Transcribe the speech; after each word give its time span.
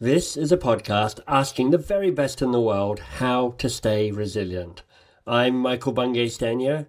This 0.00 0.36
is 0.36 0.52
a 0.52 0.56
podcast 0.56 1.18
asking 1.26 1.70
the 1.70 1.76
very 1.76 2.12
best 2.12 2.40
in 2.40 2.52
the 2.52 2.60
world 2.60 3.00
how 3.00 3.56
to 3.58 3.68
stay 3.68 4.12
resilient. 4.12 4.84
I'm 5.26 5.58
Michael 5.58 5.90
Bungay 5.90 6.28
Stanier, 6.28 6.86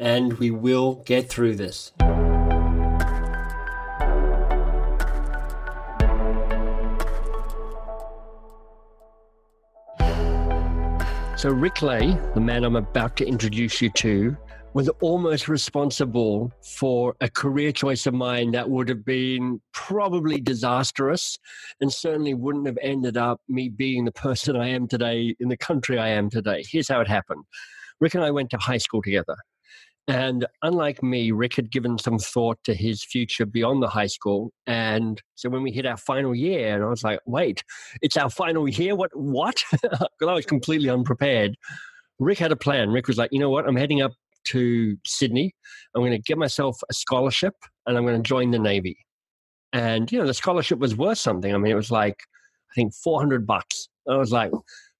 and 0.00 0.32
we 0.32 0.50
will 0.50 0.96
get 1.06 1.28
through 1.28 1.54
this. 1.54 1.92
So, 11.36 11.50
Rick 11.50 11.82
Lay, 11.82 12.18
the 12.34 12.40
man 12.40 12.64
I'm 12.64 12.74
about 12.74 13.16
to 13.18 13.24
introduce 13.24 13.80
you 13.80 13.90
to, 13.90 14.36
was 14.72 14.88
almost 15.00 15.48
responsible 15.48 16.52
for 16.62 17.16
a 17.20 17.28
career 17.28 17.72
choice 17.72 18.06
of 18.06 18.14
mine 18.14 18.52
that 18.52 18.70
would 18.70 18.88
have 18.88 19.04
been 19.04 19.60
probably 19.72 20.40
disastrous 20.40 21.36
and 21.80 21.92
certainly 21.92 22.34
wouldn't 22.34 22.66
have 22.66 22.78
ended 22.80 23.16
up 23.16 23.40
me 23.48 23.68
being 23.68 24.04
the 24.04 24.12
person 24.12 24.56
I 24.56 24.68
am 24.68 24.86
today 24.86 25.34
in 25.40 25.48
the 25.48 25.56
country 25.56 25.98
I 25.98 26.08
am 26.08 26.30
today. 26.30 26.62
Here's 26.70 26.88
how 26.88 27.00
it 27.00 27.08
happened 27.08 27.44
Rick 28.00 28.14
and 28.14 28.24
I 28.24 28.30
went 28.30 28.50
to 28.50 28.58
high 28.58 28.78
school 28.78 29.02
together. 29.02 29.36
And 30.08 30.46
unlike 30.62 31.02
me, 31.02 31.30
Rick 31.30 31.56
had 31.56 31.70
given 31.70 31.98
some 31.98 32.18
thought 32.18 32.58
to 32.64 32.74
his 32.74 33.04
future 33.04 33.46
beyond 33.46 33.82
the 33.82 33.88
high 33.88 34.06
school. 34.06 34.52
And 34.66 35.20
so 35.34 35.48
when 35.48 35.62
we 35.62 35.70
hit 35.70 35.86
our 35.86 35.96
final 35.96 36.34
year, 36.34 36.74
and 36.74 36.82
I 36.82 36.88
was 36.88 37.04
like, 37.04 37.20
wait, 37.26 37.62
it's 38.02 38.16
our 38.16 38.30
final 38.30 38.68
year? 38.68 38.96
What? 38.96 39.10
What? 39.14 39.62
Because 39.82 40.28
I 40.28 40.32
was 40.32 40.46
completely 40.46 40.90
unprepared. 40.90 41.56
Rick 42.18 42.38
had 42.38 42.50
a 42.50 42.56
plan. 42.56 42.90
Rick 42.90 43.06
was 43.06 43.18
like, 43.18 43.30
you 43.32 43.38
know 43.38 43.50
what? 43.50 43.68
I'm 43.68 43.76
heading 43.76 44.02
up 44.02 44.12
to 44.44 44.96
Sydney. 45.04 45.54
I'm 45.94 46.02
going 46.02 46.12
to 46.12 46.18
get 46.18 46.38
myself 46.38 46.80
a 46.90 46.94
scholarship 46.94 47.54
and 47.86 47.96
I'm 47.96 48.04
going 48.04 48.20
to 48.20 48.28
join 48.28 48.50
the 48.50 48.58
Navy. 48.58 48.98
And, 49.72 50.10
you 50.10 50.18
know, 50.18 50.26
the 50.26 50.34
scholarship 50.34 50.78
was 50.78 50.96
worth 50.96 51.18
something. 51.18 51.54
I 51.54 51.58
mean, 51.58 51.72
it 51.72 51.76
was 51.76 51.90
like, 51.90 52.16
I 52.70 52.74
think 52.74 52.94
400 52.94 53.46
bucks. 53.46 53.88
I 54.08 54.16
was 54.16 54.32
like, 54.32 54.50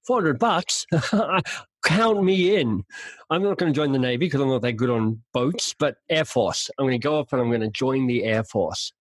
400 0.07 0.39
bucks? 0.39 0.87
Count 1.85 2.23
me 2.23 2.57
in. 2.57 2.85
I'm 3.31 3.43
not 3.43 3.59
going 3.59 3.73
to 3.73 3.77
join 3.77 3.93
the 3.93 3.99
Navy 3.99 4.27
because 4.27 4.41
I'm 4.41 4.49
not 4.49 4.63
that 4.63 4.75
good 4.75 4.91
on 4.91 5.21
boats, 5.33 5.75
but 5.79 5.97
Air 6.09 6.25
Force. 6.25 6.71
I'm 6.79 6.85
going 6.85 7.01
to 7.01 7.03
go 7.03 7.19
up 7.19 7.33
and 7.33 7.41
I'm 7.41 7.49
going 7.49 7.61
to 7.63 7.71
join 7.71 8.07
the 8.07 8.25
Air 8.25 8.45
Force. 8.45 8.93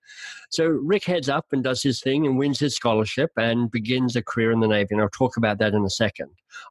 So 0.50 0.66
Rick 0.66 1.04
heads 1.04 1.30
up 1.30 1.48
and 1.52 1.64
does 1.64 1.84
his 1.84 2.02
thing 2.02 2.26
and 2.26 2.38
wins 2.38 2.60
his 2.60 2.76
scholarship 2.76 3.32
and 3.38 3.70
begins 3.70 4.16
a 4.16 4.24
career 4.24 4.52
in 4.52 4.60
the 4.60 4.68
Navy. 4.68 4.90
And 4.92 5.02
I'll 5.02 5.10
talk 5.10 5.38
about 5.38 5.60
that 5.60 5.74
in 5.74 5.84
a 5.84 5.90
second. 5.90 6.30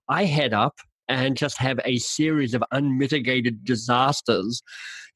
I 0.09 0.25
head 0.25 0.53
up 0.53 0.79
and 1.09 1.37
just 1.37 1.59
have 1.59 1.81
a 1.85 1.99
series 1.99 2.55
of 2.55 2.63
unmitigated 2.73 3.65
disasters, 3.65 4.63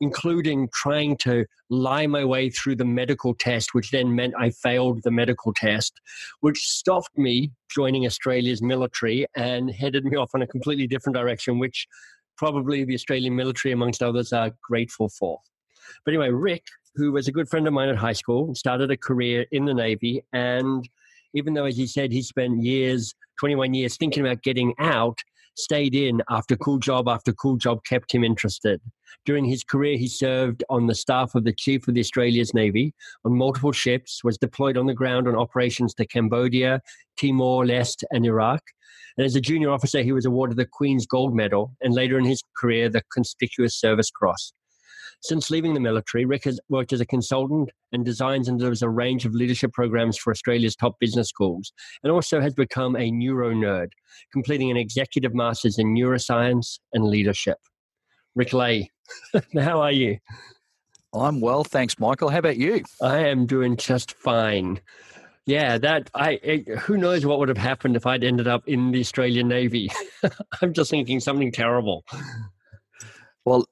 including 0.01 0.69
trying 0.73 1.17
to 1.19 1.45
lie 1.71 2.07
my 2.07 2.25
way 2.25 2.51
through 2.51 2.77
the 2.77 2.85
medical 2.85 3.35
test, 3.35 3.75
which 3.75 3.91
then 3.91 4.15
meant 4.15 4.35
I 4.39 4.51
failed 4.51 5.03
the 5.03 5.11
medical 5.11 5.53
test, 5.55 6.01
which 6.41 6.59
stopped 6.59 7.17
me 7.17 7.53
joining 7.71 8.07
Australia's 8.07 8.63
military 8.63 9.27
and 9.37 9.71
headed 9.71 10.05
me 10.05 10.17
off 10.17 10.31
in 10.35 10.43
a 10.43 10.47
completely 10.47 10.87
different 10.87 11.17
direction, 11.17 11.59
which 11.59 11.87
probably 12.37 12.85
the 12.85 12.95
Australian 12.95 13.37
military, 13.37 13.73
amongst 13.73 14.03
others, 14.03 14.33
are 14.33 14.51
grateful 14.63 15.09
for. 15.09 15.39
But 16.05 16.15
anyway, 16.15 16.31
Rick, 16.31 16.65
who 16.95 17.13
was 17.13 17.29
a 17.29 17.33
good 17.33 17.49
friend 17.49 17.67
of 17.67 17.73
mine 17.73 17.89
at 17.89 17.97
high 17.97 18.13
school, 18.13 18.55
started 18.55 18.91
a 18.91 18.97
career 18.97 19.47
in 19.53 19.65
the 19.65 19.75
Navy. 19.75 20.23
And 20.33 20.89
even 21.35 21.55
though, 21.55 21.65
as 21.65 21.77
he 21.77 21.87
said, 21.87 22.13
he 22.13 22.23
spent 22.23 22.63
years, 22.63 23.15
21 23.39 23.75
years, 23.75 23.97
thinking 23.97 24.25
about 24.25 24.43
getting 24.43 24.75
out, 24.79 25.19
stayed 25.57 25.95
in 25.95 26.23
after 26.31 26.57
cool 26.57 26.79
job 26.79 27.09
after 27.09 27.33
cool 27.33 27.57
job 27.57 27.85
kept 27.85 28.13
him 28.13 28.25
interested. 28.25 28.81
During 29.25 29.45
his 29.45 29.63
career, 29.63 29.97
he 29.97 30.09
served 30.09 30.65
on 30.69 30.87
the 30.87 30.95
staff 30.95 31.35
of 31.35 31.45
the 31.45 31.53
Chief 31.53 31.87
of 31.87 31.95
the 31.95 32.01
Australia's 32.01 32.55
Navy 32.55 32.95
on 33.25 33.37
multiple 33.37 33.73
ships, 33.73 34.25
was 34.25 34.39
deployed 34.39 34.77
on 34.77 34.87
the 34.87 34.95
ground 34.95 35.29
on 35.29 35.37
operations 35.37 35.95
to 35.95 36.07
Cambodia, 36.07 36.81
Timor 37.17 37.65
Leste, 37.65 38.05
and 38.11 38.25
Iraq. 38.25 38.63
And 39.17 39.27
as 39.27 39.37
a 39.37 39.41
junior 39.41 39.71
officer, 39.71 40.03
he 40.03 40.13
was 40.13 40.25
awarded 40.25 40.57
the 40.57 40.67
Queen's 40.67 41.07
Gold 41.07 41.35
Medal 41.35 41.75
and 41.83 41.95
later 41.95 42.19
in 42.19 42.25
his 42.25 42.43
career, 42.57 42.89
the 42.89 43.03
Conspicuous 43.13 43.79
Service 43.79 44.11
Cross. 44.11 44.53
Since 45.23 45.51
leaving 45.51 45.73
the 45.73 45.81
military, 45.81 46.25
Rick 46.25 46.45
has 46.45 46.59
worked 46.69 46.93
as 46.93 47.01
a 47.01 47.07
consultant 47.07 47.71
and 47.93 48.05
designs 48.05 48.49
and 48.49 48.59
delivers 48.59 48.83
a 48.83 48.89
range 48.89 49.25
of 49.25 49.35
leadership 49.35 49.73
programs 49.73 50.19
for 50.19 50.33
Australia's 50.33 50.75
top 50.75 50.99
business 50.99 51.29
schools, 51.29 51.73
and 52.03 52.13
also 52.13 52.41
has 52.41 52.55
become 52.55 52.97
a 52.97 53.11
neuro 53.13 53.53
nerd, 53.55 53.89
completing 54.33 54.71
an 54.71 54.77
executive 54.77 55.33
master's 55.33 55.79
in 55.79 55.95
neuroscience 55.95 56.81
and 56.93 57.05
leadership. 57.05 57.59
Rick 58.35 58.53
Ley, 58.53 58.91
how 59.55 59.81
are 59.81 59.93
you? 59.93 60.19
I'm 61.15 61.41
well, 61.41 61.63
thanks, 61.63 62.01
Michael. 62.01 62.31
How 62.31 62.39
about 62.39 62.57
you? 62.57 62.83
I 63.01 63.19
am 63.19 63.47
doing 63.47 63.77
just 63.77 64.15
fine. 64.15 64.81
Yeah, 65.47 65.79
that 65.79 66.11
I 66.15 66.41
it, 66.43 66.69
who 66.79 66.97
knows 66.97 67.27
what 67.27 67.39
would 67.39 67.49
have 67.49 67.59
happened 67.59 67.95
if 67.95 68.07
I'd 68.07 68.25
ended 68.25 68.49
up 68.49 68.67
in 68.67 68.91
the 68.91 69.01
Australian 69.01 69.49
Navy. 69.49 69.91
I'm 70.63 70.73
just 70.73 70.91
thinking 70.91 71.21
something 71.21 71.53
terrible. 71.53 72.05
Well, 73.45 73.67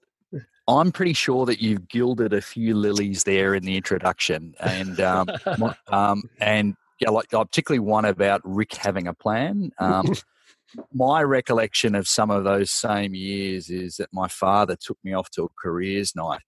I'm 0.79 0.93
pretty 0.93 1.15
sure 1.15 1.47
that 1.47 1.61
you've 1.61 1.89
gilded 1.89 2.33
a 2.33 2.41
few 2.41 2.75
lilies 2.75 3.25
there 3.25 3.55
in 3.55 3.65
the 3.65 3.77
introduction, 3.77 4.55
and 4.61 5.01
um, 5.01 5.29
um, 5.89 6.23
and 6.41 6.77
yeah, 7.01 7.11
like 7.11 7.33
uh, 7.35 7.45
particularly 7.45 7.81
one 7.81 8.05
about 8.05 8.41
Rick 8.45 8.75
having 8.75 9.07
a 9.07 9.15
plan. 9.15 9.73
Um, 9.79 10.15
my 10.93 11.23
recollection 11.23 11.95
of 11.95 12.07
some 12.07 12.31
of 12.31 12.45
those 12.45 12.71
same 12.71 13.15
years 13.15 13.69
is 13.69 13.97
that 13.97 14.11
my 14.13 14.29
father 14.29 14.77
took 14.77 14.99
me 15.03 15.13
off 15.13 15.31
to 15.31 15.45
a 15.45 15.49
careers 15.61 16.15
night. 16.15 16.43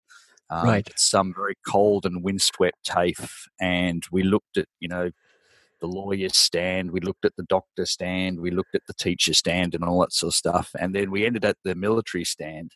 Um, 0.50 0.68
right. 0.68 0.92
Some 0.98 1.34
very 1.34 1.56
cold 1.66 2.06
and 2.06 2.24
windswept 2.24 2.84
TAFE, 2.84 3.48
and 3.62 4.04
we 4.12 4.24
looked 4.24 4.58
at 4.58 4.66
you 4.80 4.90
know 4.90 5.12
the 5.80 5.88
lawyer's 5.88 6.36
stand, 6.36 6.92
we 6.92 7.00
looked 7.00 7.24
at 7.24 7.38
the 7.38 7.44
doctor 7.44 7.86
stand, 7.86 8.42
we 8.42 8.52
looked 8.52 8.76
at 8.76 8.86
the 8.86 8.94
teacher 8.94 9.34
stand, 9.34 9.76
and 9.76 9.84
all 9.84 10.02
that 10.02 10.12
sort 10.12 10.32
of 10.32 10.36
stuff, 10.36 10.76
and 10.78 10.94
then 10.94 11.10
we 11.10 11.26
ended 11.26 11.46
at 11.46 11.58
the 11.64 11.76
military 11.76 12.26
stand. 12.26 12.74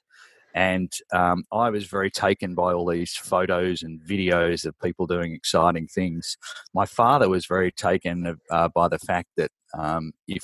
And 0.54 0.92
um, 1.12 1.46
I 1.52 1.70
was 1.70 1.86
very 1.86 2.12
taken 2.12 2.54
by 2.54 2.74
all 2.74 2.86
these 2.86 3.16
photos 3.16 3.82
and 3.82 4.00
videos 4.00 4.66
of 4.66 4.80
people 4.80 5.08
doing 5.08 5.34
exciting 5.34 5.88
things. 5.88 6.38
My 6.74 6.86
father 6.86 7.28
was 7.28 7.46
very 7.46 7.72
taken 7.72 8.38
uh, 8.52 8.70
by 8.70 8.88
the 8.88 9.00
fact 9.00 9.30
that 9.38 9.52
um, 9.76 10.12
if 10.28 10.44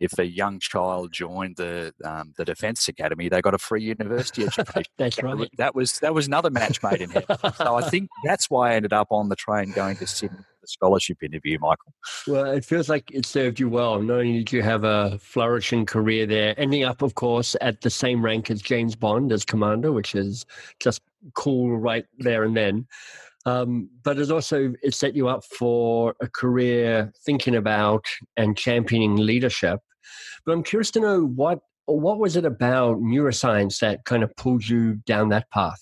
if 0.00 0.18
a 0.18 0.26
young 0.26 0.58
child 0.58 1.12
joined 1.12 1.56
the 1.56 1.92
um, 2.02 2.32
the 2.38 2.46
Defence 2.46 2.88
Academy, 2.88 3.28
they 3.28 3.42
got 3.42 3.52
a 3.54 3.58
free 3.58 3.82
university 3.82 4.44
education. 4.46 4.84
that's 4.96 5.22
right. 5.22 5.50
That 5.58 5.74
was 5.74 5.98
that 5.98 6.14
was 6.14 6.26
another 6.26 6.50
match 6.50 6.82
made 6.82 7.02
in 7.02 7.10
heaven. 7.10 7.36
so 7.56 7.74
I 7.76 7.88
think 7.88 8.08
that's 8.24 8.48
why 8.48 8.72
I 8.72 8.76
ended 8.76 8.94
up 8.94 9.08
on 9.10 9.28
the 9.28 9.36
train 9.36 9.72
going 9.72 9.96
to 9.96 10.06
Sydney 10.06 10.44
the 10.64 10.68
scholarship 10.68 11.22
interview, 11.22 11.58
Michael. 11.60 11.92
Well, 12.26 12.46
it 12.46 12.64
feels 12.64 12.88
like 12.88 13.10
it 13.10 13.26
served 13.26 13.60
you 13.60 13.68
well. 13.68 14.00
Not 14.00 14.18
only 14.18 14.38
did 14.38 14.52
you 14.52 14.62
have 14.62 14.84
a 14.84 15.18
flourishing 15.18 15.86
career 15.86 16.26
there, 16.26 16.58
ending 16.58 16.84
up, 16.84 17.02
of 17.02 17.14
course, 17.14 17.56
at 17.60 17.80
the 17.80 17.90
same 17.90 18.24
rank 18.24 18.50
as 18.50 18.62
James 18.62 18.96
Bond 18.96 19.32
as 19.32 19.44
commander, 19.44 19.92
which 19.92 20.14
is 20.14 20.44
just 20.80 21.02
cool 21.34 21.78
right 21.78 22.04
there 22.18 22.44
and 22.44 22.56
then. 22.56 22.86
Um, 23.46 23.90
but 24.02 24.18
it's 24.18 24.30
also 24.30 24.72
it 24.82 24.94
set 24.94 25.14
you 25.14 25.28
up 25.28 25.44
for 25.44 26.14
a 26.20 26.28
career 26.28 27.12
thinking 27.26 27.56
about 27.56 28.06
and 28.36 28.56
championing 28.56 29.16
leadership. 29.16 29.80
But 30.44 30.52
I'm 30.52 30.62
curious 30.62 30.90
to 30.92 31.00
know 31.00 31.26
what 31.26 31.60
what 31.86 32.18
was 32.18 32.36
it 32.36 32.46
about 32.46 32.98
neuroscience 32.98 33.80
that 33.80 34.06
kind 34.06 34.22
of 34.22 34.34
pulled 34.36 34.66
you 34.66 34.94
down 35.06 35.28
that 35.28 35.50
path? 35.50 35.80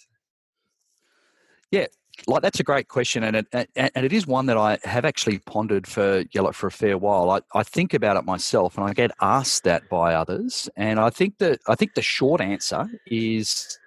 Yeah, 1.70 1.86
like 2.26 2.42
that's 2.42 2.60
a 2.60 2.64
great 2.64 2.88
question, 2.88 3.24
and 3.24 3.36
it 3.36 3.46
and 3.52 3.90
it 3.94 4.12
is 4.12 4.26
one 4.26 4.46
that 4.46 4.56
I 4.56 4.78
have 4.84 5.04
actually 5.04 5.38
pondered 5.38 5.86
for 5.86 6.24
you 6.32 6.42
know, 6.42 6.52
for 6.52 6.66
a 6.66 6.72
fair 6.72 6.98
while. 6.98 7.30
I, 7.30 7.40
I 7.54 7.62
think 7.62 7.94
about 7.94 8.16
it 8.16 8.24
myself, 8.24 8.76
and 8.76 8.86
I 8.86 8.92
get 8.92 9.10
asked 9.20 9.64
that 9.64 9.88
by 9.88 10.14
others, 10.14 10.68
and 10.76 11.00
I 11.00 11.10
think 11.10 11.38
that 11.38 11.60
I 11.68 11.74
think 11.74 11.94
the 11.94 12.02
short 12.02 12.40
answer 12.40 12.88
is. 13.06 13.78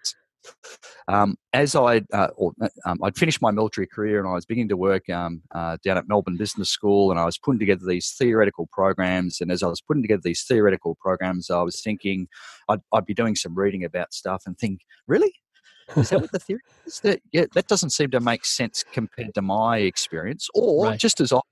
Um, 1.07 1.38
as 1.53 1.75
I 1.75 2.01
uh, 2.13 2.28
or, 2.35 2.51
um, 2.85 3.00
I'd 3.03 3.18
finished 3.18 3.41
my 3.41 3.50
military 3.50 3.88
career 3.88 4.19
and 4.19 4.29
I 4.29 4.34
was 4.34 4.46
beginning 4.46 4.69
to 4.69 4.78
work 4.78 5.09
um, 5.09 5.41
uh, 5.56 5.78
down 5.84 5.97
at 5.97 6.07
Melbourne 6.07 6.38
Business 6.38 6.69
School, 6.69 7.09
and 7.09 7.19
I 7.19 7.25
was 7.25 7.40
putting 7.40 7.59
together 7.59 7.81
these 7.84 8.13
theoretical 8.16 8.70
programs. 8.72 9.41
And 9.41 9.52
as 9.52 9.64
I 9.64 9.67
was 9.67 9.81
putting 9.81 10.03
together 10.03 10.22
these 10.23 10.43
theoretical 10.43 10.97
programs, 11.02 11.49
I 11.49 11.64
was 11.64 11.81
thinking 11.81 12.28
I'd, 12.70 12.81
I'd 12.93 13.08
be 13.08 13.16
doing 13.16 13.35
some 13.35 13.55
reading 13.55 13.84
about 13.84 14.14
stuff 14.14 14.43
and 14.46 14.55
think, 14.55 14.81
really, 15.08 15.34
is 15.96 16.09
that 16.09 16.22
what 16.22 16.32
the 16.32 16.40
theory 16.40 16.61
is? 16.85 16.99
That, 17.02 17.22
yeah, 17.32 17.46
that 17.53 17.67
doesn't 17.67 17.91
seem 17.91 18.11
to 18.11 18.20
make 18.20 18.46
sense 18.46 18.84
compared 18.91 19.34
to 19.35 19.41
my 19.41 19.78
experience. 19.79 20.49
Or 20.53 20.85
right. 20.85 20.99
just 20.99 21.22
as 21.22 21.32
often, 21.32 21.49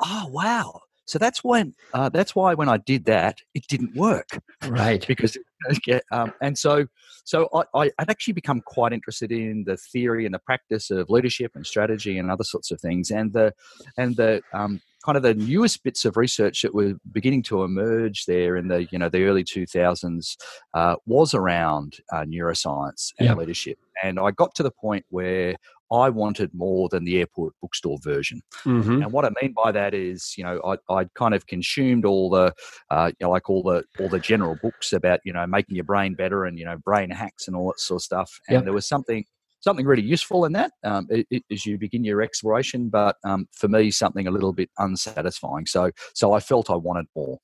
oh, 0.00 0.28
wow. 0.30 0.80
So 1.04 1.18
that's 1.18 1.42
when 1.42 1.74
uh, 1.92 2.08
that's 2.08 2.34
why 2.34 2.54
when 2.54 2.68
I 2.68 2.76
did 2.76 3.04
that, 3.06 3.38
it 3.54 3.66
didn't 3.66 3.94
work. 3.94 4.28
Right. 4.66 5.04
because 5.06 5.36
yeah, 5.86 6.00
um, 6.10 6.32
and 6.40 6.56
so 6.56 6.86
so 7.24 7.48
I, 7.52 7.64
I 7.74 7.84
would 7.98 8.10
actually 8.10 8.34
become 8.34 8.60
quite 8.60 8.92
interested 8.92 9.32
in 9.32 9.64
the 9.64 9.76
theory 9.76 10.24
and 10.24 10.34
the 10.34 10.38
practice 10.38 10.90
of 10.90 11.10
leadership 11.10 11.52
and 11.54 11.66
strategy 11.66 12.18
and 12.18 12.30
other 12.30 12.44
sorts 12.44 12.70
of 12.70 12.80
things, 12.80 13.10
and 13.10 13.32
the 13.32 13.52
and 13.98 14.16
the 14.16 14.42
um, 14.52 14.80
kind 15.04 15.16
of 15.16 15.22
the 15.22 15.34
newest 15.34 15.82
bits 15.82 16.04
of 16.04 16.16
research 16.16 16.62
that 16.62 16.74
were 16.74 16.94
beginning 17.12 17.42
to 17.42 17.62
emerge 17.62 18.24
there 18.26 18.56
in 18.56 18.68
the 18.68 18.86
you 18.90 18.98
know 18.98 19.08
the 19.08 19.24
early 19.24 19.44
2000s 19.44 20.36
uh, 20.74 20.96
was 21.06 21.34
around 21.34 21.96
uh, 22.12 22.24
neuroscience 22.24 23.12
and 23.18 23.36
leadership 23.36 23.78
and 24.02 24.18
i 24.18 24.30
got 24.30 24.54
to 24.54 24.62
the 24.62 24.70
point 24.70 25.04
where 25.10 25.56
I 25.92 26.08
wanted 26.08 26.54
more 26.54 26.88
than 26.88 27.04
the 27.04 27.18
airport 27.18 27.52
bookstore 27.60 27.98
version. 28.02 28.40
Mm-hmm. 28.64 29.02
And 29.02 29.12
what 29.12 29.26
I 29.26 29.30
mean 29.42 29.52
by 29.52 29.72
that 29.72 29.92
is, 29.92 30.34
you 30.38 30.42
know, 30.44 30.58
I, 30.64 30.92
I'd 30.92 31.12
kind 31.14 31.34
of 31.34 31.46
consumed 31.46 32.06
all 32.06 32.30
the, 32.30 32.54
uh, 32.90 33.12
you 33.20 33.26
know, 33.26 33.30
like 33.30 33.50
all 33.50 33.62
the 33.62 33.84
all 34.00 34.08
the 34.08 34.18
general 34.18 34.56
books 34.62 34.94
about, 34.94 35.20
you 35.24 35.34
know, 35.34 35.46
making 35.46 35.76
your 35.76 35.84
brain 35.84 36.14
better 36.14 36.46
and 36.46 36.58
you 36.58 36.64
know, 36.64 36.78
brain 36.78 37.10
hacks 37.10 37.46
and 37.46 37.54
all 37.54 37.66
that 37.68 37.80
sort 37.80 38.00
of 38.00 38.04
stuff. 38.04 38.40
And 38.48 38.56
yep. 38.56 38.64
there 38.64 38.72
was 38.72 38.86
something 38.86 39.26
something 39.62 39.86
really 39.86 40.02
useful 40.02 40.44
in 40.44 40.52
that 40.52 40.72
um, 40.84 41.08
as 41.50 41.64
you 41.64 41.78
begin 41.78 42.04
your 42.04 42.20
exploration. 42.20 42.88
But 42.88 43.16
um, 43.24 43.48
for 43.52 43.68
me, 43.68 43.90
something 43.90 44.26
a 44.26 44.30
little 44.30 44.52
bit 44.52 44.70
unsatisfying. 44.78 45.66
So 45.66 45.90
so 46.14 46.32
I 46.32 46.40
felt 46.40 46.70
I 46.70 46.76
wanted 46.76 47.06
more. 47.16 47.38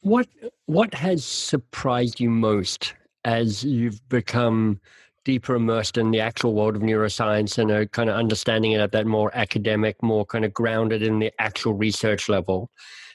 What 0.00 0.28
what 0.66 0.94
has 0.94 1.24
surprised 1.24 2.20
you 2.20 2.30
most 2.30 2.94
as 3.24 3.64
you've 3.64 4.00
become 4.08 4.80
deeper 5.24 5.54
immersed 5.54 5.96
in 5.96 6.10
the 6.10 6.20
actual 6.20 6.54
world 6.54 6.74
of 6.74 6.82
neuroscience 6.82 7.56
and 7.56 7.70
are 7.70 7.86
kind 7.86 8.10
of 8.10 8.16
understanding 8.16 8.72
it 8.72 8.80
at 8.80 8.90
that 8.90 9.06
more 9.06 9.30
academic, 9.34 10.02
more 10.02 10.26
kind 10.26 10.44
of 10.44 10.52
grounded 10.52 11.02
in 11.02 11.20
the 11.20 11.32
actual 11.38 11.74
research 11.74 12.28
level? 12.28 12.68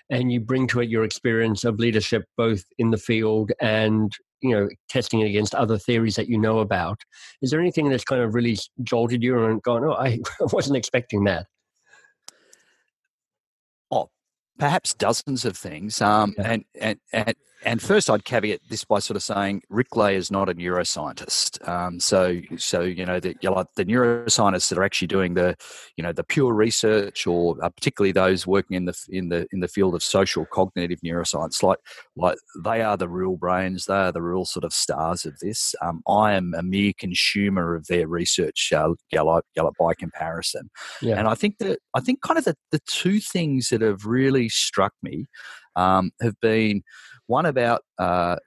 And 0.10 0.32
you 0.32 0.40
bring 0.40 0.68
to 0.68 0.80
it 0.80 0.88
your 0.88 1.04
experience 1.04 1.66
of 1.66 1.80
leadership 1.80 2.24
both 2.38 2.64
in 2.78 2.92
the 2.92 2.98
field 2.98 3.52
and 3.60 4.14
you 4.42 4.52
know 4.52 4.70
testing 4.90 5.22
it 5.22 5.28
against 5.28 5.56
other 5.56 5.78
theories 5.78 6.16
that 6.16 6.28
you 6.28 6.38
know 6.38 6.60
about. 6.60 7.00
Is 7.42 7.52
there 7.52 7.60
anything 7.60 7.90
that's 7.90 8.04
kind 8.04 8.22
of 8.22 8.34
really 8.34 8.58
jolted 8.84 9.24
you 9.24 9.46
and 9.46 9.62
gone, 9.64 9.84
"Oh, 9.84 9.94
I 9.94 10.20
wasn't 10.52 10.78
expecting 10.78 11.24
that"? 11.26 11.48
Oh, 13.92 14.10
perhaps 14.58 14.94
dozens 14.94 15.46
of 15.46 15.58
things. 15.58 16.02
Um, 16.02 16.36
yeah. 16.38 16.52
and, 16.52 16.66
and, 16.80 17.00
and 17.14 17.36
and 17.64 17.82
first, 17.82 18.10
I'd 18.10 18.24
caveat 18.24 18.62
this 18.70 18.84
by 18.84 19.00
sort 19.00 19.16
of 19.16 19.24
saying 19.24 19.64
Rick 19.70 19.96
Lay 19.96 20.16
is 20.16 20.30
not 20.30 20.50
a 20.50 20.54
neuroscientist. 20.54 21.68
Um, 21.68 22.00
so, 22.00 22.40
so 22.58 22.82
you 22.82 23.06
know, 23.06 23.20
the, 23.20 23.36
know, 23.44 23.66
the 23.76 23.86
neuroscientists 23.86 24.70
that 24.70 24.78
are 24.78 24.84
actually 24.84 25.08
doing 25.08 25.34
the, 25.34 25.56
you 25.96 26.04
know, 26.04 26.12
the 26.12 26.24
pure 26.24 26.54
research, 26.54 27.26
or 27.26 27.56
uh, 27.64 27.70
particularly 27.70 28.12
those 28.12 28.46
working 28.46 28.78
in 28.78 28.86
the 28.86 28.98
in 29.10 29.30
the 29.30 29.48
in 29.52 29.60
the 29.60 29.68
field 29.68 29.96
of 29.96 30.04
social 30.04 30.46
cognitive 30.46 31.00
neuroscience, 31.02 31.64
like 31.64 31.80
like 32.16 32.38
they 32.64 32.82
are 32.82 32.98
the 32.98 33.10
real 33.10 33.38
brains. 33.38 33.86
They 33.86 33.96
are 33.96 34.12
the 34.12 34.22
real 34.22 34.46
sort 34.46 34.64
of 34.64 34.74
stars 34.74 35.26
of 35.26 35.38
this. 35.40 35.74
Um, 35.82 36.04
I 36.08 36.34
am 36.34 36.54
a 36.56 36.64
mere 36.64 36.94
consumer 36.98 37.76
of 37.76 37.88
their 37.88 38.08
research, 38.08 38.72
uh, 38.72 38.94
by 39.80 39.94
comparison. 39.96 40.70
Yeah. 41.02 41.18
And 41.18 41.28
I 41.28 41.36
think 41.36 41.58
that 41.58 41.80
I 41.96 42.02
think 42.02 42.22
kind 42.22 42.38
of 42.38 42.46
the, 42.46 42.56
the 42.72 42.82
two 42.88 43.20
things 43.20 43.70
that 43.70 43.82
have 43.82 44.06
really 44.06 44.50
struck 44.50 44.94
me 45.02 45.26
um, 45.76 46.12
have 46.22 46.40
been 46.42 46.84
one 47.28 47.46
about 47.46 47.84
uh, 48.00 48.38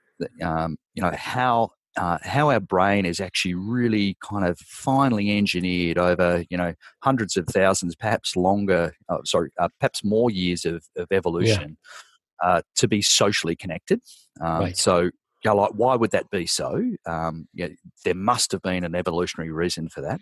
um, 0.41 0.77
you 0.93 1.01
know 1.01 1.13
how 1.15 1.69
uh, 1.97 2.17
how 2.21 2.49
our 2.49 2.59
brain 2.59 3.05
is 3.05 3.19
actually 3.19 3.53
really 3.53 4.17
kind 4.21 4.45
of 4.45 4.59
finely 4.59 5.37
engineered 5.37 5.97
over 5.97 6.43
you 6.49 6.57
know 6.57 6.73
hundreds 7.03 7.37
of 7.37 7.45
thousands, 7.47 7.95
perhaps 7.95 8.35
longer, 8.35 8.93
oh, 9.09 9.21
sorry, 9.25 9.49
uh, 9.59 9.69
perhaps 9.79 10.03
more 10.03 10.29
years 10.29 10.65
of, 10.65 10.83
of 10.97 11.07
evolution 11.11 11.77
yeah. 12.43 12.49
uh, 12.49 12.61
to 12.75 12.87
be 12.87 13.01
socially 13.01 13.55
connected. 13.55 14.01
Um, 14.41 14.59
right. 14.59 14.77
So. 14.77 15.09
You 15.43 15.49
know, 15.49 15.57
like, 15.57 15.71
why 15.73 15.95
would 15.95 16.11
that 16.11 16.29
be 16.29 16.45
so? 16.45 16.83
Um, 17.07 17.47
you 17.51 17.67
know, 17.67 17.73
there 18.05 18.13
must 18.13 18.51
have 18.51 18.61
been 18.61 18.83
an 18.83 18.93
evolutionary 18.93 19.51
reason 19.51 19.89
for 19.89 19.99
that. 20.01 20.19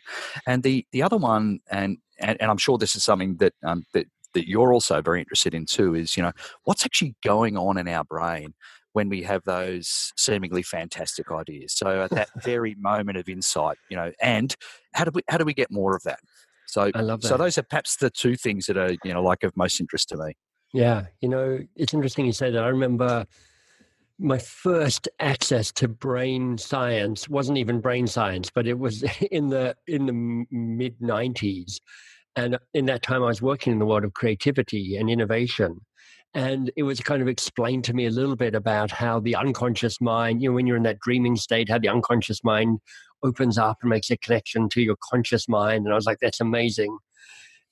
And 0.47 0.63
the, 0.63 0.85
the 0.93 1.03
other 1.03 1.17
one, 1.17 1.59
and, 1.69 1.97
and, 2.21 2.41
and 2.41 2.49
I'm 2.49 2.57
sure 2.57 2.77
this 2.77 2.95
is 2.95 3.03
something 3.03 3.35
that, 3.39 3.51
um, 3.61 3.83
that 3.93 4.05
that 4.33 4.47
you're 4.47 4.73
also 4.73 5.01
very 5.01 5.19
interested 5.19 5.53
in 5.53 5.65
too 5.65 5.95
is 5.95 6.15
you 6.17 6.23
know 6.23 6.31
what's 6.63 6.85
actually 6.85 7.15
going 7.23 7.57
on 7.57 7.77
in 7.77 7.87
our 7.87 8.03
brain 8.03 8.53
when 8.93 9.07
we 9.07 9.21
have 9.21 9.43
those 9.45 10.11
seemingly 10.17 10.63
fantastic 10.63 11.31
ideas? 11.31 11.73
So 11.73 12.01
at 12.01 12.09
that 12.11 12.29
very 12.43 12.75
moment 12.75 13.17
of 13.17 13.29
insight 13.29 13.77
you 13.89 13.97
know 13.97 14.11
and 14.21 14.55
how 14.93 15.05
do 15.05 15.11
we 15.13 15.21
how 15.29 15.37
do 15.37 15.45
we 15.45 15.53
get 15.53 15.71
more 15.71 15.95
of 15.95 16.03
that? 16.03 16.19
So 16.67 16.91
I 16.93 17.01
love 17.01 17.21
that. 17.21 17.27
so 17.27 17.37
those 17.37 17.57
are 17.57 17.63
perhaps 17.63 17.97
the 17.97 18.09
two 18.09 18.35
things 18.35 18.67
that 18.67 18.77
are 18.77 18.91
you 19.03 19.13
know 19.13 19.23
like 19.23 19.43
of 19.43 19.55
most 19.57 19.79
interest 19.79 20.09
to 20.09 20.17
me. 20.17 20.33
Yeah 20.73 21.05
you 21.21 21.29
know 21.29 21.59
it's 21.75 21.93
interesting 21.93 22.25
you 22.25 22.33
say 22.33 22.51
that. 22.51 22.63
I 22.63 22.69
remember 22.69 23.25
my 24.19 24.37
first 24.37 25.07
access 25.19 25.71
to 25.71 25.87
brain 25.87 26.57
science 26.57 27.29
wasn't 27.29 27.57
even 27.57 27.79
brain 27.79 28.05
science 28.05 28.51
but 28.53 28.67
it 28.67 28.77
was 28.77 29.03
in 29.31 29.49
the 29.49 29.75
in 29.87 30.05
the 30.05 30.13
mid 30.51 30.99
90s 30.99 31.79
and 32.35 32.57
in 32.73 32.85
that 32.85 33.03
time, 33.03 33.23
I 33.23 33.27
was 33.27 33.41
working 33.41 33.73
in 33.73 33.79
the 33.79 33.85
world 33.85 34.03
of 34.03 34.13
creativity 34.13 34.95
and 34.97 35.09
innovation. 35.09 35.81
And 36.33 36.71
it 36.75 36.83
was 36.83 36.99
kind 36.99 37.21
of 37.21 37.27
explained 37.27 37.83
to 37.85 37.93
me 37.93 38.05
a 38.05 38.11
little 38.11 38.35
bit 38.35 38.53
about 38.53 38.91
how 38.91 39.19
the 39.19 39.35
unconscious 39.35 39.99
mind, 39.99 40.41
you 40.41 40.49
know, 40.49 40.55
when 40.55 40.67
you're 40.67 40.77
in 40.77 40.83
that 40.83 40.99
dreaming 40.99 41.35
state, 41.35 41.69
how 41.69 41.79
the 41.79 41.89
unconscious 41.89 42.43
mind 42.43 42.79
opens 43.23 43.57
up 43.57 43.77
and 43.81 43.89
makes 43.89 44.11
a 44.11 44.17
connection 44.17 44.69
to 44.69 44.81
your 44.81 44.95
conscious 45.11 45.49
mind. 45.49 45.85
And 45.85 45.91
I 45.91 45.95
was 45.95 46.05
like, 46.05 46.19
that's 46.21 46.39
amazing. 46.39 46.95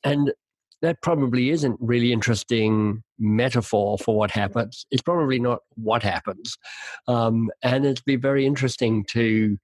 And 0.03 0.33
that 0.81 1.01
probably 1.01 1.49
isn't 1.51 1.77
really 1.79 2.11
interesting 2.11 3.03
metaphor 3.19 3.97
for 3.97 4.15
what 4.17 4.31
happens. 4.31 4.85
It's 4.91 5.01
probably 5.01 5.39
not 5.39 5.59
what 5.75 6.03
happens. 6.03 6.57
Um, 7.07 7.49
and 7.63 7.85
it'd 7.85 8.05
be 8.05 8.15
very 8.15 8.45
interesting 8.45 9.05
to 9.09 9.57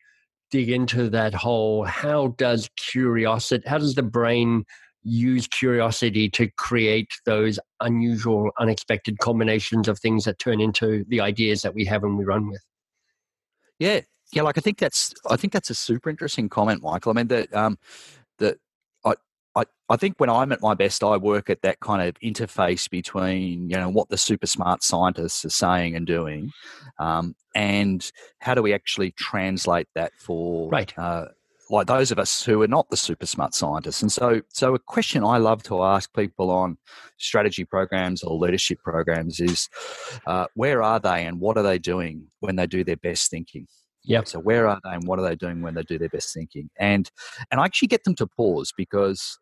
dig 0.53 0.69
into 0.69 1.09
that 1.09 1.33
whole 1.33 1.83
how 1.83 2.27
does 2.37 2.69
curiosity, 2.77 3.67
how 3.67 3.79
does 3.79 3.95
the 3.95 4.03
brain 4.03 4.63
use 5.01 5.47
curiosity 5.47 6.29
to 6.29 6.47
create 6.59 7.09
those 7.25 7.59
unusual, 7.81 8.51
unexpected 8.59 9.17
combinations 9.17 9.87
of 9.87 9.97
things 9.97 10.25
that 10.25 10.37
turn 10.37 10.61
into 10.61 11.05
the 11.07 11.19
ideas 11.19 11.63
that 11.63 11.73
we 11.73 11.83
have 11.85 12.03
and 12.03 12.19
we 12.19 12.23
run 12.23 12.47
with. 12.47 12.63
Yeah, 13.79 14.01
yeah. 14.31 14.43
Like 14.43 14.59
I 14.59 14.61
think 14.61 14.77
that's 14.77 15.11
I 15.27 15.37
think 15.37 15.53
that's 15.53 15.71
a 15.71 15.75
super 15.75 16.11
interesting 16.11 16.49
comment, 16.49 16.83
Michael. 16.83 17.09
I 17.09 17.15
mean 17.15 17.27
that 17.29 17.51
um, 17.55 17.79
I, 19.55 19.65
I 19.89 19.97
think 19.97 20.15
when 20.17 20.29
I'm 20.29 20.51
at 20.51 20.61
my 20.61 20.73
best, 20.73 21.03
I 21.03 21.17
work 21.17 21.49
at 21.49 21.61
that 21.61 21.79
kind 21.79 22.07
of 22.07 22.15
interface 22.19 22.89
between 22.89 23.69
you 23.69 23.75
know 23.75 23.89
what 23.89 24.09
the 24.09 24.17
super 24.17 24.47
smart 24.47 24.83
scientists 24.83 25.45
are 25.45 25.49
saying 25.49 25.95
and 25.95 26.07
doing, 26.07 26.51
um, 26.99 27.35
and 27.55 28.09
how 28.39 28.55
do 28.55 28.61
we 28.61 28.73
actually 28.73 29.11
translate 29.11 29.87
that 29.95 30.13
for 30.17 30.69
right. 30.69 30.97
Uh, 30.97 31.25
like 31.69 31.87
those 31.87 32.11
of 32.11 32.19
us 32.19 32.43
who 32.43 32.61
are 32.61 32.67
not 32.67 32.89
the 32.89 32.97
super 32.97 33.25
smart 33.25 33.53
scientists. 33.53 34.01
And 34.01 34.11
so, 34.11 34.41
so 34.49 34.75
a 34.75 34.79
question 34.79 35.23
I 35.23 35.37
love 35.37 35.63
to 35.63 35.83
ask 35.83 36.13
people 36.13 36.51
on 36.51 36.77
strategy 37.17 37.65
programs 37.65 38.23
or 38.23 38.37
leadership 38.37 38.79
programs 38.83 39.39
is, 39.39 39.69
uh, 40.27 40.45
where 40.55 40.83
are 40.83 40.99
they 40.99 41.25
and 41.25 41.39
what 41.39 41.57
are 41.57 41.63
they 41.63 41.79
doing 41.79 42.27
when 42.41 42.57
they 42.57 42.67
do 42.67 42.83
their 42.83 42.97
best 42.97 43.31
thinking? 43.31 43.67
Yeah. 44.03 44.23
So 44.25 44.39
where 44.39 44.67
are 44.67 44.79
they 44.83 44.91
and 44.91 45.07
what 45.07 45.19
are 45.19 45.27
they 45.27 45.35
doing 45.35 45.61
when 45.61 45.75
they 45.75 45.83
do 45.83 45.97
their 45.97 46.09
best 46.09 46.33
thinking? 46.33 46.69
And 46.79 47.09
and 47.51 47.61
I 47.61 47.65
actually 47.65 47.87
get 47.87 48.03
them 48.03 48.15
to 48.15 48.27
pause 48.27 48.73
because 48.75 49.37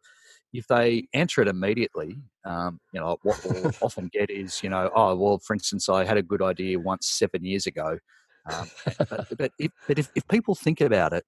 if 0.53 0.67
they 0.67 1.07
answer 1.13 1.41
it 1.41 1.47
immediately, 1.47 2.17
um, 2.45 2.79
you 2.93 2.99
know, 2.99 3.17
what 3.23 3.39
we'll 3.45 3.71
often 3.81 4.09
get 4.11 4.29
is, 4.29 4.61
you 4.61 4.69
know, 4.69 4.89
oh 4.95 5.15
well, 5.15 5.39
for 5.39 5.53
instance, 5.53 5.89
I 5.89 6.03
had 6.03 6.17
a 6.17 6.23
good 6.23 6.41
idea 6.41 6.79
once 6.79 7.07
seven 7.07 7.43
years 7.43 7.65
ago. 7.65 7.97
Um, 8.51 8.67
but, 8.85 9.27
but, 9.37 9.51
if, 9.59 9.71
but 9.87 9.99
if, 9.99 10.09
if 10.15 10.27
people 10.27 10.55
think 10.55 10.81
about 10.81 11.13
it, 11.13 11.23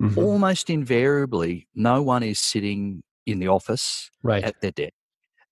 mm-hmm. 0.00 0.18
almost 0.18 0.68
invariably, 0.68 1.66
no 1.74 2.02
one 2.02 2.22
is 2.22 2.38
sitting 2.38 3.02
in 3.26 3.38
the 3.38 3.48
office 3.48 4.10
right. 4.22 4.44
at 4.44 4.60
their 4.60 4.70
desk. 4.70 4.92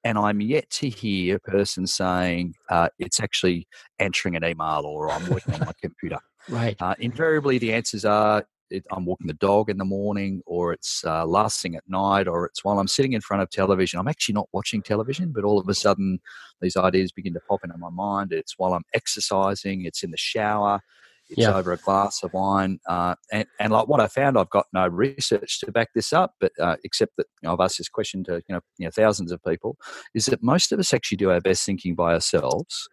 And 0.04 0.18
I'm 0.18 0.40
yet 0.40 0.70
to 0.70 0.88
hear 0.88 1.36
a 1.36 1.50
person 1.50 1.86
saying 1.86 2.54
uh, 2.70 2.90
it's 2.98 3.18
actually 3.18 3.66
answering 3.98 4.36
an 4.36 4.44
email 4.44 4.82
or 4.84 5.10
I'm 5.10 5.28
working 5.28 5.54
on 5.54 5.60
my 5.60 5.72
computer. 5.82 6.18
Right. 6.48 6.76
Uh, 6.80 6.94
invariably, 6.98 7.58
the 7.58 7.72
answers 7.72 8.04
are 8.04 8.44
it, 8.70 8.84
I'm 8.90 9.04
walking 9.04 9.26
the 9.26 9.34
dog 9.34 9.70
in 9.70 9.78
the 9.78 9.84
morning, 9.84 10.42
or 10.46 10.72
it's 10.72 11.04
uh, 11.04 11.24
last 11.24 11.60
thing 11.60 11.76
at 11.76 11.84
night, 11.88 12.26
or 12.26 12.46
it's 12.46 12.64
while 12.64 12.78
I'm 12.78 12.88
sitting 12.88 13.12
in 13.12 13.20
front 13.20 13.42
of 13.42 13.50
television. 13.50 13.98
I'm 13.98 14.08
actually 14.08 14.34
not 14.34 14.48
watching 14.52 14.82
television, 14.82 15.32
but 15.32 15.44
all 15.44 15.58
of 15.58 15.68
a 15.68 15.74
sudden 15.74 16.20
these 16.60 16.76
ideas 16.76 17.12
begin 17.12 17.34
to 17.34 17.40
pop 17.48 17.60
into 17.64 17.76
my 17.78 17.90
mind. 17.90 18.32
It's 18.32 18.54
while 18.58 18.74
I'm 18.74 18.84
exercising, 18.94 19.84
it's 19.84 20.02
in 20.02 20.10
the 20.10 20.16
shower, 20.16 20.80
it's 21.28 21.40
yeah. 21.40 21.54
over 21.54 21.72
a 21.72 21.76
glass 21.76 22.22
of 22.22 22.32
wine. 22.32 22.78
Uh, 22.88 23.14
and, 23.32 23.46
and 23.58 23.72
like 23.72 23.88
what 23.88 24.00
I 24.00 24.06
found, 24.06 24.38
I've 24.38 24.50
got 24.50 24.66
no 24.72 24.86
research 24.86 25.60
to 25.60 25.72
back 25.72 25.88
this 25.94 26.12
up, 26.12 26.34
but 26.40 26.52
uh, 26.60 26.76
except 26.84 27.16
that 27.16 27.26
you 27.42 27.48
know, 27.48 27.54
I've 27.54 27.60
asked 27.60 27.78
this 27.78 27.88
question 27.88 28.22
to 28.24 28.42
you 28.48 28.54
know, 28.54 28.60
you 28.78 28.86
know 28.86 28.90
thousands 28.90 29.32
of 29.32 29.42
people, 29.44 29.76
is 30.14 30.26
that 30.26 30.42
most 30.42 30.72
of 30.72 30.78
us 30.78 30.94
actually 30.94 31.16
do 31.16 31.30
our 31.30 31.40
best 31.40 31.64
thinking 31.64 31.94
by 31.94 32.14
ourselves. 32.14 32.88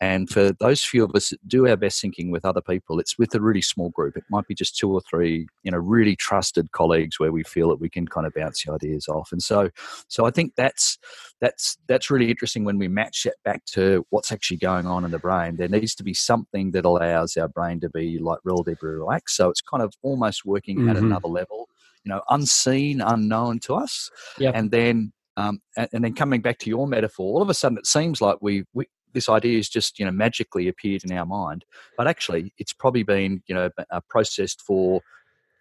And 0.00 0.28
for 0.28 0.52
those 0.60 0.82
few 0.82 1.04
of 1.04 1.12
us 1.14 1.30
that 1.30 1.46
do 1.48 1.66
our 1.66 1.76
best 1.76 2.00
thinking 2.00 2.30
with 2.30 2.44
other 2.44 2.60
people, 2.60 3.00
it's 3.00 3.18
with 3.18 3.34
a 3.34 3.40
really 3.40 3.62
small 3.62 3.90
group. 3.90 4.16
It 4.16 4.24
might 4.30 4.46
be 4.46 4.54
just 4.54 4.76
two 4.76 4.92
or 4.92 5.00
three, 5.00 5.46
you 5.62 5.70
know, 5.70 5.78
really 5.78 6.16
trusted 6.16 6.72
colleagues 6.72 7.18
where 7.18 7.32
we 7.32 7.42
feel 7.42 7.68
that 7.70 7.80
we 7.80 7.88
can 7.88 8.06
kind 8.06 8.26
of 8.26 8.34
bounce 8.34 8.64
the 8.64 8.72
ideas 8.72 9.08
off. 9.08 9.30
And 9.32 9.42
so, 9.42 9.70
so 10.08 10.26
I 10.26 10.30
think 10.30 10.52
that's 10.56 10.98
that's 11.40 11.76
that's 11.86 12.10
really 12.10 12.30
interesting 12.30 12.64
when 12.64 12.78
we 12.78 12.88
match 12.88 13.22
that 13.24 13.36
back 13.44 13.64
to 13.66 14.04
what's 14.10 14.32
actually 14.32 14.56
going 14.56 14.86
on 14.86 15.04
in 15.04 15.10
the 15.10 15.18
brain. 15.18 15.56
There 15.56 15.68
needs 15.68 15.94
to 15.96 16.04
be 16.04 16.14
something 16.14 16.72
that 16.72 16.84
allows 16.84 17.36
our 17.36 17.48
brain 17.48 17.80
to 17.80 17.88
be 17.88 18.18
like 18.18 18.38
relatively 18.44 18.90
relaxed. 18.90 19.36
So 19.36 19.48
it's 19.48 19.60
kind 19.60 19.82
of 19.82 19.94
almost 20.02 20.44
working 20.44 20.78
mm-hmm. 20.78 20.90
at 20.90 20.96
another 20.96 21.28
level, 21.28 21.68
you 22.04 22.10
know, 22.10 22.22
unseen, 22.28 23.00
unknown 23.00 23.60
to 23.60 23.74
us. 23.74 24.10
Yep. 24.38 24.54
And 24.54 24.70
then 24.70 25.12
um, 25.36 25.60
and, 25.76 25.88
and, 25.92 26.04
then 26.04 26.14
coming 26.14 26.40
back 26.40 26.58
to 26.58 26.70
your 26.70 26.88
metaphor, 26.88 27.26
all 27.26 27.42
of 27.42 27.48
a 27.48 27.54
sudden 27.54 27.78
it 27.78 27.86
seems 27.86 28.20
like 28.20 28.38
we, 28.40 28.64
we 28.74 28.86
this 29.14 29.28
idea 29.28 29.56
has 29.56 29.68
just 29.68 29.98
you 29.98 30.04
know 30.04 30.10
magically 30.10 30.66
appeared 30.66 31.04
in 31.04 31.12
our 31.16 31.26
mind, 31.26 31.64
but 31.96 32.08
actually 32.08 32.52
it's 32.58 32.72
probably 32.72 33.04
been 33.04 33.42
you 33.46 33.54
know 33.54 33.70
processed 34.08 34.60
for 34.62 35.00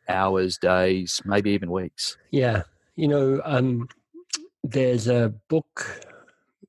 hours, 0.09 0.57
days, 0.57 1.21
maybe 1.25 1.51
even 1.51 1.71
weeks. 1.71 2.17
Yeah. 2.31 2.63
You 2.95 3.07
know, 3.07 3.41
um, 3.45 3.87
there's 4.71 5.07
a 5.07 5.33
book 5.47 6.07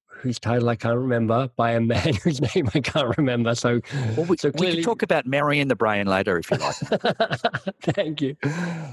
whose 0.09 0.39
title 0.39 0.69
I 0.69 0.77
can't 0.77 0.99
remember 0.99 1.49
by 1.57 1.73
a 1.73 1.81
man 1.93 2.15
whose 2.15 2.41
name 2.55 2.69
I 2.75 2.81
can't 2.81 3.17
remember. 3.17 3.55
So, 3.55 3.81
well, 4.17 4.27
we, 4.27 4.37
so 4.37 4.51
clearly... 4.51 4.77
we 4.77 4.83
can 4.83 4.85
talk 4.85 5.03
about 5.03 5.27
Mary 5.27 5.61
and 5.61 5.71
the 5.71 5.77
Brain 5.77 6.07
later 6.07 6.39
if 6.39 6.51
you 6.51 6.59
like. 6.59 6.77
Thank 7.83 8.21
you. 8.21 8.37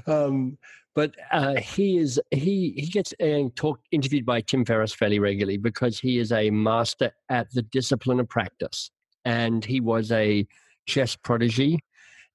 Um, 0.06 0.58
but 0.94 1.14
uh, 1.30 1.56
he 1.56 1.98
is 1.98 2.18
he 2.30 2.72
he 2.76 2.86
gets 2.86 3.12
uh, 3.22 3.72
interviewed 3.90 4.24
by 4.24 4.40
Tim 4.40 4.64
Ferriss 4.64 4.94
fairly 4.94 5.18
regularly 5.18 5.58
because 5.58 5.98
he 5.98 6.18
is 6.18 6.32
a 6.32 6.48
master 6.50 7.12
at 7.28 7.50
the 7.52 7.62
discipline 7.62 8.18
of 8.18 8.28
practice, 8.28 8.90
and 9.26 9.62
he 9.62 9.80
was 9.80 10.10
a 10.10 10.46
chess 10.86 11.14
prodigy, 11.14 11.80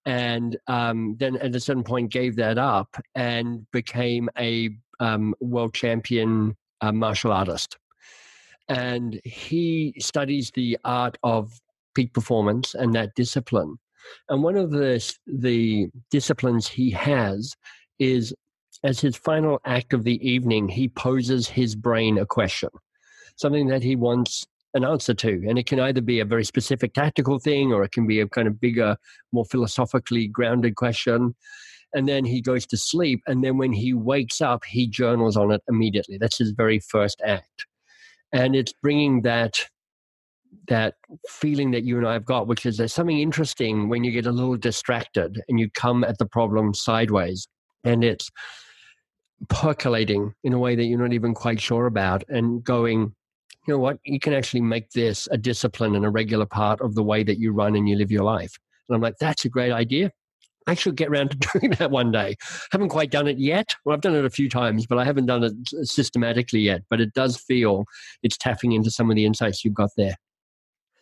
and 0.05 0.57
um, 0.67 1.15
then 1.17 1.37
at 1.37 1.55
a 1.55 1.59
certain 1.59 1.83
point 1.83 2.11
gave 2.11 2.35
that 2.35 2.59
up 2.59 2.95
and 3.15 3.65
became 3.71 4.29
a 4.37 4.69
um, 4.99 5.33
world 5.39 5.73
champion 5.73 6.55
uh, 6.81 6.91
martial 6.91 7.31
artist 7.31 7.77
and 8.71 9.19
he 9.25 9.93
studies 9.99 10.51
the 10.51 10.77
art 10.85 11.17
of 11.23 11.59
peak 11.93 12.13
performance 12.13 12.73
and 12.73 12.95
that 12.95 13.13
discipline. 13.15 13.77
And 14.29 14.43
one 14.43 14.55
of 14.55 14.71
the 14.71 15.03
the 15.27 15.89
disciplines 16.09 16.67
he 16.67 16.89
has 16.91 17.55
is 17.99 18.33
as 18.83 18.99
his 18.99 19.15
final 19.15 19.59
act 19.65 19.93
of 19.93 20.05
the 20.05 20.25
evening, 20.27 20.69
he 20.69 20.87
poses 20.87 21.47
his 21.47 21.75
brain 21.75 22.17
a 22.17 22.25
question, 22.25 22.69
something 23.35 23.67
that 23.67 23.83
he 23.83 23.95
wants 23.95 24.47
an 24.73 24.85
answer 24.85 25.13
to. 25.13 25.43
And 25.47 25.59
it 25.59 25.65
can 25.65 25.79
either 25.79 26.01
be 26.01 26.21
a 26.21 26.25
very 26.25 26.45
specific 26.45 26.93
tactical 26.93 27.39
thing 27.39 27.73
or 27.73 27.83
it 27.83 27.91
can 27.91 28.07
be 28.07 28.21
a 28.21 28.27
kind 28.27 28.47
of 28.47 28.59
bigger, 28.59 28.95
more 29.33 29.45
philosophically 29.45 30.27
grounded 30.27 30.75
question. 30.75 31.35
And 31.93 32.07
then 32.07 32.25
he 32.25 32.41
goes 32.41 32.65
to 32.67 32.77
sleep. 32.77 33.21
And 33.27 33.43
then 33.43 33.57
when 33.57 33.73
he 33.73 33.93
wakes 33.93 34.41
up, 34.41 34.63
he 34.65 34.87
journals 34.87 35.35
on 35.35 35.51
it 35.51 35.61
immediately. 35.67 36.17
That's 36.17 36.37
his 36.37 36.51
very 36.51 36.79
first 36.79 37.21
act 37.25 37.65
and 38.31 38.55
it's 38.55 38.73
bringing 38.73 39.21
that 39.21 39.59
that 40.67 40.95
feeling 41.27 41.71
that 41.71 41.83
you 41.83 41.97
and 41.97 42.07
I 42.07 42.13
have 42.13 42.25
got, 42.25 42.47
which 42.47 42.65
is 42.65 42.77
there's 42.77 42.93
something 42.93 43.19
interesting 43.19 43.89
when 43.89 44.03
you 44.03 44.11
get 44.11 44.25
a 44.25 44.31
little 44.31 44.57
distracted 44.57 45.41
and 45.47 45.59
you 45.59 45.69
come 45.69 46.03
at 46.03 46.17
the 46.17 46.25
problem 46.25 46.73
sideways, 46.73 47.47
and 47.83 48.03
it's 48.03 48.29
percolating 49.49 50.33
in 50.43 50.53
a 50.53 50.59
way 50.59 50.75
that 50.75 50.83
you're 50.83 50.99
not 50.99 51.13
even 51.13 51.33
quite 51.33 51.59
sure 51.59 51.85
about, 51.87 52.23
and 52.29 52.63
going, 52.63 53.13
you 53.67 53.73
know 53.73 53.79
what, 53.79 53.97
you 54.03 54.19
can 54.19 54.33
actually 54.33 54.61
make 54.61 54.91
this 54.91 55.27
a 55.31 55.37
discipline 55.37 55.95
and 55.95 56.05
a 56.05 56.09
regular 56.09 56.45
part 56.45 56.81
of 56.81 56.95
the 56.95 57.03
way 57.03 57.23
that 57.23 57.39
you 57.39 57.51
run 57.51 57.75
and 57.75 57.87
you 57.87 57.95
live 57.95 58.11
your 58.11 58.23
life. 58.23 58.57
And 58.87 58.95
I'm 58.95 59.01
like, 59.01 59.17
that's 59.19 59.45
a 59.45 59.49
great 59.49 59.71
idea. 59.71 60.11
I 60.67 60.73
should 60.73 60.95
get 60.95 61.09
around 61.09 61.31
to 61.31 61.37
doing 61.59 61.71
that 61.71 61.91
one 61.91 62.11
day. 62.11 62.35
Haven't 62.71 62.89
quite 62.89 63.11
done 63.11 63.27
it 63.27 63.37
yet. 63.37 63.75
Well, 63.83 63.95
I've 63.95 64.01
done 64.01 64.15
it 64.15 64.25
a 64.25 64.29
few 64.29 64.49
times, 64.49 64.85
but 64.85 64.97
I 64.97 65.03
haven't 65.03 65.25
done 65.25 65.43
it 65.43 65.53
systematically 65.87 66.61
yet. 66.61 66.83
But 66.89 67.01
it 67.01 67.13
does 67.13 67.37
feel 67.37 67.85
it's 68.23 68.37
tapping 68.37 68.71
into 68.71 68.91
some 68.91 69.09
of 69.09 69.15
the 69.15 69.25
insights 69.25 69.65
you've 69.65 69.73
got 69.73 69.89
there. 69.97 70.15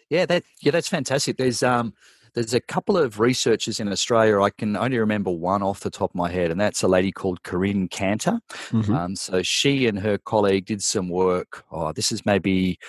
Yeah, 0.09 0.25
that 0.25 0.43
yeah, 0.61 0.71
that's 0.71 0.87
fantastic. 0.87 1.37
There's 1.37 1.61
um 1.61 1.93
there's 2.33 2.53
a 2.53 2.59
couple 2.59 2.97
of 2.97 3.19
researchers 3.19 3.79
in 3.79 3.91
Australia. 3.91 4.41
I 4.41 4.49
can 4.49 4.75
only 4.75 4.97
remember 4.97 5.31
one 5.31 5.63
off 5.63 5.81
the 5.81 5.89
top 5.89 6.11
of 6.11 6.15
my 6.15 6.29
head, 6.29 6.51
and 6.51 6.59
that's 6.59 6.83
a 6.83 6.87
lady 6.87 7.11
called 7.11 7.43
Corinne 7.43 7.87
Cantor. 7.87 8.39
Mm-hmm. 8.69 8.93
Um, 8.93 9.15
so 9.15 9.41
she 9.41 9.87
and 9.87 9.99
her 9.99 10.17
colleague 10.17 10.65
did 10.65 10.81
some 10.81 11.09
work. 11.09 11.63
Oh, 11.71 11.91
this 11.91 12.11
is 12.11 12.25
maybe 12.25 12.79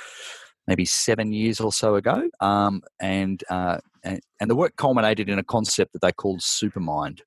maybe 0.67 0.85
seven 0.85 1.33
years 1.33 1.61
or 1.61 1.73
so 1.73 1.97
ago, 1.97 2.29
um, 2.41 2.83
and 3.01 3.43
uh, 3.51 3.79
and, 4.03 4.21
and 4.41 4.51
the 4.51 4.57
work 4.57 4.77
culminated 4.77 5.29
in 5.29 5.39
a 5.39 5.45
concept 5.45 5.93
that 5.93 6.03
they 6.03 6.13
called 6.13 6.41
supermind. 6.41 7.21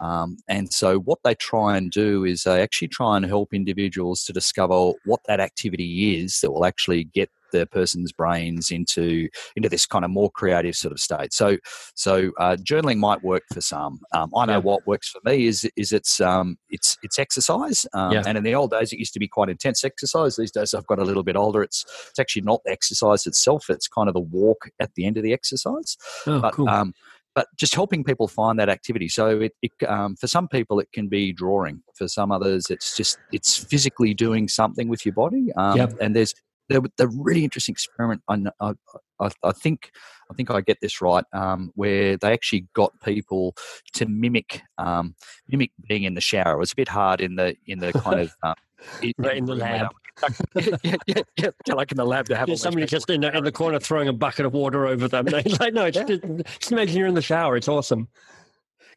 Um, 0.00 0.38
and 0.48 0.72
so, 0.72 0.98
what 0.98 1.18
they 1.24 1.34
try 1.34 1.76
and 1.76 1.90
do 1.90 2.24
is 2.24 2.42
they 2.42 2.62
actually 2.62 2.88
try 2.88 3.16
and 3.16 3.26
help 3.26 3.52
individuals 3.52 4.24
to 4.24 4.32
discover 4.32 4.92
what 5.04 5.20
that 5.26 5.40
activity 5.40 6.18
is 6.18 6.40
that 6.40 6.52
will 6.52 6.64
actually 6.64 7.04
get 7.04 7.30
the 7.54 7.66
person's 7.66 8.12
brains 8.12 8.70
into 8.70 9.28
into 9.56 9.68
this 9.68 9.86
kind 9.86 10.04
of 10.04 10.10
more 10.10 10.30
creative 10.30 10.74
sort 10.74 10.92
of 10.92 11.00
state. 11.00 11.32
So, 11.32 11.56
so 11.94 12.32
uh, 12.38 12.56
journaling 12.56 12.98
might 12.98 13.22
work 13.22 13.44
for 13.52 13.60
some. 13.60 14.00
Um, 14.12 14.30
I 14.36 14.46
know 14.46 14.54
yeah. 14.54 14.58
what 14.58 14.86
works 14.86 15.08
for 15.08 15.20
me 15.24 15.46
is 15.46 15.68
is 15.76 15.92
it's 15.92 16.20
um, 16.20 16.56
it's 16.68 16.96
it's 17.02 17.18
exercise. 17.18 17.86
Um, 17.94 18.12
yeah. 18.12 18.22
And 18.26 18.36
in 18.36 18.44
the 18.44 18.54
old 18.54 18.70
days, 18.72 18.92
it 18.92 18.98
used 18.98 19.14
to 19.14 19.20
be 19.20 19.28
quite 19.28 19.48
intense 19.48 19.84
exercise. 19.84 20.36
These 20.36 20.50
days, 20.50 20.74
I've 20.74 20.86
got 20.86 20.98
a 20.98 21.04
little 21.04 21.22
bit 21.22 21.36
older. 21.36 21.62
It's 21.62 21.84
it's 22.10 22.18
actually 22.18 22.42
not 22.42 22.60
the 22.64 22.72
exercise 22.72 23.26
itself. 23.26 23.70
It's 23.70 23.88
kind 23.88 24.08
of 24.08 24.14
the 24.14 24.20
walk 24.20 24.70
at 24.80 24.94
the 24.96 25.06
end 25.06 25.16
of 25.16 25.22
the 25.22 25.32
exercise. 25.32 25.96
Oh, 26.26 26.40
but, 26.40 26.54
cool. 26.54 26.68
Um, 26.68 26.92
but 27.34 27.48
just 27.56 27.74
helping 27.74 28.04
people 28.04 28.28
find 28.28 28.58
that 28.58 28.68
activity. 28.68 29.08
So 29.08 29.40
it, 29.40 29.52
it 29.60 29.72
um, 29.88 30.16
for 30.16 30.28
some 30.28 30.46
people 30.48 30.78
it 30.78 30.88
can 30.92 31.08
be 31.08 31.32
drawing. 31.32 31.82
For 31.94 32.06
some 32.08 32.30
others, 32.30 32.66
it's 32.70 32.96
just 32.96 33.18
it's 33.32 33.56
physically 33.56 34.14
doing 34.14 34.48
something 34.48 34.88
with 34.88 35.04
your 35.04 35.14
body. 35.14 35.48
Um, 35.56 35.76
yep. 35.76 35.94
And 36.00 36.14
there's 36.14 36.34
the, 36.68 36.90
the 36.96 37.08
really 37.08 37.44
interesting 37.44 37.72
experiment. 37.72 38.22
I, 38.28 38.42
I, 38.60 39.30
I, 39.42 39.52
think 39.52 39.90
I 40.30 40.34
think 40.34 40.50
I 40.50 40.60
get 40.60 40.80
this 40.80 41.00
right, 41.00 41.24
um, 41.32 41.70
where 41.74 42.16
they 42.16 42.32
actually 42.32 42.66
got 42.74 42.92
people 43.02 43.54
to 43.94 44.06
mimic 44.06 44.62
um, 44.78 45.14
mimic 45.48 45.72
being 45.88 46.04
in 46.04 46.14
the 46.14 46.20
shower. 46.20 46.54
It 46.54 46.58
was 46.58 46.72
a 46.72 46.76
bit 46.76 46.88
hard 46.88 47.20
in 47.20 47.36
the 47.36 47.56
in 47.66 47.78
the 47.78 47.92
kind 47.92 48.20
of 48.20 48.32
um, 48.42 48.54
right 49.18 49.36
in 49.36 49.44
the 49.44 49.54
lab. 49.54 49.88
yeah, 50.54 50.94
yeah, 51.06 51.22
yeah, 51.36 51.74
like 51.74 51.90
in 51.90 51.96
the 51.96 52.06
lab 52.06 52.26
to 52.26 52.36
have 52.36 52.48
yeah, 52.48 52.54
somebody 52.54 52.86
just 52.86 53.10
in 53.10 53.22
the, 53.22 53.36
in 53.36 53.42
the 53.42 53.50
corner 53.50 53.80
throwing 53.80 54.06
a 54.06 54.12
bucket 54.12 54.46
of 54.46 54.52
water 54.52 54.86
over 54.86 55.08
them. 55.08 55.26
like, 55.60 55.74
no, 55.74 55.90
just, 55.90 56.06
just 56.06 56.72
imagine 56.72 56.96
you're 56.96 57.08
in 57.08 57.14
the 57.14 57.22
shower. 57.22 57.56
It's 57.56 57.66
awesome 57.66 58.08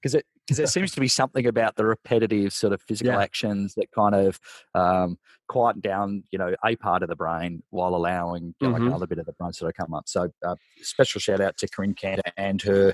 because 0.01 0.15
it 0.15 0.25
because 0.45 0.57
there 0.57 0.67
seems 0.67 0.91
to 0.93 1.01
be 1.01 1.07
something 1.07 1.45
about 1.45 1.75
the 1.75 1.85
repetitive 1.85 2.53
sort 2.53 2.73
of 2.73 2.81
physical 2.81 3.13
yeah. 3.13 3.21
actions 3.21 3.75
that 3.75 3.91
kind 3.91 4.15
of 4.15 4.39
um, 4.73 5.17
quieten 5.47 5.81
down, 5.81 6.23
you 6.31 6.39
know, 6.39 6.55
a 6.65 6.75
part 6.77 7.03
of 7.03 7.09
the 7.09 7.15
brain 7.15 7.61
while 7.69 7.95
allowing 7.95 8.55
mm-hmm. 8.61 8.73
like 8.73 8.81
another 8.81 9.07
bit 9.07 9.19
of 9.19 9.25
the 9.25 9.33
brain 9.33 9.53
sort 9.53 9.69
of 9.69 9.75
come 9.75 9.93
up. 9.93 10.07
So, 10.07 10.29
uh, 10.45 10.55
special 10.81 11.19
shout 11.19 11.41
out 11.41 11.57
to 11.57 11.67
Corinne 11.67 11.93
Cantor 11.93 12.31
and 12.37 12.61
her. 12.61 12.93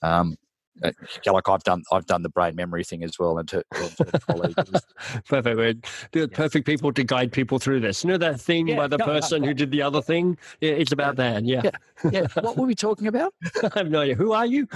Um, 0.00 0.36
uh, 0.82 0.90
like 1.26 1.48
I've 1.48 1.62
done, 1.64 1.82
I've 1.92 2.06
done 2.06 2.22
the 2.22 2.30
brain 2.30 2.56
memory 2.56 2.82
thing 2.82 3.04
as 3.04 3.18
well, 3.18 3.38
and 3.38 3.46
to, 3.48 3.62
to 3.74 4.82
perfect. 5.28 5.86
Yeah. 6.14 6.26
perfect 6.32 6.66
people 6.66 6.92
to 6.92 7.04
guide 7.04 7.30
people 7.30 7.58
through 7.58 7.80
this. 7.80 8.02
You 8.02 8.10
know 8.10 8.16
that 8.18 8.40
thing 8.40 8.68
yeah, 8.68 8.76
by 8.76 8.86
the 8.86 8.96
no, 8.96 9.04
person 9.04 9.42
no, 9.42 9.46
no. 9.46 9.48
who 9.48 9.54
did 9.54 9.70
the 9.70 9.82
other 9.82 10.00
thing. 10.00 10.38
Yeah, 10.60 10.72
It's 10.72 10.92
about 10.92 11.16
that. 11.16 11.44
Yeah. 11.44 11.60
yeah. 11.64 12.10
yeah. 12.10 12.26
What 12.40 12.56
were 12.56 12.66
we 12.66 12.74
talking 12.74 13.06
about? 13.06 13.34
I 13.62 13.70
have 13.74 13.90
no 13.90 14.00
idea. 14.00 14.14
Who 14.14 14.32
are 14.32 14.46
you? 14.46 14.66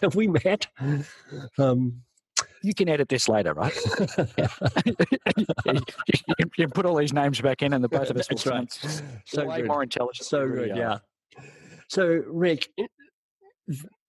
Have 0.00 0.14
we 0.14 0.28
met? 0.28 0.66
Um, 1.58 2.02
you 2.62 2.74
can 2.74 2.88
edit 2.88 3.08
this 3.08 3.28
later, 3.28 3.54
right? 3.54 3.76
you, 4.86 4.86
can, 5.64 6.50
you, 6.56 6.68
put 6.68 6.86
all 6.86 6.96
these 6.96 7.12
names 7.12 7.40
back 7.40 7.62
in, 7.62 7.72
and 7.72 7.82
the 7.82 7.88
both 7.88 8.10
of 8.10 8.16
us 8.16 8.28
will 8.30 8.52
right. 8.52 8.92
so 9.24 9.44
way 9.44 9.58
good. 9.58 9.68
more 9.68 9.82
intelligent. 9.82 10.26
So 10.26 10.48
good, 10.48 10.76
yeah. 10.76 10.98
So, 11.88 12.22
Rick, 12.26 12.70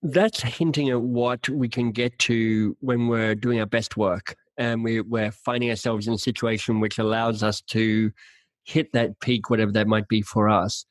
that's 0.01 0.41
hinting 0.41 0.89
at 0.89 1.01
what 1.01 1.49
we 1.49 1.67
can 1.67 1.91
get 1.91 2.17
to 2.19 2.77
when 2.79 3.07
we're 3.07 3.35
doing 3.35 3.59
our 3.59 3.65
best 3.65 3.97
work, 3.97 4.35
and 4.57 4.83
we, 4.83 5.01
we're 5.01 5.31
finding 5.31 5.69
ourselves 5.69 6.07
in 6.07 6.13
a 6.13 6.19
situation 6.19 6.79
which 6.79 6.99
allows 6.99 7.43
us 7.43 7.61
to 7.61 8.11
hit 8.65 8.93
that 8.93 9.19
peak, 9.19 9.49
whatever 9.49 9.71
that 9.71 9.87
might 9.87 10.07
be 10.07 10.21
for 10.21 10.47
us 10.47 10.85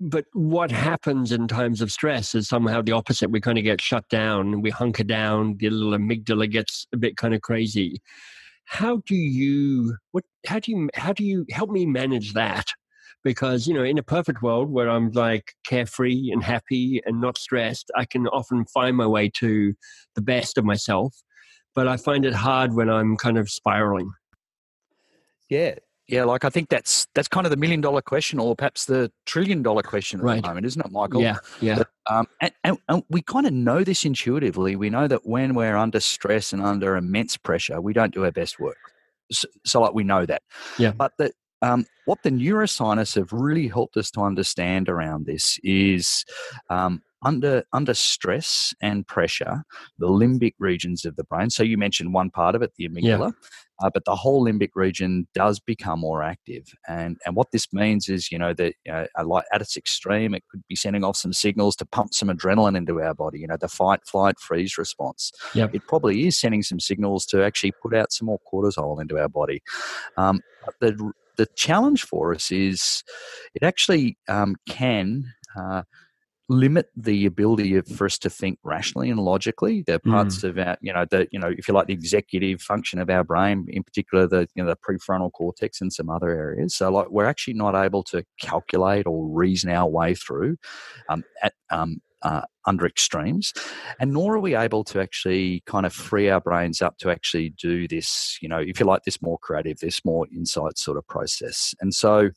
but 0.00 0.24
what 0.32 0.70
happens 0.70 1.30
in 1.30 1.46
times 1.46 1.82
of 1.82 1.92
stress 1.92 2.34
is 2.34 2.48
somehow 2.48 2.80
the 2.80 2.92
opposite. 2.92 3.30
We 3.30 3.40
kind 3.40 3.58
of 3.58 3.64
get 3.64 3.82
shut 3.82 4.08
down, 4.08 4.62
we 4.62 4.70
hunker 4.70 5.04
down, 5.04 5.58
the 5.58 5.68
little 5.68 5.92
amygdala 5.92 6.50
gets 6.50 6.86
a 6.94 6.96
bit 6.96 7.18
kind 7.18 7.34
of 7.34 7.42
crazy. 7.42 8.00
How 8.64 9.02
do 9.06 9.14
you 9.14 9.96
what 10.12 10.24
how 10.46 10.58
do 10.58 10.72
you 10.72 10.88
how 10.94 11.12
do 11.12 11.22
you 11.22 11.44
help 11.50 11.70
me 11.70 11.84
manage 11.84 12.32
that? 12.32 12.66
Because, 13.22 13.66
you 13.66 13.74
know, 13.74 13.82
in 13.82 13.98
a 13.98 14.02
perfect 14.02 14.40
world 14.40 14.70
where 14.70 14.88
I'm 14.88 15.10
like 15.10 15.52
carefree 15.66 16.30
and 16.32 16.42
happy 16.42 17.02
and 17.04 17.20
not 17.20 17.36
stressed, 17.36 17.90
I 17.94 18.06
can 18.06 18.26
often 18.28 18.64
find 18.64 18.96
my 18.96 19.06
way 19.06 19.28
to 19.34 19.74
the 20.14 20.22
best 20.22 20.56
of 20.56 20.64
myself. 20.64 21.14
But 21.74 21.86
I 21.86 21.98
find 21.98 22.24
it 22.24 22.32
hard 22.32 22.74
when 22.74 22.88
I'm 22.88 23.18
kind 23.18 23.36
of 23.36 23.50
spiraling. 23.50 24.10
Yeah, 25.50 25.74
yeah, 26.10 26.24
like 26.24 26.44
I 26.44 26.50
think 26.50 26.68
that's 26.68 27.06
that's 27.14 27.28
kind 27.28 27.46
of 27.46 27.50
the 27.50 27.56
million 27.56 27.80
dollar 27.80 28.02
question, 28.02 28.38
or 28.38 28.56
perhaps 28.56 28.86
the 28.86 29.12
trillion 29.26 29.62
dollar 29.62 29.82
question 29.82 30.20
at 30.20 30.24
right. 30.24 30.42
the 30.42 30.48
moment, 30.48 30.66
isn't 30.66 30.84
it, 30.84 30.90
Michael? 30.90 31.22
Yeah, 31.22 31.36
yeah. 31.60 31.78
But, 31.78 31.88
um, 32.10 32.26
and, 32.40 32.52
and, 32.64 32.78
and, 32.88 33.02
we 33.08 33.22
kind 33.22 33.46
of 33.46 33.52
know 33.52 33.84
this 33.84 34.04
intuitively. 34.04 34.74
We 34.74 34.90
know 34.90 35.06
that 35.06 35.24
when 35.24 35.54
we're 35.54 35.76
under 35.76 36.00
stress 36.00 36.52
and 36.52 36.62
under 36.62 36.96
immense 36.96 37.36
pressure, 37.36 37.80
we 37.80 37.92
don't 37.92 38.12
do 38.12 38.24
our 38.24 38.32
best 38.32 38.58
work. 38.58 38.76
So, 39.30 39.46
so 39.64 39.80
like 39.80 39.94
we 39.94 40.02
know 40.02 40.26
that. 40.26 40.42
Yeah. 40.78 40.90
But 40.90 41.12
the, 41.18 41.32
um, 41.62 41.86
what 42.06 42.22
the 42.24 42.30
neuroscientists 42.30 43.14
have 43.14 43.32
really 43.32 43.68
helped 43.68 43.96
us 43.96 44.10
to 44.12 44.22
understand 44.22 44.88
around 44.88 45.26
this 45.26 45.58
is 45.62 46.24
um, 46.68 47.02
under 47.22 47.64
under 47.72 47.94
stress 47.94 48.74
and 48.80 49.06
pressure, 49.06 49.64
the 49.98 50.08
limbic 50.08 50.54
regions 50.58 51.04
of 51.04 51.16
the 51.16 51.24
brain. 51.24 51.50
So 51.50 51.62
you 51.62 51.76
mentioned 51.76 52.14
one 52.14 52.30
part 52.30 52.54
of 52.54 52.62
it, 52.62 52.72
the 52.76 52.88
amygdala. 52.88 53.32
Yeah 53.32 53.48
uh, 53.82 53.90
but 53.92 54.04
the 54.04 54.14
whole 54.14 54.44
limbic 54.44 54.70
region 54.74 55.26
does 55.34 55.58
become 55.58 56.00
more 56.00 56.22
active. 56.22 56.66
And 56.88 57.18
and 57.24 57.34
what 57.34 57.50
this 57.52 57.72
means 57.72 58.08
is, 58.08 58.30
you 58.30 58.38
know, 58.38 58.52
that 58.54 58.74
like 59.24 59.44
at 59.52 59.62
its 59.62 59.76
extreme, 59.76 60.34
it 60.34 60.44
could 60.50 60.62
be 60.68 60.76
sending 60.76 61.04
off 61.04 61.16
some 61.16 61.32
signals 61.32 61.76
to 61.76 61.86
pump 61.86 62.12
some 62.12 62.28
adrenaline 62.28 62.76
into 62.76 63.00
our 63.00 63.14
body. 63.14 63.40
You 63.40 63.46
know, 63.46 63.56
the 63.56 63.68
fight, 63.68 64.00
flight, 64.06 64.38
freeze 64.38 64.76
response. 64.76 65.32
Yep. 65.54 65.74
It 65.74 65.86
probably 65.88 66.26
is 66.26 66.38
sending 66.38 66.62
some 66.62 66.80
signals 66.80 67.24
to 67.26 67.42
actually 67.42 67.72
put 67.82 67.94
out 67.94 68.12
some 68.12 68.26
more 68.26 68.40
cortisol 68.52 69.00
into 69.00 69.18
our 69.18 69.28
body. 69.28 69.62
Um, 70.16 70.40
the 70.80 71.12
the 71.36 71.46
challenge 71.56 72.04
for 72.04 72.34
us 72.34 72.50
is 72.50 73.02
it 73.54 73.62
actually 73.62 74.18
um, 74.28 74.56
can 74.68 75.24
uh, 75.56 75.82
limit 76.50 76.88
the 76.96 77.26
ability 77.26 77.76
of, 77.76 77.86
for 77.86 78.06
us 78.06 78.18
to 78.18 78.28
think 78.28 78.58
rationally 78.64 79.08
and 79.08 79.20
logically. 79.20 79.82
There 79.82 79.96
are 79.96 79.98
parts 80.00 80.40
mm. 80.40 80.48
of 80.48 80.58
our, 80.58 80.76
you 80.80 80.92
know, 80.92 81.06
the 81.08 81.28
you 81.30 81.38
know, 81.38 81.52
if 81.56 81.68
you 81.68 81.74
like, 81.74 81.86
the 81.86 81.94
executive 81.94 82.60
function 82.60 82.98
of 82.98 83.08
our 83.08 83.22
brain, 83.22 83.66
in 83.68 83.84
particular 83.84 84.26
the 84.26 84.48
you 84.54 84.64
know 84.64 84.68
the 84.68 84.76
prefrontal 84.76 85.32
cortex 85.32 85.80
and 85.80 85.92
some 85.92 86.10
other 86.10 86.30
areas. 86.30 86.74
So 86.74 86.90
like 86.90 87.08
we're 87.10 87.26
actually 87.26 87.54
not 87.54 87.76
able 87.76 88.02
to 88.04 88.24
calculate 88.40 89.06
or 89.06 89.28
reason 89.28 89.70
our 89.70 89.88
way 89.88 90.14
through 90.14 90.56
um, 91.08 91.22
at 91.40 91.54
um, 91.70 92.02
uh, 92.22 92.42
under 92.66 92.84
extremes, 92.84 93.52
and 94.00 94.12
nor 94.12 94.34
are 94.34 94.40
we 94.40 94.56
able 94.56 94.82
to 94.84 95.00
actually 95.00 95.62
kind 95.66 95.86
of 95.86 95.92
free 95.92 96.28
our 96.28 96.40
brains 96.40 96.82
up 96.82 96.98
to 96.98 97.10
actually 97.10 97.50
do 97.50 97.86
this. 97.86 98.38
You 98.42 98.48
know, 98.48 98.58
if 98.58 98.80
you 98.80 98.86
like, 98.86 99.04
this 99.04 99.22
more 99.22 99.38
creative, 99.38 99.78
this 99.78 100.04
more 100.04 100.26
insight 100.34 100.78
sort 100.78 100.98
of 100.98 101.06
process. 101.06 101.74
And 101.80 101.94
so, 101.94 102.30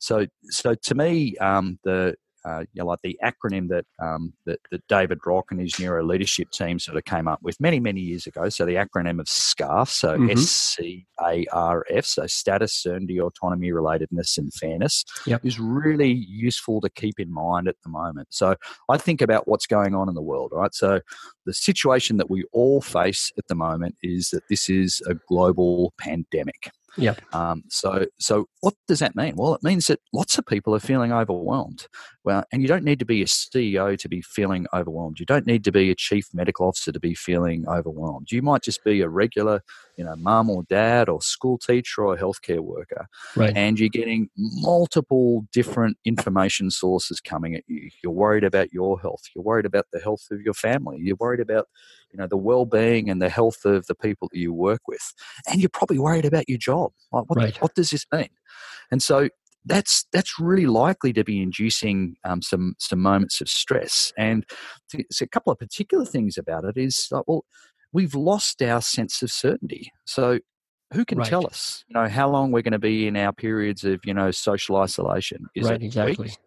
so, 0.00 0.26
so 0.44 0.74
to 0.74 0.94
me, 0.94 1.36
um, 1.36 1.78
the 1.84 2.16
uh, 2.48 2.60
you 2.72 2.80
know, 2.80 2.86
like 2.86 3.02
the 3.02 3.18
acronym 3.22 3.68
that, 3.68 3.84
um, 4.06 4.32
that, 4.46 4.58
that 4.70 4.82
David 4.88 5.18
Rock 5.26 5.46
and 5.50 5.60
his 5.60 5.78
neuro 5.78 6.02
leadership 6.04 6.50
team 6.50 6.78
sort 6.78 6.96
of 6.96 7.04
came 7.04 7.28
up 7.28 7.40
with 7.42 7.60
many 7.60 7.80
many 7.80 8.00
years 8.00 8.26
ago. 8.26 8.48
So 8.48 8.64
the 8.64 8.76
acronym 8.84 9.20
of 9.20 9.26
SCARF, 9.26 9.88
so 9.88 10.16
mm-hmm. 10.16 10.30
S 10.30 10.48
C 10.48 11.06
A 11.20 11.44
R 11.52 11.84
F, 11.90 12.06
so 12.06 12.26
status, 12.26 12.72
certainty, 12.72 13.20
autonomy, 13.20 13.70
relatedness, 13.70 14.38
and 14.38 14.52
fairness, 14.54 15.04
yep. 15.26 15.44
is 15.44 15.58
really 15.60 16.12
useful 16.12 16.80
to 16.80 16.90
keep 16.90 17.18
in 17.18 17.32
mind 17.32 17.68
at 17.68 17.76
the 17.84 17.90
moment. 17.90 18.28
So 18.30 18.54
I 18.88 18.96
think 18.96 19.20
about 19.20 19.46
what's 19.46 19.66
going 19.66 19.94
on 19.94 20.08
in 20.08 20.14
the 20.14 20.22
world, 20.22 20.52
right? 20.54 20.74
So 20.74 21.00
the 21.44 21.54
situation 21.54 22.16
that 22.18 22.30
we 22.30 22.44
all 22.52 22.80
face 22.80 23.32
at 23.38 23.46
the 23.48 23.54
moment 23.54 23.96
is 24.02 24.30
that 24.30 24.44
this 24.48 24.68
is 24.68 25.02
a 25.06 25.14
global 25.28 25.92
pandemic. 25.98 26.70
Yeah. 26.96 27.14
Um, 27.32 27.62
so, 27.68 28.06
so 28.18 28.46
what 28.60 28.74
does 28.88 28.98
that 28.98 29.14
mean? 29.14 29.34
Well, 29.36 29.54
it 29.54 29.62
means 29.62 29.86
that 29.86 30.00
lots 30.12 30.36
of 30.36 30.46
people 30.46 30.74
are 30.74 30.80
feeling 30.80 31.12
overwhelmed. 31.12 31.86
Well, 32.24 32.44
and 32.52 32.60
you 32.60 32.68
don't 32.68 32.84
need 32.84 32.98
to 32.98 33.04
be 33.04 33.22
a 33.22 33.26
CEO 33.26 33.96
to 33.96 34.08
be 34.08 34.20
feeling 34.20 34.66
overwhelmed. 34.74 35.20
You 35.20 35.26
don't 35.26 35.46
need 35.46 35.64
to 35.64 35.72
be 35.72 35.90
a 35.90 35.94
chief 35.94 36.26
medical 36.34 36.66
officer 36.66 36.90
to 36.90 37.00
be 37.00 37.14
feeling 37.14 37.68
overwhelmed. 37.68 38.32
You 38.32 38.42
might 38.42 38.62
just 38.62 38.82
be 38.84 39.00
a 39.00 39.08
regular, 39.08 39.62
you 39.96 40.04
know, 40.04 40.16
mum 40.16 40.50
or 40.50 40.64
dad 40.64 41.08
or 41.08 41.22
school 41.22 41.58
teacher 41.58 42.04
or 42.04 42.16
healthcare 42.16 42.60
worker, 42.60 43.06
right. 43.36 43.56
and 43.56 43.78
you're 43.78 43.88
getting 43.88 44.28
multiple 44.36 45.46
different 45.52 45.96
information 46.04 46.70
sources 46.70 47.20
coming 47.20 47.54
at 47.54 47.62
you. 47.68 47.90
You're 48.02 48.12
worried 48.12 48.44
about 48.44 48.72
your 48.72 49.00
health. 49.00 49.22
You're 49.34 49.44
worried 49.44 49.66
about 49.66 49.86
the 49.92 50.00
health 50.00 50.26
of 50.30 50.40
your 50.42 50.54
family. 50.54 50.98
You're 51.00 51.16
worried 51.16 51.40
about 51.40 51.66
you 52.12 52.18
know 52.18 52.26
the 52.26 52.36
well-being 52.36 53.10
and 53.10 53.20
the 53.20 53.28
health 53.28 53.64
of 53.64 53.86
the 53.86 53.94
people 53.94 54.28
that 54.32 54.38
you 54.38 54.52
work 54.52 54.80
with 54.88 55.12
and 55.46 55.60
you're 55.60 55.68
probably 55.68 55.98
worried 55.98 56.24
about 56.24 56.48
your 56.48 56.58
job 56.58 56.90
like 57.12 57.28
what, 57.28 57.36
right. 57.36 57.60
what 57.60 57.74
does 57.74 57.90
this 57.90 58.06
mean 58.12 58.28
and 58.90 59.02
so 59.02 59.28
that's 59.64 60.06
that's 60.12 60.38
really 60.38 60.66
likely 60.66 61.12
to 61.12 61.24
be 61.24 61.42
inducing 61.42 62.16
um, 62.24 62.40
some 62.42 62.74
some 62.78 63.00
moments 63.00 63.40
of 63.40 63.48
stress 63.48 64.12
and 64.16 64.44
a 64.94 65.26
couple 65.26 65.52
of 65.52 65.58
particular 65.58 66.04
things 66.04 66.38
about 66.38 66.64
it 66.64 66.76
is 66.76 67.08
like, 67.10 67.24
well 67.26 67.44
we've 67.92 68.14
lost 68.14 68.62
our 68.62 68.80
sense 68.80 69.22
of 69.22 69.30
certainty 69.30 69.90
so 70.06 70.38
who 70.94 71.04
can 71.04 71.18
right. 71.18 71.28
tell 71.28 71.46
us 71.46 71.84
you 71.88 71.94
know 71.94 72.08
how 72.08 72.28
long 72.28 72.50
we're 72.50 72.62
going 72.62 72.72
to 72.72 72.78
be 72.78 73.06
in 73.06 73.16
our 73.16 73.32
periods 73.32 73.84
of 73.84 74.00
you 74.04 74.14
know 74.14 74.30
social 74.30 74.76
isolation 74.76 75.46
is 75.54 75.68
right, 75.68 75.82
it 75.82 75.84
exactly 75.84 76.24
weeks? 76.24 76.38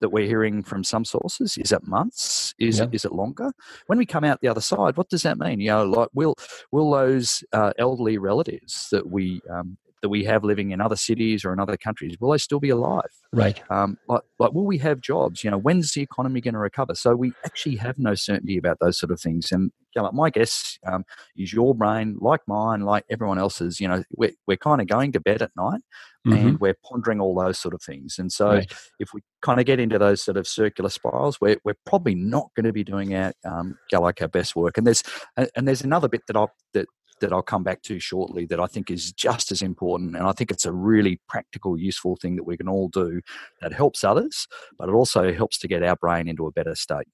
that 0.00 0.10
we're 0.10 0.26
hearing 0.26 0.62
from 0.62 0.82
some 0.82 1.04
sources? 1.04 1.56
Is 1.58 1.72
it 1.72 1.86
months? 1.86 2.54
Is 2.58 2.78
yeah. 2.78 2.84
it 2.84 2.94
is 2.94 3.04
it 3.04 3.12
longer? 3.12 3.52
When 3.86 3.98
we 3.98 4.06
come 4.06 4.24
out 4.24 4.40
the 4.40 4.48
other 4.48 4.60
side, 4.60 4.96
what 4.96 5.08
does 5.08 5.22
that 5.22 5.38
mean? 5.38 5.60
You 5.60 5.68
know, 5.68 5.84
like 5.84 6.08
will 6.14 6.36
will 6.72 6.90
those 6.90 7.44
uh, 7.52 7.72
elderly 7.78 8.18
relatives 8.18 8.88
that 8.90 9.08
we 9.10 9.40
um, 9.50 9.76
that 10.02 10.08
we 10.08 10.24
have 10.24 10.44
living 10.44 10.70
in 10.70 10.80
other 10.80 10.96
cities 10.96 11.44
or 11.44 11.52
in 11.52 11.60
other 11.60 11.76
countries 11.76 12.16
will 12.20 12.30
they 12.30 12.38
still 12.38 12.60
be 12.60 12.70
alive? 12.70 13.10
Right. 13.32 13.60
Um, 13.70 13.98
like, 14.08 14.22
like 14.38 14.52
will 14.52 14.66
we 14.66 14.78
have 14.78 15.00
jobs? 15.00 15.44
You 15.44 15.50
know, 15.50 15.58
when's 15.58 15.92
the 15.92 16.02
economy 16.02 16.40
going 16.40 16.54
to 16.54 16.60
recover? 16.60 16.94
So 16.94 17.14
we 17.14 17.32
actually 17.44 17.76
have 17.76 17.98
no 17.98 18.14
certainty 18.14 18.56
about 18.56 18.78
those 18.80 18.98
sort 18.98 19.10
of 19.10 19.20
things. 19.20 19.52
And 19.52 19.70
you 19.94 20.02
know, 20.02 20.10
my 20.12 20.30
guess 20.30 20.78
um, 20.86 21.04
is 21.36 21.52
your 21.52 21.74
brain, 21.74 22.16
like 22.20 22.40
mine, 22.46 22.82
like 22.82 23.04
everyone 23.10 23.38
else's. 23.38 23.80
You 23.80 23.88
know, 23.88 24.04
we're 24.16 24.32
we're 24.46 24.56
kind 24.56 24.80
of 24.80 24.86
going 24.86 25.12
to 25.12 25.20
bed 25.20 25.42
at 25.42 25.50
night. 25.56 25.80
Mm-hmm. 26.26 26.48
And 26.48 26.60
we're 26.60 26.76
pondering 26.84 27.18
all 27.18 27.34
those 27.34 27.58
sort 27.58 27.72
of 27.72 27.80
things. 27.80 28.18
And 28.18 28.30
so, 28.30 28.50
right. 28.50 28.72
if 28.98 29.14
we 29.14 29.22
kind 29.40 29.58
of 29.58 29.64
get 29.64 29.80
into 29.80 29.98
those 29.98 30.22
sort 30.22 30.36
of 30.36 30.46
circular 30.46 30.90
spirals, 30.90 31.40
we're, 31.40 31.56
we're 31.64 31.78
probably 31.86 32.14
not 32.14 32.50
going 32.54 32.66
to 32.66 32.74
be 32.74 32.84
doing 32.84 33.14
our 33.14 33.32
um, 33.46 33.78
like 33.90 34.20
our 34.20 34.28
best 34.28 34.54
work. 34.54 34.76
And 34.76 34.86
there's 34.86 35.02
and 35.38 35.66
there's 35.66 35.80
another 35.80 36.08
bit 36.08 36.20
that 36.26 36.36
I 36.36 36.44
that 36.74 36.88
that 37.20 37.32
I'll 37.32 37.42
come 37.42 37.62
back 37.62 37.82
to 37.82 37.98
shortly 37.98 38.46
that 38.46 38.60
I 38.60 38.66
think 38.66 38.90
is 38.90 39.12
just 39.12 39.52
as 39.52 39.62
important. 39.62 40.16
And 40.16 40.26
I 40.26 40.32
think 40.32 40.50
it's 40.50 40.66
a 40.66 40.72
really 40.72 41.20
practical, 41.28 41.78
useful 41.78 42.16
thing 42.16 42.36
that 42.36 42.44
we 42.44 42.56
can 42.56 42.68
all 42.68 42.88
do 42.88 43.20
that 43.60 43.72
helps 43.72 44.04
others, 44.04 44.46
but 44.78 44.88
it 44.88 44.92
also 44.92 45.32
helps 45.32 45.58
to 45.58 45.68
get 45.68 45.82
our 45.82 45.96
brain 45.96 46.28
into 46.28 46.46
a 46.46 46.52
better 46.52 46.74
state. 46.74 47.08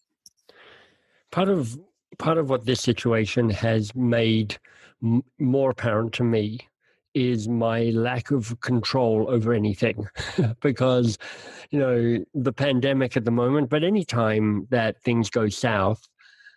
Part 1.31 1.49
of 1.49 1.79
part 2.19 2.39
of 2.39 2.49
what 2.49 2.65
this 2.65 2.81
situation 2.81 3.51
has 3.51 3.95
made 3.95 4.57
m- 5.03 5.25
more 5.39 5.71
apparent 5.71 6.13
to 6.15 6.25
me 6.25 6.61
is 7.15 7.49
my 7.49 7.85
lack 7.85 8.31
of 8.31 8.59
control 8.61 9.27
over 9.29 9.55
anything 9.55 10.07
because 10.61 11.19
you 11.71 11.79
know 11.79 12.25
the 12.35 12.53
pandemic 12.53 13.17
at 13.17 13.25
the 13.25 13.31
moment 13.31 13.71
but 13.71 13.83
anytime 13.83 14.67
that 14.71 15.03
things 15.03 15.31
go 15.31 15.49
south 15.49 16.07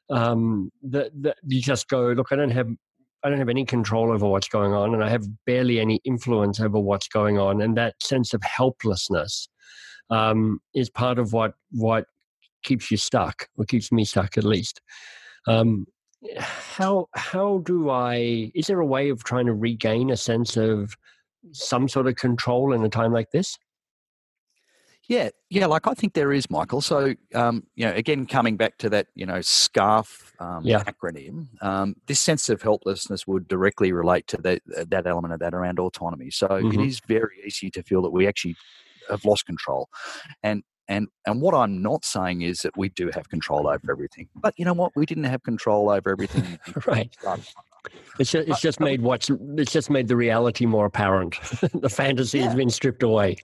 um 0.09 0.69
that 0.83 1.11
you 1.47 1.61
just 1.61 1.87
go 1.87 2.07
look 2.11 2.31
i 2.31 2.35
don't 2.35 2.51
have 2.51 2.69
I 3.23 3.29
don't 3.29 3.39
have 3.39 3.49
any 3.49 3.65
control 3.65 4.11
over 4.11 4.27
what's 4.27 4.47
going 4.47 4.73
on, 4.73 4.93
and 4.93 5.03
I 5.03 5.09
have 5.09 5.25
barely 5.45 5.79
any 5.79 5.99
influence 6.05 6.59
over 6.59 6.79
what's 6.79 7.07
going 7.07 7.37
on. 7.37 7.61
And 7.61 7.75
that 7.77 8.01
sense 8.01 8.33
of 8.33 8.41
helplessness 8.43 9.49
um, 10.09 10.59
is 10.73 10.89
part 10.89 11.19
of 11.19 11.33
what 11.33 11.53
what 11.71 12.05
keeps 12.63 12.89
you 12.91 12.97
stuck, 12.97 13.47
or 13.57 13.65
keeps 13.65 13.91
me 13.91 14.05
stuck 14.05 14.37
at 14.37 14.43
least. 14.43 14.81
Um, 15.47 15.85
how 16.37 17.07
how 17.13 17.59
do 17.59 17.89
I? 17.89 18.51
Is 18.55 18.67
there 18.67 18.79
a 18.79 18.85
way 18.85 19.09
of 19.09 19.23
trying 19.23 19.45
to 19.47 19.53
regain 19.53 20.09
a 20.09 20.17
sense 20.17 20.57
of 20.57 20.95
some 21.51 21.87
sort 21.87 22.07
of 22.07 22.15
control 22.15 22.73
in 22.73 22.83
a 22.83 22.89
time 22.89 23.13
like 23.13 23.31
this? 23.31 23.57
Yeah, 25.09 25.29
yeah, 25.49 25.65
like 25.65 25.87
I 25.87 25.95
think 25.95 26.13
there 26.13 26.31
is, 26.31 26.51
Michael. 26.51 26.81
So, 26.81 27.15
um, 27.33 27.63
you 27.75 27.83
know, 27.83 27.93
again, 27.93 28.27
coming 28.27 28.57
back 28.57 28.77
to 28.77 28.91
that, 28.91 29.07
you 29.15 29.25
know, 29.25 29.39
SCARF 29.39 30.39
um, 30.39 30.63
yeah. 30.63 30.83
acronym, 30.83 31.47
um, 31.63 31.95
this 32.05 32.19
sense 32.19 32.47
of 32.47 32.61
helplessness 32.61 33.25
would 33.25 33.47
directly 33.47 33.91
relate 33.91 34.27
to 34.27 34.37
that 34.37 34.61
that 34.67 35.07
element 35.07 35.33
of 35.33 35.39
that 35.39 35.55
around 35.55 35.79
autonomy. 35.79 36.29
So, 36.29 36.47
mm-hmm. 36.47 36.79
it 36.79 36.85
is 36.85 37.01
very 37.07 37.41
easy 37.43 37.71
to 37.71 37.81
feel 37.81 38.03
that 38.03 38.11
we 38.11 38.27
actually 38.27 38.55
have 39.09 39.25
lost 39.25 39.47
control, 39.47 39.89
and 40.43 40.61
and 40.87 41.07
and 41.25 41.41
what 41.41 41.55
I'm 41.55 41.81
not 41.81 42.05
saying 42.05 42.43
is 42.43 42.61
that 42.61 42.77
we 42.77 42.89
do 42.89 43.09
have 43.15 43.29
control 43.29 43.67
over 43.67 43.91
everything. 43.91 44.29
But 44.35 44.53
you 44.57 44.65
know 44.65 44.73
what? 44.73 44.91
We 44.95 45.07
didn't 45.07 45.23
have 45.23 45.41
control 45.41 45.89
over 45.89 46.11
everything. 46.11 46.59
right. 46.85 47.11
It's 48.19 48.31
just, 48.31 48.47
it's 48.47 48.61
just 48.61 48.79
made 48.79 49.01
what's 49.01 49.31
it's 49.57 49.71
just 49.71 49.89
made 49.89 50.07
the 50.07 50.15
reality 50.15 50.67
more 50.67 50.85
apparent. 50.85 51.35
the 51.73 51.89
fantasy 51.89 52.37
yeah. 52.37 52.45
has 52.45 52.53
been 52.53 52.69
stripped 52.69 53.01
away. 53.01 53.37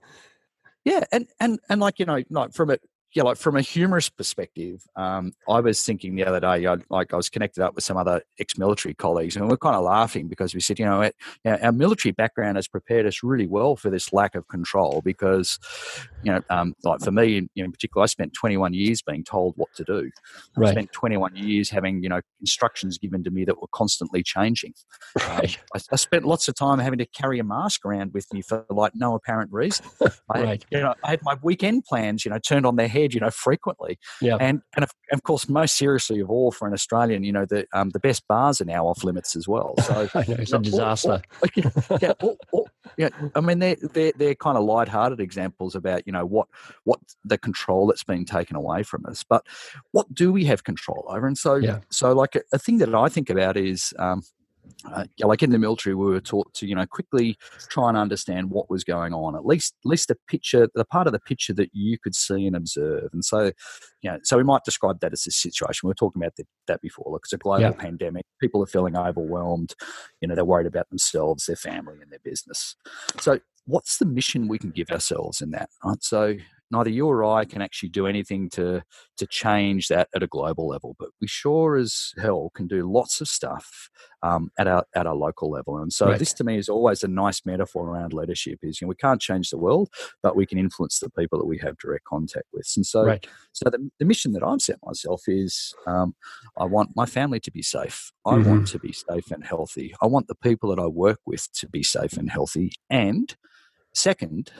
Yeah, 0.86 1.02
and 1.10 1.26
and 1.40 1.58
and 1.68 1.80
like 1.80 1.98
you 1.98 2.06
know, 2.06 2.22
like 2.30 2.54
from 2.54 2.70
a 2.70 2.78
yeah, 3.14 3.22
like 3.22 3.36
from 3.36 3.56
a 3.56 3.62
humorous 3.62 4.08
perspective, 4.08 4.82
um, 4.96 5.32
I 5.48 5.60
was 5.60 5.82
thinking 5.82 6.16
the 6.16 6.26
other 6.26 6.40
day, 6.40 6.66
I, 6.66 6.76
like 6.90 7.12
I 7.12 7.16
was 7.16 7.28
connected 7.28 7.62
up 7.62 7.74
with 7.74 7.84
some 7.84 7.96
other 7.96 8.22
ex-military 8.38 8.94
colleagues, 8.94 9.36
and 9.36 9.46
we 9.46 9.54
are 9.54 9.58
kind 9.58 9.76
of 9.76 9.84
laughing 9.84 10.28
because 10.28 10.54
we 10.54 10.60
said, 10.60 10.78
you 10.78 10.84
know, 10.84 11.00
it, 11.02 11.16
our 11.44 11.72
military 11.72 12.12
background 12.12 12.56
has 12.56 12.68
prepared 12.68 13.06
us 13.06 13.22
really 13.22 13.46
well 13.46 13.76
for 13.76 13.90
this 13.90 14.12
lack 14.12 14.34
of 14.34 14.48
control. 14.48 15.00
Because, 15.04 15.58
you 16.22 16.32
know, 16.32 16.42
um, 16.50 16.74
like 16.84 17.00
for 17.00 17.10
me, 17.10 17.48
know, 17.56 17.64
in 17.64 17.72
particular, 17.72 18.02
I 18.02 18.06
spent 18.06 18.34
21 18.34 18.74
years 18.74 19.02
being 19.02 19.24
told 19.24 19.54
what 19.56 19.72
to 19.76 19.84
do. 19.84 20.10
Right. 20.56 20.68
I 20.68 20.72
spent 20.72 20.92
21 20.92 21.36
years 21.36 21.70
having, 21.70 22.02
you 22.02 22.08
know, 22.08 22.20
instructions 22.40 22.98
given 22.98 23.24
to 23.24 23.30
me 23.30 23.44
that 23.44 23.60
were 23.60 23.68
constantly 23.72 24.22
changing. 24.22 24.74
Right. 25.18 25.56
Um, 25.56 25.64
I, 25.74 25.80
I, 25.92 25.96
spent 25.96 26.24
lots 26.24 26.48
of 26.48 26.54
time 26.54 26.78
having 26.78 26.98
to 26.98 27.06
carry 27.06 27.38
a 27.38 27.44
mask 27.44 27.84
around 27.84 28.12
with 28.12 28.32
me 28.32 28.42
for 28.42 28.64
like 28.70 28.92
no 28.94 29.14
apparent 29.14 29.52
reason. 29.52 29.86
I, 30.30 30.42
right. 30.42 30.64
You 30.70 30.80
know, 30.80 30.94
I 31.04 31.10
had 31.10 31.20
my 31.22 31.36
weekend 31.42 31.84
plans, 31.84 32.24
you 32.24 32.30
know, 32.30 32.38
turned 32.38 32.66
on 32.66 32.76
their 32.76 32.88
head, 32.96 33.14
you 33.14 33.20
know, 33.20 33.30
frequently. 33.30 33.98
Yeah. 34.20 34.36
And 34.40 34.62
and 34.74 34.82
of, 34.82 34.90
of 35.12 35.22
course, 35.22 35.48
most 35.48 35.76
seriously 35.76 36.20
of 36.20 36.30
all, 36.30 36.50
for 36.50 36.66
an 36.66 36.74
Australian, 36.74 37.24
you 37.24 37.32
know, 37.32 37.44
the 37.44 37.66
um, 37.72 37.90
the 37.90 38.00
best 38.00 38.26
bars 38.28 38.60
are 38.60 38.64
now 38.64 38.86
off 38.86 39.04
limits 39.04 39.36
as 39.36 39.46
well. 39.46 39.74
So 39.82 40.08
know, 40.14 40.22
it's 40.28 40.52
a 40.52 40.58
disaster. 40.58 41.22
Yeah, 42.00 42.12
all, 42.20 42.68
yeah, 42.96 43.08
I 43.34 43.40
mean, 43.40 43.58
they're 43.58 43.76
they're 43.80 44.12
they're 44.16 44.34
kind 44.34 44.56
of 44.56 44.64
light-hearted 44.64 45.20
examples 45.20 45.74
about 45.74 46.06
you 46.06 46.12
know 46.12 46.24
what 46.24 46.48
what 46.84 47.00
the 47.24 47.38
control 47.38 47.86
that's 47.86 48.04
been 48.04 48.24
taken 48.24 48.56
away 48.56 48.82
from 48.82 49.04
us. 49.06 49.24
But 49.24 49.46
what 49.92 50.12
do 50.14 50.32
we 50.32 50.44
have 50.44 50.64
control 50.64 51.04
over? 51.08 51.26
And 51.26 51.38
so 51.38 51.56
yeah. 51.56 51.80
so 51.90 52.12
like 52.12 52.34
a, 52.34 52.42
a 52.52 52.58
thing 52.58 52.78
that 52.78 52.94
I 52.94 53.08
think 53.08 53.30
about 53.30 53.56
is. 53.56 53.92
Um, 53.98 54.22
uh, 54.84 55.04
like 55.20 55.42
in 55.42 55.50
the 55.50 55.58
military, 55.58 55.94
we 55.94 56.06
were 56.06 56.20
taught 56.20 56.52
to, 56.54 56.66
you 56.66 56.74
know, 56.74 56.86
quickly 56.86 57.36
try 57.68 57.88
and 57.88 57.96
understand 57.96 58.50
what 58.50 58.70
was 58.70 58.84
going 58.84 59.12
on. 59.12 59.34
At 59.34 59.46
least, 59.46 59.74
at 59.84 59.88
least 59.88 60.08
the 60.08 60.16
picture, 60.28 60.68
the 60.74 60.84
part 60.84 61.06
of 61.06 61.12
the 61.12 61.20
picture 61.20 61.52
that 61.54 61.70
you 61.72 61.98
could 61.98 62.14
see 62.14 62.46
and 62.46 62.56
observe. 62.56 63.10
And 63.12 63.24
so, 63.24 63.52
you 64.02 64.10
know, 64.10 64.18
so 64.22 64.36
we 64.36 64.44
might 64.44 64.64
describe 64.64 65.00
that 65.00 65.12
as 65.12 65.26
a 65.26 65.30
situation. 65.30 65.86
We 65.86 65.90
were 65.90 65.94
talking 65.94 66.22
about 66.22 66.36
that, 66.36 66.46
that 66.68 66.80
before. 66.80 67.10
Look, 67.10 67.22
it's 67.24 67.32
a 67.32 67.38
global 67.38 67.62
yeah. 67.62 67.72
pandemic. 67.72 68.24
People 68.40 68.62
are 68.62 68.66
feeling 68.66 68.96
overwhelmed. 68.96 69.74
You 70.20 70.28
know, 70.28 70.34
they're 70.34 70.44
worried 70.44 70.66
about 70.66 70.88
themselves, 70.88 71.46
their 71.46 71.56
family, 71.56 71.96
and 72.00 72.10
their 72.10 72.20
business. 72.22 72.76
So, 73.20 73.40
what's 73.66 73.98
the 73.98 74.06
mission 74.06 74.48
we 74.48 74.58
can 74.58 74.70
give 74.70 74.90
ourselves 74.90 75.40
in 75.40 75.50
that? 75.50 75.70
Right. 75.84 76.02
So, 76.02 76.36
neither 76.70 76.90
you 76.90 77.06
or 77.06 77.24
I 77.24 77.44
can 77.44 77.62
actually 77.62 77.90
do 77.90 78.06
anything 78.06 78.48
to 78.50 78.82
to 79.16 79.26
change 79.26 79.88
that 79.88 80.08
at 80.14 80.22
a 80.22 80.26
global 80.26 80.68
level, 80.68 80.96
but 80.98 81.10
we 81.20 81.26
sure 81.26 81.76
as 81.76 82.12
hell 82.18 82.50
can 82.54 82.66
do 82.66 82.90
lots 82.90 83.20
of 83.20 83.28
stuff 83.28 83.88
um, 84.22 84.50
at 84.58 84.66
our 84.66 84.84
at 84.94 85.06
our 85.06 85.14
local 85.14 85.50
level. 85.50 85.78
And 85.78 85.92
so 85.92 86.06
right. 86.06 86.18
this 86.18 86.32
to 86.34 86.44
me 86.44 86.58
is 86.58 86.68
always 86.68 87.02
a 87.02 87.08
nice 87.08 87.44
metaphor 87.44 87.88
around 87.88 88.12
leadership. 88.12 88.58
Is 88.62 88.80
you 88.80 88.86
know 88.86 88.90
we 88.90 88.96
can't 88.96 89.20
change 89.20 89.50
the 89.50 89.58
world, 89.58 89.90
but 90.22 90.36
we 90.36 90.46
can 90.46 90.58
influence 90.58 90.98
the 90.98 91.10
people 91.10 91.38
that 91.38 91.46
we 91.46 91.58
have 91.58 91.78
direct 91.78 92.04
contact 92.04 92.46
with. 92.52 92.70
And 92.76 92.84
so 92.84 93.04
right. 93.04 93.26
so 93.52 93.70
the, 93.70 93.90
the 93.98 94.04
mission 94.04 94.32
that 94.32 94.42
I've 94.42 94.62
set 94.62 94.78
myself 94.84 95.22
is 95.26 95.74
um, 95.86 96.14
I 96.58 96.64
want 96.64 96.90
my 96.96 97.06
family 97.06 97.40
to 97.40 97.50
be 97.50 97.62
safe. 97.62 98.12
I 98.24 98.34
mm-hmm. 98.34 98.50
want 98.50 98.68
to 98.68 98.78
be 98.78 98.92
safe 98.92 99.30
and 99.30 99.44
healthy. 99.44 99.94
I 100.02 100.06
want 100.06 100.28
the 100.28 100.34
people 100.34 100.74
that 100.74 100.82
I 100.82 100.86
work 100.86 101.20
with 101.26 101.52
to 101.54 101.68
be 101.68 101.82
safe 101.82 102.14
and 102.14 102.30
healthy. 102.30 102.72
And 102.90 103.34
second, 103.94 104.50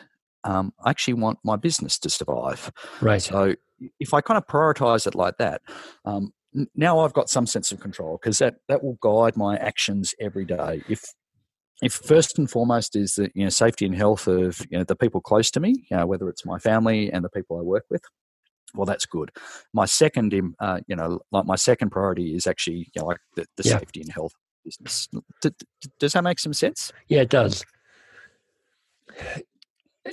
um, 0.46 0.72
I 0.84 0.90
actually 0.90 1.14
want 1.14 1.38
my 1.44 1.56
business 1.56 1.98
to 1.98 2.08
survive. 2.10 2.70
Right. 3.00 3.20
So 3.20 3.54
if 4.00 4.14
I 4.14 4.20
kind 4.20 4.38
of 4.38 4.46
prioritize 4.46 5.06
it 5.06 5.14
like 5.14 5.36
that, 5.38 5.60
um, 6.04 6.32
now 6.74 7.00
I've 7.00 7.12
got 7.12 7.28
some 7.28 7.46
sense 7.46 7.72
of 7.72 7.80
control 7.80 8.18
because 8.20 8.38
that, 8.38 8.56
that 8.68 8.82
will 8.82 8.96
guide 9.02 9.36
my 9.36 9.56
actions 9.56 10.14
every 10.20 10.44
day. 10.44 10.82
If 10.88 11.04
if 11.82 11.92
first 11.92 12.38
and 12.38 12.50
foremost 12.50 12.96
is 12.96 13.16
the 13.16 13.30
you 13.34 13.44
know 13.44 13.50
safety 13.50 13.84
and 13.84 13.94
health 13.94 14.26
of 14.26 14.60
you 14.70 14.78
know 14.78 14.84
the 14.84 14.96
people 14.96 15.20
close 15.20 15.50
to 15.50 15.60
me, 15.60 15.84
you 15.90 15.96
know, 15.96 16.06
whether 16.06 16.28
it's 16.30 16.46
my 16.46 16.58
family 16.58 17.12
and 17.12 17.22
the 17.22 17.28
people 17.28 17.58
I 17.58 17.62
work 17.62 17.84
with, 17.90 18.00
well, 18.74 18.86
that's 18.86 19.04
good. 19.04 19.30
My 19.74 19.84
second, 19.84 20.32
uh, 20.58 20.80
you 20.86 20.96
know, 20.96 21.20
like 21.32 21.44
my 21.44 21.56
second 21.56 21.90
priority 21.90 22.34
is 22.34 22.46
actually 22.46 22.88
you 22.94 23.02
know, 23.02 23.06
like 23.06 23.18
the, 23.34 23.44
the 23.58 23.68
yeah. 23.68 23.78
safety 23.78 24.00
and 24.00 24.10
health 24.10 24.32
business. 24.64 25.08
does 25.98 26.14
that 26.14 26.24
make 26.24 26.38
some 26.38 26.54
sense? 26.54 26.92
Yeah, 27.08 27.20
it 27.20 27.28
does 27.28 27.62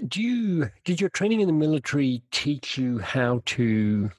do 0.08 0.22
you 0.22 0.70
did 0.86 1.00
your 1.00 1.10
training 1.10 1.42
in 1.42 1.48
the 1.48 1.54
military 1.54 2.22
teach 2.32 2.78
you 2.78 3.00
how 3.00 3.42
to 3.46 4.10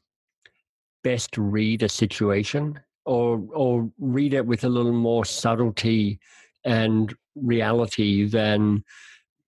best 1.03 1.37
read 1.37 1.83
a 1.83 1.89
situation 1.89 2.79
or 3.05 3.43
or 3.53 3.91
read 3.99 4.35
it 4.35 4.47
with 4.47 4.65
a 4.65 4.69
little 4.69 4.93
more 4.93 5.25
subtlety 5.25 6.19
and 6.65 7.15
reality 7.35 8.27
than 8.27 8.83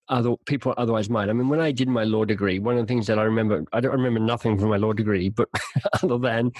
other 0.09 0.35
people 0.45 0.73
otherwise 0.77 1.09
might. 1.09 1.29
I 1.29 1.33
mean, 1.33 1.49
when 1.49 1.59
I 1.59 1.71
did 1.71 1.89
my 1.89 2.03
law 2.03 2.23
degree, 2.23 2.59
one 2.59 2.77
of 2.77 2.85
the 2.85 2.87
things 2.87 3.07
that 3.07 3.19
I 3.19 3.23
remember, 3.23 3.65
I 3.73 3.79
don't 3.81 3.91
remember 3.91 4.19
nothing 4.19 4.57
from 4.57 4.69
my 4.69 4.77
law 4.77 4.93
degree, 4.93 5.29
but 5.29 5.49
other 6.03 6.17
than 6.17 6.51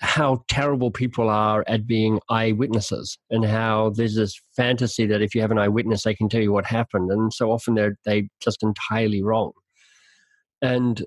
how 0.00 0.44
terrible 0.48 0.90
people 0.90 1.28
are 1.28 1.64
at 1.66 1.86
being 1.86 2.20
eyewitnesses 2.28 3.18
and 3.30 3.44
how 3.44 3.90
there's 3.90 4.14
this 4.14 4.38
fantasy 4.56 5.06
that 5.06 5.22
if 5.22 5.34
you 5.34 5.40
have 5.40 5.50
an 5.50 5.58
eyewitness 5.58 6.02
they 6.02 6.14
can 6.14 6.28
tell 6.28 6.42
you 6.42 6.52
what 6.52 6.66
happened. 6.66 7.10
And 7.10 7.32
so 7.32 7.50
often 7.50 7.74
they're 7.74 7.96
they 8.04 8.28
just 8.40 8.62
entirely 8.62 9.22
wrong. 9.22 9.52
And 10.62 11.04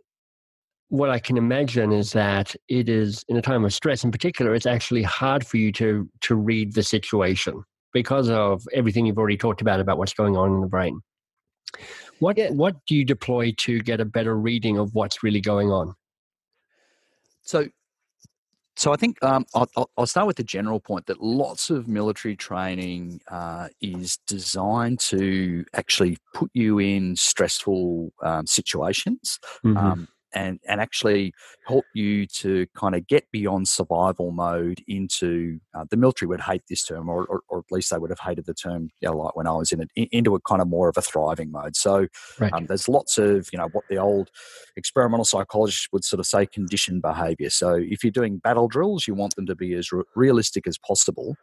what 0.92 1.12
i 1.12 1.20
can 1.20 1.38
imagine 1.38 1.92
is 1.92 2.14
that 2.14 2.56
it 2.68 2.90
is 2.90 3.24
in 3.28 3.38
a 3.38 3.44
time 3.44 3.64
of 3.64 3.72
stress 3.72 4.04
in 4.04 4.10
particular 4.10 4.56
it's 4.56 4.66
actually 4.66 5.04
hard 5.04 5.46
for 5.46 5.58
you 5.58 5.72
to 5.72 6.10
to 6.20 6.34
read 6.34 6.74
the 6.74 6.82
situation 6.82 7.64
because 7.94 8.30
of 8.30 8.68
everything 8.74 9.06
you've 9.06 9.18
already 9.18 9.38
talked 9.38 9.62
about 9.62 9.80
about 9.80 9.98
what's 9.98 10.14
going 10.14 10.36
on 10.36 10.54
in 10.54 10.62
the 10.62 10.68
brain. 10.68 11.00
What 12.20 12.38
yeah. 12.38 12.50
what 12.50 12.76
do 12.88 12.96
you 12.96 13.06
deploy 13.06 13.54
to 13.60 13.80
get 13.80 14.02
a 14.02 14.06
better 14.06 14.36
reading 14.36 14.78
of 14.78 14.94
what's 14.94 15.24
really 15.24 15.42
going 15.42 15.72
on? 15.72 15.94
So 17.42 17.68
so 18.80 18.94
I 18.94 18.96
think 18.96 19.22
um, 19.22 19.46
I'll, 19.54 19.90
I'll, 19.98 20.06
start 20.06 20.26
with 20.26 20.38
the 20.38 20.44
general 20.44 20.80
point 20.80 21.08
that 21.08 21.22
lots 21.22 21.70
of 21.70 21.90
military 21.90 22.38
training 22.38 23.20
uh, 23.28 23.68
is 23.82 24.20
designed 24.26 25.02
to 25.02 25.66
actually 25.74 26.18
put 26.34 26.50
you 26.54 26.80
in 26.80 27.18
stressful 27.18 28.14
um, 28.24 28.48
situations. 28.48 29.38
Mm-hmm. 29.66 29.78
Um, 29.78 30.08
and 30.34 30.60
and 30.68 30.80
actually 30.82 31.34
help 31.68 31.86
you 31.94 32.26
to 32.26 32.66
kind 32.76 32.96
of 32.96 33.08
get 33.08 33.26
beyond 33.32 33.68
survival 33.68 34.32
mode 34.32 34.82
into 34.88 35.60
uh, 35.74 35.86
the 35.90 35.98
military 35.98 36.28
would 36.28 36.42
hate 36.42 36.64
this 36.70 36.84
term 36.84 37.10
or, 37.10 37.26
or, 37.26 37.42
or, 37.50 37.60
at 37.60 37.72
least 37.72 37.92
they 37.92 37.98
would 37.98 38.10
have 38.10 38.20
hated 38.20 38.46
the 38.46 38.54
term 38.54 38.90
you 39.02 39.10
know, 39.10 39.18
like 39.18 39.36
when 39.36 39.48
I 39.48 39.54
was 39.54 39.72
in 39.72 39.82
it 39.82 39.90
into 39.96 40.36
a 40.36 40.42
kind 40.42 40.62
of 40.62 40.68
more 40.68 40.90
of 40.90 40.98
a 40.98 41.02
thriving 41.02 41.52
mode. 41.52 41.76
So 41.76 42.08
right. 42.40 42.54
um, 42.54 42.66
there's 42.66 42.88
lots 42.88 43.18
of 43.18 43.50
you 43.52 43.60
know 43.60 43.70
what 43.72 43.86
the 43.90 43.98
old 43.98 44.30
experimental 44.76 45.26
psychologists 45.26 45.88
would 45.92 46.04
sort 46.04 46.20
of 46.20 46.26
say 46.26 46.46
conditioned 46.46 47.02
behavior. 47.02 47.50
So 47.50 47.74
if 47.74 48.04
you're 48.04 48.12
doing 48.12 48.38
battle 48.38 48.68
drills 48.68 49.08
you 49.08 49.14
want 49.14 49.36
them 49.36 49.46
to 49.48 49.56
be 49.56 49.74
as 49.74 49.92
re- 49.92 50.04
realistic 50.16 50.68
as 50.68 50.78
possible 50.78 51.36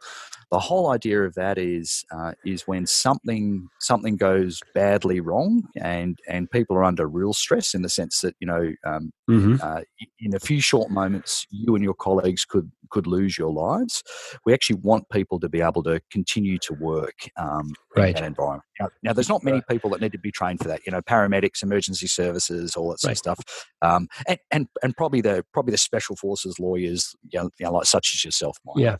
the 0.51 0.59
whole 0.59 0.91
idea 0.91 1.23
of 1.23 1.33
that 1.35 1.57
is 1.57 2.05
uh, 2.11 2.33
is 2.45 2.67
when 2.67 2.85
something 2.85 3.67
something 3.79 4.15
goes 4.15 4.61
badly 4.73 5.19
wrong 5.19 5.63
and 5.75 6.17
and 6.27 6.49
people 6.49 6.75
are 6.75 6.83
under 6.83 7.07
real 7.07 7.33
stress 7.33 7.73
in 7.73 7.81
the 7.81 7.89
sense 7.89 8.21
that 8.21 8.35
you 8.39 8.47
know 8.47 8.73
um, 8.85 9.11
mm-hmm. 9.29 9.55
uh, 9.61 9.81
in 10.19 10.33
a 10.33 10.39
few 10.39 10.61
short 10.61 10.89
moments, 10.89 11.45
you 11.49 11.75
and 11.75 11.83
your 11.83 11.93
colleagues 11.93 12.45
could 12.45 12.71
could 12.89 13.07
lose 13.07 13.37
your 13.37 13.51
lives. 13.51 14.03
We 14.45 14.53
actually 14.53 14.77
want 14.77 15.09
people 15.09 15.39
to 15.41 15.49
be 15.49 15.61
able 15.61 15.83
to 15.83 15.99
continue 16.11 16.57
to 16.59 16.73
work 16.73 17.15
um, 17.37 17.73
right. 17.95 18.09
in 18.09 18.13
that 18.15 18.23
environment. 18.23 18.63
Now, 18.79 18.89
now, 19.03 19.13
there's 19.13 19.29
not 19.29 19.43
many 19.43 19.61
people 19.69 19.89
that 19.91 20.01
need 20.01 20.11
to 20.11 20.19
be 20.19 20.31
trained 20.31 20.59
for 20.59 20.67
that. 20.67 20.85
You 20.85 20.91
know, 20.91 21.01
paramedics, 21.01 21.63
emergency 21.63 22.07
services, 22.07 22.75
all 22.75 22.91
that 22.91 22.99
sort 22.99 23.09
right. 23.09 23.13
of 23.13 23.17
stuff, 23.17 23.67
um, 23.81 24.07
and, 24.27 24.37
and 24.51 24.67
and 24.83 24.95
probably 24.95 25.21
the 25.21 25.43
probably 25.53 25.71
the 25.71 25.77
special 25.77 26.15
forces 26.15 26.59
lawyers, 26.59 27.15
you 27.29 27.39
know, 27.39 27.49
you 27.59 27.65
know 27.65 27.73
like 27.73 27.85
such 27.85 28.13
as 28.13 28.23
yourself, 28.23 28.57
Mike. 28.65 28.75
Yeah. 28.77 28.97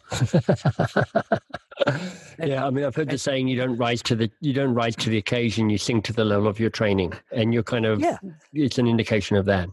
yeah, 2.39 2.65
I 2.65 2.69
mean, 2.69 2.86
I've 2.86 2.95
heard 2.95 3.10
the 3.10 3.17
saying: 3.17 3.47
you 3.47 3.58
don't 3.58 3.78
rise 3.78 4.02
to 4.04 4.15
the 4.15 4.30
you 4.41 4.54
don't 4.54 4.73
rise 4.73 4.95
to 4.97 5.10
the 5.10 5.17
occasion, 5.17 5.69
you 5.69 5.78
sink 5.78 6.04
to 6.06 6.13
the 6.13 6.26
level 6.26 6.47
of 6.47 6.60
your 6.60 6.69
training, 6.69 7.13
and 7.32 7.54
you're 7.54 7.63
kind 7.63 7.86
of 7.86 8.00
yeah. 8.00 8.17
It's 8.54 8.78
an 8.78 8.88
indication 8.88 9.38
of 9.38 9.45
that. 9.45 9.69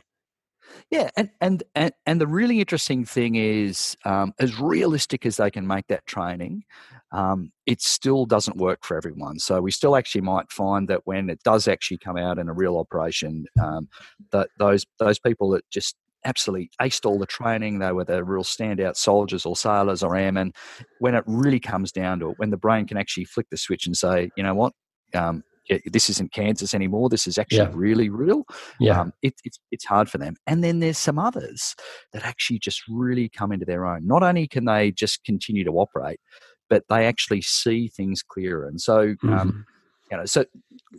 Yeah, 0.91 1.11
and 1.17 1.31
and 1.41 1.63
and, 1.75 1.93
and 2.07 2.21
the 2.21 2.27
really 2.27 2.61
interesting 2.61 3.05
thing 3.05 3.37
is, 3.37 3.97
um, 4.05 4.33
as 4.39 4.61
realistic 4.61 5.25
as 5.27 5.37
they 5.37 5.51
can 5.51 5.67
make 5.67 5.87
that 5.89 6.07
training, 6.07 6.65
um, 7.13 7.53
it 7.67 7.81
still 7.81 8.27
doesn't 8.27 8.57
work 8.57 8.85
for 8.85 8.97
everyone. 8.97 9.39
So 9.39 9.61
we 9.61 9.71
still 9.71 9.97
actually 9.97 10.23
might 10.23 10.51
find 10.51 10.89
that 10.89 11.03
when 11.05 11.31
it 11.31 11.43
does 11.43 11.69
actually 11.69 11.99
come 11.99 12.17
out 12.17 12.39
in 12.39 12.49
a 12.49 12.53
real 12.53 12.77
operation, 12.77 13.47
um, 13.63 13.89
that 14.33 14.49
those 14.59 14.85
those 14.99 15.19
people 15.19 15.51
that 15.51 15.69
just 15.71 15.97
absolutely 16.25 16.71
aced 16.81 17.07
all 17.07 17.19
the 17.19 17.27
training. 17.27 17.79
They 17.79 17.93
were 17.93 18.05
the 18.05 18.25
real 18.25 18.45
standout 18.45 18.97
soldiers 18.97 19.45
or 19.47 19.57
sailors 19.57 20.03
or 20.03 20.17
airmen. 20.17 20.53
When 20.99 21.15
it 21.15 21.25
really 21.27 21.61
comes 21.61 21.93
down 21.93 22.21
to 22.21 22.31
it, 22.31 22.39
when 22.39 22.51
the 22.51 22.57
brain 22.57 22.87
can 22.87 22.97
actually 22.97 23.25
flick 23.25 23.49
the 23.51 23.57
switch 23.57 23.87
and 23.87 23.97
say, 23.97 24.31
you 24.37 24.43
know 24.43 24.55
what, 24.55 24.73
um, 25.15 25.43
this 25.87 26.11
isn't 26.11 26.33
Kansas 26.33 26.75
anymore. 26.75 27.09
This 27.09 27.27
is 27.27 27.39
actually 27.39 27.59
yeah. 27.59 27.73
really 27.73 28.11
real. 28.11 28.45
Yeah, 28.81 29.01
um, 29.01 29.13
it, 29.23 29.35
it's 29.45 29.59
it's 29.71 29.85
hard 29.85 30.11
for 30.11 30.19
them. 30.19 30.37
And 30.47 30.63
then 30.63 30.81
there's 30.81 30.99
some 30.99 31.19
others 31.19 31.75
that 32.13 32.25
actually 32.25 32.59
just 32.59 32.83
really 32.89 33.29
come 33.29 33.53
into 33.53 33.65
their 33.65 33.87
own. 33.87 34.07
Not 34.07 34.23
only 34.23 34.47
can 34.47 34.67
they 34.67 34.91
just 34.91 35.25
continue 35.25 35.65
to 35.65 35.73
operate, 35.73 36.21
but 36.69 36.85
they 36.89 37.07
actually 37.07 37.41
see 37.41 37.89
things 37.89 38.23
clearer. 38.23 38.67
And 38.67 38.81
so, 38.81 39.01
um, 39.01 39.17
mm-hmm. 39.23 39.33
um, 39.33 39.65
you 40.15 40.21
know, 40.21 40.27
so, 40.27 40.45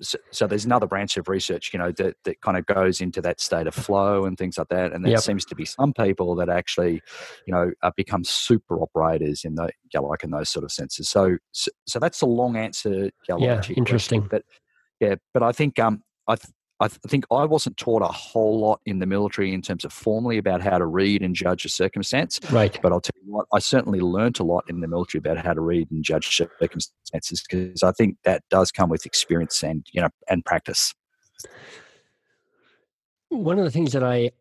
so, 0.02 0.18
so 0.32 0.46
there's 0.46 0.66
another 0.66 0.88
branch 0.88 1.16
of 1.16 1.30
research, 1.30 1.72
you 1.72 1.80
know, 1.80 1.92
that 1.94 2.18
that 2.26 2.42
kind 2.42 2.58
of 2.58 2.66
goes 2.66 3.00
into 3.00 3.22
that 3.22 3.40
state 3.40 3.66
of 3.66 3.74
flow 3.74 4.26
and 4.26 4.38
things 4.38 4.58
like 4.58 4.68
that. 4.68 4.92
And 4.92 5.06
there 5.06 5.14
yep. 5.14 5.22
seems 5.22 5.46
to 5.46 5.56
be 5.56 5.64
some 5.64 5.94
people 5.94 6.36
that 6.36 6.50
actually, 6.50 7.02
you 7.48 7.54
know, 7.54 7.72
uh, 7.82 7.92
become 7.96 8.26
super 8.26 8.82
operators 8.82 9.46
in 9.46 9.56
the 9.56 9.70
you 9.94 10.02
know, 10.02 10.08
like 10.08 10.26
in 10.26 10.32
those 10.32 10.50
sort 10.50 10.66
of 10.66 10.72
senses. 10.72 11.08
So, 11.08 11.38
so, 11.54 11.72
so 11.88 11.98
that's 12.00 12.22
a 12.22 12.26
long 12.26 12.58
answer. 12.58 13.06
You 13.06 13.12
know, 13.30 13.40
yeah, 13.40 13.62
interesting. 13.78 14.22
Question, 14.22 14.28
but 14.30 14.44
yeah, 15.00 15.16
but 15.34 15.44
I 15.44 15.54
think 15.54 15.80
um, 15.80 16.02
I 16.28 16.36
th- 16.36 16.54
I 16.82 16.90
think 16.90 17.26
I 17.32 17.46
wasn't 17.46 17.78
taught 17.78 18.02
a 18.02 18.08
whole 18.08 18.60
lot 18.60 18.82
in 18.86 19.00
the 19.00 19.06
military 19.06 19.54
in 19.54 19.62
terms 19.62 19.86
of 19.86 19.94
formally 19.94 20.38
about 20.38 20.62
how 20.62 20.78
to 20.78 20.86
read 20.86 21.22
and 21.22 21.34
judge 21.34 21.64
a 21.64 21.70
circumstance. 21.70 22.40
Right. 22.52 22.78
But 22.82 22.92
I'll 22.92 23.00
tell 23.00 23.16
you 23.26 23.32
what, 23.32 23.48
I 23.54 23.60
certainly 23.60 24.02
learnt 24.02 24.40
a 24.40 24.44
lot 24.44 24.66
in 24.68 24.82
the 24.82 24.88
military 24.88 25.20
about 25.20 25.38
how 25.38 25.54
to 25.54 25.62
read 25.62 25.90
and 25.90 26.04
judge 26.04 26.36
circumstances 26.36 27.44
because 27.50 27.82
I 27.82 27.94
think 27.94 28.18
that 28.26 28.44
does 28.50 28.72
come 28.72 28.90
with 28.90 29.06
experience 29.06 29.64
and 29.64 29.88
you 29.94 30.02
know 30.02 30.10
and 30.30 30.44
practice. 30.44 30.94
One 33.30 33.58
of 33.58 33.66
the 33.66 33.72
things 33.72 33.94
that 33.94 34.04
I 34.04 34.32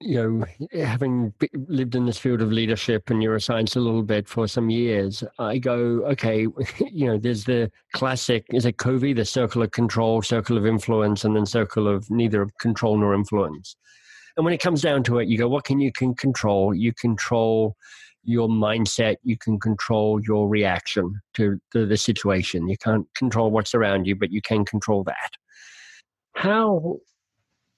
you 0.00 0.14
know, 0.14 0.78
having 0.80 1.32
lived 1.66 1.96
in 1.96 2.06
this 2.06 2.18
field 2.18 2.40
of 2.40 2.52
leadership 2.52 3.10
and 3.10 3.20
neuroscience 3.20 3.74
a 3.74 3.80
little 3.80 4.04
bit 4.04 4.28
for 4.28 4.46
some 4.46 4.70
years, 4.70 5.24
I 5.38 5.58
go, 5.58 6.04
okay, 6.06 6.42
you 6.78 7.06
know, 7.06 7.18
there's 7.18 7.44
the 7.44 7.70
classic, 7.94 8.46
is 8.52 8.64
it 8.64 8.78
Covey, 8.78 9.12
the 9.12 9.24
circle 9.24 9.62
of 9.62 9.72
control, 9.72 10.22
circle 10.22 10.56
of 10.56 10.66
influence, 10.66 11.24
and 11.24 11.34
then 11.34 11.46
circle 11.46 11.88
of 11.88 12.08
neither 12.10 12.48
control 12.60 12.96
nor 12.96 13.14
influence. 13.14 13.76
And 14.36 14.44
when 14.44 14.54
it 14.54 14.60
comes 14.60 14.82
down 14.82 15.02
to 15.04 15.18
it, 15.18 15.26
you 15.26 15.36
go, 15.36 15.48
what 15.48 15.64
can 15.64 15.80
you 15.80 15.90
can 15.90 16.14
control? 16.14 16.72
You 16.72 16.92
control 16.92 17.76
your 18.22 18.48
mindset, 18.48 19.16
you 19.24 19.36
can 19.36 19.58
control 19.58 20.20
your 20.22 20.48
reaction 20.48 21.20
to, 21.34 21.58
to 21.72 21.86
the 21.86 21.96
situation. 21.96 22.68
You 22.68 22.76
can't 22.76 23.06
control 23.14 23.50
what's 23.50 23.74
around 23.74 24.06
you, 24.06 24.14
but 24.14 24.30
you 24.30 24.42
can 24.42 24.64
control 24.64 25.02
that. 25.04 25.30
How 26.34 26.98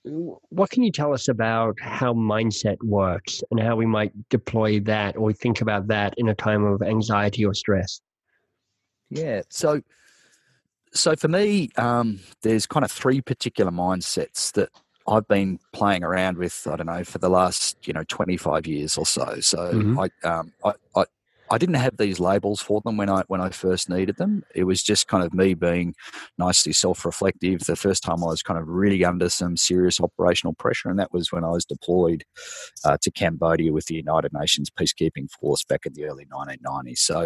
what 0.05 0.71
can 0.71 0.83
you 0.83 0.91
tell 0.91 1.13
us 1.13 1.29
about 1.29 1.79
how 1.81 2.15
mindset 2.15 2.83
works 2.83 3.43
and 3.51 3.61
how 3.61 3.77
we 3.77 3.87
might 3.87 4.13
deploy 4.31 4.81
that 4.81 5.17
or 5.17 5.33
think 5.33 5.61
about 5.61 5.89
that 5.89 6.15
in 6.17 6.29
a 6.29 6.35
time 6.35 6.65
of 6.65 6.83
anxiety 6.83 7.45
or 7.45 7.53
stress? 7.53 8.01
Yeah. 9.11 9.43
So, 9.51 9.83
so 10.93 11.17
for 11.17 11.29
me, 11.29 11.71
um, 11.77 12.21
there's 12.43 12.67
kind 12.67 12.85
of 12.85 12.91
three 12.91 13.21
particular 13.21 13.71
mindsets 13.71 14.53
that 14.53 14.71
I've 15.07 15.29
been 15.29 15.59
playing 15.73 16.05
around 16.05 16.39
with. 16.39 16.67
I 16.71 16.77
don't 16.77 16.87
know 16.87 17.05
for 17.05 17.19
the 17.19 17.29
last 17.29 17.77
you 17.87 17.93
know 17.93 18.05
25 18.05 18.67
years 18.67 18.97
or 18.97 19.05
so. 19.05 19.41
So 19.41 19.73
mm-hmm. 19.73 20.01
I, 20.01 20.29
um, 20.29 20.53
I, 20.65 20.73
I 20.97 21.05
I 21.53 21.59
didn't 21.59 21.75
have 21.77 21.97
these 21.97 22.21
labels 22.21 22.61
for 22.61 22.81
them 22.85 22.97
when 22.97 23.11
I 23.11 23.25
when 23.27 23.41
I 23.41 23.51
first 23.51 23.91
needed 23.91 24.17
them. 24.19 24.45
It 24.55 24.65
was 24.65 24.83
just 24.85 25.09
kind 25.09 25.25
of 25.25 25.35
me 25.35 25.55
being 25.55 25.95
nicely 26.39 26.73
self-reflective. 26.73 27.61
The 27.65 27.75
first 27.75 28.05
time 28.05 28.23
I 28.23 28.27
was 28.27 28.43
kind 28.43 28.59
of 28.61 28.69
really 28.69 29.05
under 29.05 29.29
some 29.29 29.57
serious 29.57 30.01
operational 30.01 30.55
pressure, 30.55 30.89
and 30.89 30.99
that 31.01 31.13
was 31.13 31.33
when 31.33 31.43
I 31.43 31.51
was 31.51 31.65
deployed 31.65 32.23
uh, 32.85 32.99
to 33.03 33.11
Cambodia 33.11 33.73
with 33.73 33.87
the 33.87 33.97
United 33.97 34.33
Nations 34.33 34.71
peacekeeping 34.71 35.29
force 35.41 35.65
back 35.65 35.87
in 35.87 35.93
the 35.95 36.05
early 36.07 36.27
1990s. 36.27 37.01
So, 37.01 37.23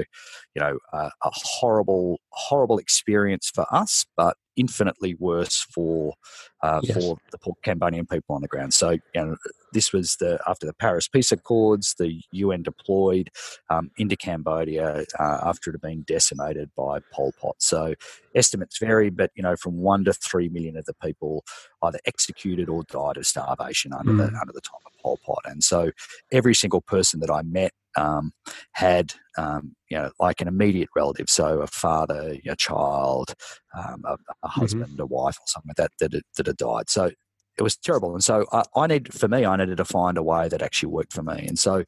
you 0.55 0.61
know, 0.63 0.79
uh, 0.93 1.11
a 1.23 1.31
horrible, 1.35 2.21
horrible 2.31 2.79
experience 2.79 3.51
for 3.55 3.67
us, 3.75 4.07
but 4.17 4.37
infinitely 4.57 5.15
worse 5.19 5.67
for 5.71 6.15
uh, 6.63 6.81
yes. 6.83 6.97
for 6.97 7.17
the 7.31 7.39
Cambodian 7.63 8.07
people 8.07 8.35
on 8.35 8.43
the 8.43 8.49
ground. 8.49 8.73
So, 8.75 8.91
you 8.91 9.01
know, 9.15 9.37
this 9.73 9.93
was 9.93 10.17
the 10.17 10.39
after 10.47 10.67
the 10.67 10.73
Paris 10.73 11.09
Peace 11.09 11.33
Accords, 11.33 11.95
the 11.99 12.23
UN 12.33 12.63
deployed 12.63 13.31
um, 13.71 13.91
into 13.99 14.17
Cambodia 14.17 15.05
uh, 15.19 15.39
after 15.45 15.71
it 15.71 15.75
had 15.75 15.81
been 15.81 16.03
decimated 16.03 16.71
by 16.77 17.01
Pol 17.13 17.33
Pot. 17.41 17.57
So, 17.59 17.95
estimates 18.35 18.79
vary, 18.79 19.11
but 19.11 19.31
you 19.35 19.43
know, 19.43 19.57
from 19.57 19.79
one 19.79 20.05
to 20.05 20.13
three 20.13 20.49
million 20.49 20.77
of 20.77 20.85
the 20.85 20.95
people 20.95 21.45
either 21.83 21.99
executed 22.07 22.69
or 22.69 22.83
died 22.85 23.17
of 23.17 23.27
starvation 23.27 23.93
under 23.93 24.13
mm. 24.13 24.19
the 24.19 24.25
under 24.25 24.53
the 24.53 24.61
time 24.61 24.81
of 24.87 24.93
Pol 25.03 25.19
Pot. 25.25 25.43
And 25.45 25.63
so, 25.63 25.91
every 26.33 26.55
single 26.55 26.81
person 26.81 27.21
that 27.21 27.31
I 27.31 27.43
met 27.43 27.73
um, 27.97 28.33
had 28.73 29.15
um, 29.39 29.75
you 29.89 29.97
know 29.97 30.11
like 30.21 30.41
an 30.41 30.49
immediate 30.49 30.89
relative, 30.95 31.29
so 31.29 31.61
a 31.61 31.67
father, 31.67 32.37
a 32.47 32.57
child, 32.57 33.35
um, 33.77 34.03
a, 34.05 34.13
a, 34.13 34.17
mm-hmm. 34.17 34.61
husband, 34.61 34.93
mm-hmm. 34.93 35.03
a 35.03 35.07
wife, 35.07 35.37
or 35.37 35.47
something 35.47 35.69
like 35.69 35.77
that 35.77 35.93
that 36.01 36.13
had, 36.13 36.23
that 36.37 36.47
had 36.47 36.57
died. 36.57 36.91
So 36.91 37.11
it 37.57 37.63
was 37.63 37.77
terrible, 37.77 38.15
and 38.15 38.25
so 38.25 38.47
I, 38.53 38.65
I, 38.75 38.87
need 38.87 39.15
for 39.15 39.29
me, 39.29 39.45
I 39.45 39.57
needed 39.57 39.77
to 39.77 39.85
find 39.85 40.19
a 40.19 40.23
way 40.23 40.49
that 40.49 40.63
actually 40.63 40.91
worked 40.91 41.13
for 41.13 41.23
me, 41.23 41.47
and 41.47 41.59
so 41.59 41.85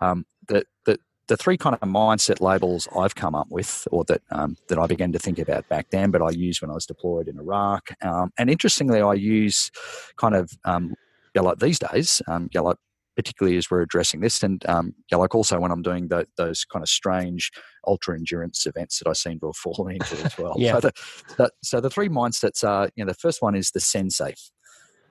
um, 0.00 0.26
the 0.48 0.64
the 0.84 0.98
the 1.28 1.36
three 1.36 1.56
kind 1.56 1.74
of 1.74 1.80
mindset 1.80 2.40
labels 2.40 2.88
I've 2.96 3.14
come 3.14 3.34
up 3.34 3.48
with, 3.50 3.86
or 3.90 4.04
that 4.04 4.22
um, 4.30 4.56
that 4.68 4.78
I 4.78 4.86
began 4.86 5.12
to 5.12 5.18
think 5.18 5.38
about 5.38 5.68
back 5.68 5.90
then, 5.90 6.10
but 6.10 6.22
I 6.22 6.30
used 6.30 6.62
when 6.62 6.70
I 6.70 6.74
was 6.74 6.86
deployed 6.86 7.28
in 7.28 7.38
Iraq. 7.38 7.90
Um, 8.02 8.32
and 8.38 8.48
interestingly, 8.50 9.00
I 9.00 9.14
use 9.14 9.70
kind 10.16 10.34
of 10.34 10.50
um, 10.64 10.94
these 11.58 11.78
days, 11.78 12.22
um, 12.28 12.48
particularly 13.16 13.56
as 13.56 13.70
we're 13.70 13.80
addressing 13.80 14.20
this. 14.20 14.42
And 14.42 14.64
um, 14.68 14.94
also 15.12 15.58
when 15.58 15.72
I'm 15.72 15.82
doing 15.82 16.08
the, 16.08 16.26
those 16.36 16.64
kind 16.64 16.82
of 16.82 16.88
strange 16.88 17.50
ultra 17.86 18.16
endurance 18.16 18.66
events 18.66 18.98
that 18.98 19.08
I 19.08 19.14
seem 19.14 19.40
to 19.40 19.46
have 19.46 19.56
fallen 19.74 19.94
into 19.94 20.22
as 20.24 20.38
well. 20.38 20.54
yeah. 20.58 20.74
So 20.74 20.80
the, 20.80 20.92
the, 21.38 21.50
so 21.62 21.80
the 21.80 21.90
three 21.90 22.08
mindsets 22.08 22.62
are, 22.62 22.90
you 22.94 23.04
know, 23.04 23.10
the 23.10 23.18
first 23.18 23.42
one 23.42 23.54
is 23.54 23.70
the 23.70 23.80
sensei. 23.80 24.34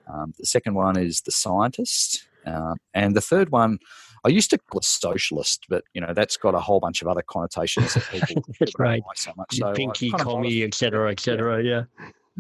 Um, 0.08 0.34
the 0.38 0.45
second 0.45 0.75
one 0.75 0.97
is 0.97 1.21
the 1.21 1.32
scientist. 1.32 2.28
Uh, 2.45 2.75
and 2.93 3.15
the 3.15 3.21
third 3.21 3.51
one, 3.51 3.80
I 4.25 4.29
used 4.29 4.49
to 4.49 4.57
call 4.57 4.79
it 4.79 4.85
socialist, 4.85 5.65
but 5.69 5.83
you 5.93 6.01
know 6.01 6.13
that's 6.13 6.38
got 6.38 6.55
a 6.55 6.59
whole 6.59 6.79
bunch 6.79 7.01
of 7.01 7.07
other 7.07 7.21
connotations 7.21 7.93
that 7.93 8.03
people, 8.27 8.43
right. 8.79 9.03
like 9.07 9.17
so 9.17 9.31
much. 9.38 9.55
So 9.55 9.73
Pinky, 9.73 10.11
commie, 10.11 10.63
etc., 10.63 11.11
etc. 11.11 11.63
Yeah 11.63 11.83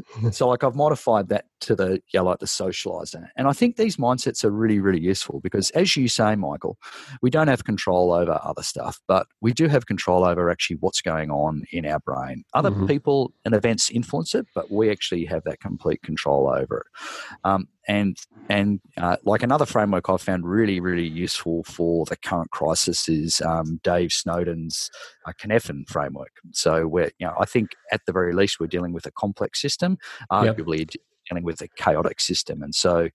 so 0.31 0.47
like 0.47 0.63
I've 0.63 0.75
modified 0.75 1.29
that 1.29 1.45
to 1.61 1.75
the 1.75 2.01
yeah 2.13 2.21
like 2.21 2.39
the 2.39 2.45
socializer, 2.45 3.29
and 3.35 3.47
I 3.47 3.53
think 3.53 3.75
these 3.75 3.97
mindsets 3.97 4.43
are 4.43 4.51
really 4.51 4.79
really 4.79 4.99
useful 4.99 5.39
because 5.39 5.69
as 5.71 5.95
you 5.95 6.07
say, 6.07 6.35
Michael, 6.35 6.77
we 7.21 7.29
don't 7.29 7.47
have 7.47 7.63
control 7.63 8.11
over 8.11 8.39
other 8.43 8.63
stuff, 8.63 8.99
but 9.07 9.27
we 9.41 9.53
do 9.53 9.67
have 9.67 9.85
control 9.85 10.25
over 10.25 10.49
actually 10.49 10.77
what's 10.77 11.01
going 11.01 11.31
on 11.31 11.63
in 11.71 11.85
our 11.85 11.99
brain. 11.99 12.43
Other 12.53 12.71
mm-hmm. 12.71 12.87
people 12.87 13.33
and 13.45 13.53
events 13.53 13.89
influence 13.89 14.35
it, 14.35 14.47
but 14.53 14.71
we 14.71 14.89
actually 14.89 15.25
have 15.25 15.43
that 15.45 15.59
complete 15.59 16.01
control 16.01 16.49
over 16.49 16.79
it. 16.79 17.37
Um, 17.43 17.67
and 17.87 18.17
and 18.49 18.79
uh, 18.97 19.17
like 19.25 19.43
another 19.43 19.65
framework 19.65 20.09
I've 20.09 20.21
found 20.21 20.47
really 20.47 20.79
really 20.79 21.07
useful 21.07 21.63
for 21.63 22.05
the 22.05 22.15
current 22.15 22.51
crisis 22.51 23.09
is 23.09 23.41
um, 23.41 23.79
Dave 23.83 24.11
Snowden's 24.11 24.89
uh, 25.25 25.31
Cynefin 25.39 25.87
framework. 25.89 26.31
So 26.51 26.87
where 26.87 27.11
you 27.19 27.27
know 27.27 27.33
I 27.39 27.45
think 27.45 27.71
at 27.91 28.01
the 28.05 28.13
very 28.13 28.33
least 28.33 28.59
we're 28.59 28.67
dealing 28.67 28.93
with 28.93 29.05
a 29.05 29.11
complex 29.11 29.61
system, 29.61 29.97
arguably. 30.31 30.79
Yep. 30.79 31.01
Dealing 31.31 31.43
with 31.43 31.59
a 31.61 31.67
chaotic 31.75 32.21
system, 32.21 32.61
and 32.61 32.75
so, 32.75 33.09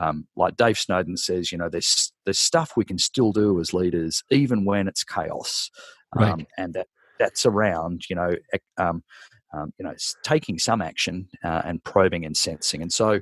um, 0.00 0.26
like 0.34 0.56
Dave 0.56 0.78
Snowden 0.78 1.18
says, 1.18 1.52
you 1.52 1.58
know, 1.58 1.68
there's 1.68 2.10
there's 2.24 2.38
stuff 2.38 2.72
we 2.74 2.86
can 2.86 2.96
still 2.96 3.32
do 3.32 3.60
as 3.60 3.74
leaders, 3.74 4.24
even 4.30 4.64
when 4.64 4.88
it's 4.88 5.04
chaos, 5.04 5.70
right. 6.16 6.32
um, 6.32 6.46
and 6.56 6.72
that 6.72 6.86
that's 7.18 7.44
around, 7.44 8.08
you 8.08 8.16
know, 8.16 8.34
um, 8.78 9.04
um, 9.52 9.72
you 9.78 9.84
know, 9.84 9.94
taking 10.24 10.58
some 10.58 10.80
action 10.80 11.28
uh, 11.44 11.62
and 11.64 11.84
probing 11.84 12.24
and 12.24 12.36
sensing. 12.36 12.82
And 12.82 12.92
so, 12.92 13.20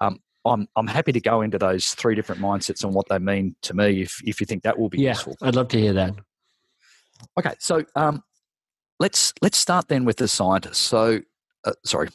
um, 0.00 0.18
I'm 0.46 0.68
I'm 0.76 0.86
happy 0.86 1.12
to 1.12 1.20
go 1.20 1.42
into 1.42 1.58
those 1.58 1.88
three 1.88 2.14
different 2.14 2.40
mindsets 2.40 2.84
and 2.84 2.94
what 2.94 3.08
they 3.08 3.18
mean 3.18 3.56
to 3.62 3.74
me. 3.74 4.02
If 4.02 4.20
if 4.24 4.40
you 4.40 4.46
think 4.46 4.62
that 4.62 4.78
will 4.78 4.88
be 4.88 5.00
yeah, 5.00 5.10
useful, 5.10 5.36
I'd 5.42 5.54
love 5.54 5.68
to 5.68 5.80
hear 5.80 5.92
that. 5.94 6.14
Okay, 7.38 7.54
so 7.58 7.84
um, 7.94 8.22
let's 9.00 9.32
let's 9.42 9.58
start 9.58 9.88
then 9.88 10.04
with 10.04 10.16
the 10.16 10.28
scientist. 10.28 10.82
So, 10.82 11.20
uh, 11.64 11.72
sorry, 11.84 12.08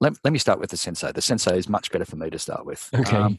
let, 0.00 0.14
let 0.24 0.32
me 0.32 0.38
start 0.38 0.60
with 0.60 0.70
the 0.70 0.76
sensei. 0.76 1.12
The 1.12 1.22
sensei 1.22 1.56
is 1.56 1.68
much 1.68 1.90
better 1.90 2.04
for 2.04 2.16
me 2.16 2.30
to 2.30 2.38
start 2.38 2.66
with. 2.66 2.88
Okay. 2.94 3.16
Um, 3.16 3.38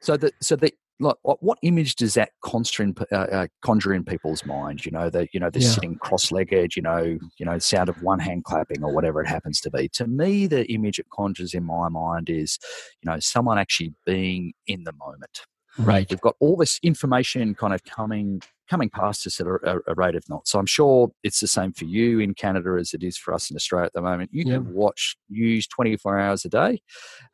so 0.00 0.16
the 0.16 0.32
so 0.40 0.56
the 0.56 0.72
like 1.00 1.16
what 1.22 1.58
image 1.62 1.96
does 1.96 2.14
that 2.14 2.30
conjure 2.42 2.82
in, 2.82 2.94
uh, 3.10 3.16
uh, 3.16 3.46
conjure 3.62 3.94
in 3.94 4.04
people's 4.04 4.44
mind 4.44 4.84
you 4.84 4.92
know 4.92 5.08
the 5.10 5.26
you 5.32 5.40
know 5.40 5.50
the 5.50 5.60
yeah. 5.60 5.68
sitting 5.68 5.96
cross-legged 5.96 6.76
you 6.76 6.82
know 6.82 7.18
you 7.38 7.46
know 7.46 7.58
sound 7.58 7.88
of 7.88 8.02
one 8.02 8.18
hand 8.18 8.44
clapping 8.44 8.84
or 8.84 8.92
whatever 8.92 9.20
it 9.20 9.28
happens 9.28 9.60
to 9.60 9.70
be. 9.70 9.88
To 9.88 10.06
me 10.06 10.46
the 10.46 10.70
image 10.72 10.98
it 10.98 11.06
conjures 11.14 11.54
in 11.54 11.64
my 11.64 11.88
mind 11.88 12.28
is 12.30 12.58
you 13.02 13.10
know 13.10 13.18
someone 13.18 13.58
actually 13.58 13.94
being 14.04 14.52
in 14.66 14.84
the 14.84 14.92
moment. 14.92 15.42
Right. 15.78 16.08
We've 16.10 16.20
got 16.20 16.36
all 16.40 16.56
this 16.56 16.78
information 16.82 17.54
kind 17.54 17.72
of 17.72 17.84
coming 17.84 18.42
coming 18.70 18.88
past 18.88 19.26
us 19.26 19.40
at 19.40 19.46
a, 19.48 19.80
a, 19.88 19.94
rate 19.96 20.14
of 20.14 20.22
knots. 20.28 20.52
So 20.52 20.58
I'm 20.60 20.66
sure 20.66 21.10
it's 21.24 21.40
the 21.40 21.48
same 21.48 21.72
for 21.72 21.86
you 21.86 22.20
in 22.20 22.34
Canada 22.34 22.76
as 22.78 22.94
it 22.94 23.02
is 23.02 23.18
for 23.18 23.34
us 23.34 23.50
in 23.50 23.56
Australia 23.56 23.86
at 23.86 23.92
the 23.92 24.00
moment. 24.00 24.30
You 24.32 24.44
can 24.44 24.72
watch 24.72 25.16
news 25.28 25.66
24 25.66 26.18
hours 26.18 26.44
a 26.44 26.48
day, 26.48 26.80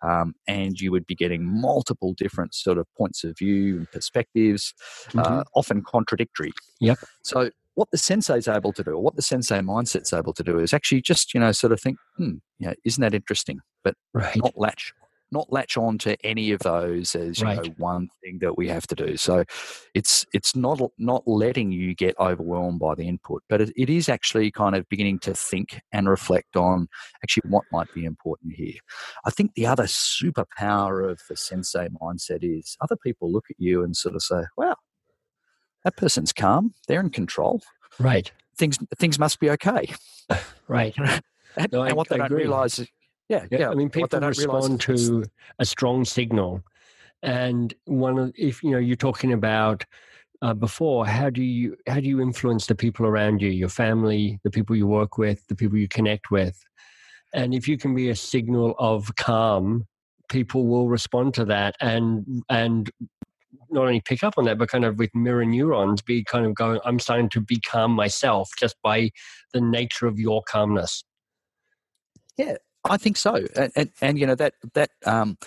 um, 0.03 0.35
and 0.49 0.81
you 0.81 0.90
would 0.90 1.07
be 1.07 1.14
getting 1.14 1.44
multiple 1.44 2.14
different 2.14 2.55
sort 2.55 2.79
of 2.79 2.87
points 2.96 3.22
of 3.22 3.37
view 3.37 3.77
and 3.77 3.90
perspectives, 3.92 4.72
uh, 5.09 5.22
mm-hmm. 5.22 5.38
uh, 5.40 5.44
often 5.55 5.83
contradictory. 5.83 6.53
Yep. 6.81 6.99
So 7.22 7.51
what 7.75 7.90
the 7.90 7.99
sensei 7.99 8.38
is 8.38 8.49
able 8.49 8.72
to 8.72 8.83
do, 8.83 8.92
or 8.92 9.03
what 9.03 9.16
the 9.16 9.22
sensei 9.22 9.59
mindset's 9.59 10.14
able 10.14 10.33
to 10.33 10.42
do, 10.42 10.59
is 10.59 10.72
actually 10.72 11.03
just 11.03 11.35
you 11.35 11.40
know 11.40 11.53
sort 11.53 11.72
of 11.72 11.81
think, 11.81 11.99
hmm, 12.16 12.37
you 12.59 12.68
know, 12.68 12.75
isn't 12.85 13.03
that 13.03 13.14
interesting? 13.14 13.61
But 13.85 13.94
right. 14.14 14.37
not 14.37 14.55
latch 14.57 14.94
not 15.33 15.53
latch 15.53 15.77
on 15.77 15.99
to 15.99 16.17
any 16.25 16.53
of 16.53 16.61
those 16.61 17.15
as 17.15 17.43
right. 17.43 17.57
you 17.57 17.71
know 17.71 17.75
one 17.79 18.09
thing 18.23 18.39
that 18.41 18.57
we 18.57 18.69
have 18.69 18.87
to 18.89 18.95
do. 18.95 19.17
So 19.17 19.45
it's 19.95 20.25
it's 20.33 20.55
not 20.55 20.81
not 20.99 21.23
letting 21.27 21.73
you 21.73 21.95
get 21.95 22.15
overwhelmed 22.19 22.79
by 22.79 22.95
the 22.95 23.09
input, 23.09 23.43
but 23.49 23.61
it, 23.61 23.73
it 23.77 23.91
is 23.91 24.09
actually 24.09 24.51
kind 24.51 24.75
of 24.75 24.89
beginning 24.89 25.19
to 25.21 25.35
think 25.35 25.81
and 25.93 26.09
reflect 26.09 26.57
on 26.57 26.89
actually 27.23 27.49
what 27.51 27.65
might 27.73 27.93
be 27.95 28.05
important 28.05 28.55
here. 28.55 28.79
I 29.25 29.31
think 29.31 29.55
the 29.55 29.67
other 29.67 29.85
superpower 29.85 31.11
of 31.11 31.21
the 31.29 31.37
sensei 31.37 31.89
mindset 32.01 32.39
is 32.43 32.77
other 32.81 32.97
people 32.97 33.33
look 33.33 33.47
at 33.51 33.57
you 33.59 33.83
and 33.83 33.97
sort 33.97 34.15
of 34.15 34.23
say, 34.23 34.43
"Wow, 34.57 34.77
that 35.85 35.97
person's 35.97 36.33
calm. 36.33 36.75
They're 36.89 37.01
in 37.01 37.11
control. 37.11 37.62
Right. 37.99 38.31
Things 38.57 38.79
things 38.99 39.19
must 39.19 39.41
be 39.41 39.51
okay." 39.51 39.93
right. 40.69 40.97
and, 41.57 41.73
no, 41.73 41.83
and 41.83 41.97
what 41.97 42.11
I, 42.11 42.15
they 42.15 42.19
don't 42.19 42.33
realize 42.33 42.79
is 42.79 42.89
yeah, 43.29 43.47
yeah. 43.51 43.71
I 43.71 43.75
mean, 43.75 43.91
people 43.91 44.21
respond 44.21 44.81
to 44.83 45.25
a 45.59 45.65
strong 45.65 46.05
signal, 46.05 46.62
and 47.23 47.75
one 47.85 48.19
of 48.19 48.33
if 48.37 48.62
you 48.62 48.71
know 48.71 48.79
you're 48.79 48.97
talking 48.97 49.33
about 49.33 49.85
uh, 50.43 50.55
before, 50.55 51.07
how 51.07 51.31
do 51.31 51.43
you 51.43 51.77
how 51.89 52.01
do 52.01 52.07
you 52.07 52.21
influence 52.21 52.67
the 52.67 52.75
people 52.75 53.07
around 53.07 53.43
you, 53.43 53.49
your 53.49 53.69
family, 53.69 54.39
the 54.45 54.51
people 54.51 54.77
you 54.77 54.87
work 54.87 55.19
with, 55.19 55.47
the 55.49 55.57
people 55.57 55.79
you 55.79 55.89
connect 55.89 56.31
with, 56.31 56.62
and 57.35 57.55
if 57.55 57.67
you 57.67 57.77
can 57.77 57.95
be 57.95 58.11
a 58.11 58.17
signal 58.17 58.75
of 58.79 59.15
calm, 59.17 59.87
people 60.29 60.67
will 60.67 60.89
respond 60.89 61.35
to 61.35 61.45
that, 61.47 61.75
and 61.81 62.43
and 62.49 62.91
not 63.71 63.83
only 63.83 64.01
pick 64.01 64.23
up 64.23 64.35
on 64.37 64.45
that, 64.45 64.59
but 64.59 64.69
kind 64.69 64.85
of 64.85 64.99
with 64.99 65.15
mirror 65.15 65.45
neurons, 65.45 66.01
be 66.03 66.23
kind 66.23 66.47
of 66.47 66.55
going, 66.55 66.79
I'm 66.85 66.99
starting 67.01 67.29
to 67.31 67.41
be 67.41 67.59
calm 67.61 67.91
myself 67.93 68.51
just 68.59 68.77
by 68.83 69.11
the 69.53 69.61
nature 69.61 70.07
of 70.07 70.19
your 70.19 70.43
calmness. 70.45 71.05
Yeah, 72.37 72.57
I 72.90 72.96
think 72.96 73.16
so, 73.16 73.44
and, 73.57 73.72
and, 73.77 73.90
and, 74.01 74.18
you 74.18 74.27
know 74.27 74.35
that 74.35 74.55
that 74.75 74.90
um, 75.05 75.38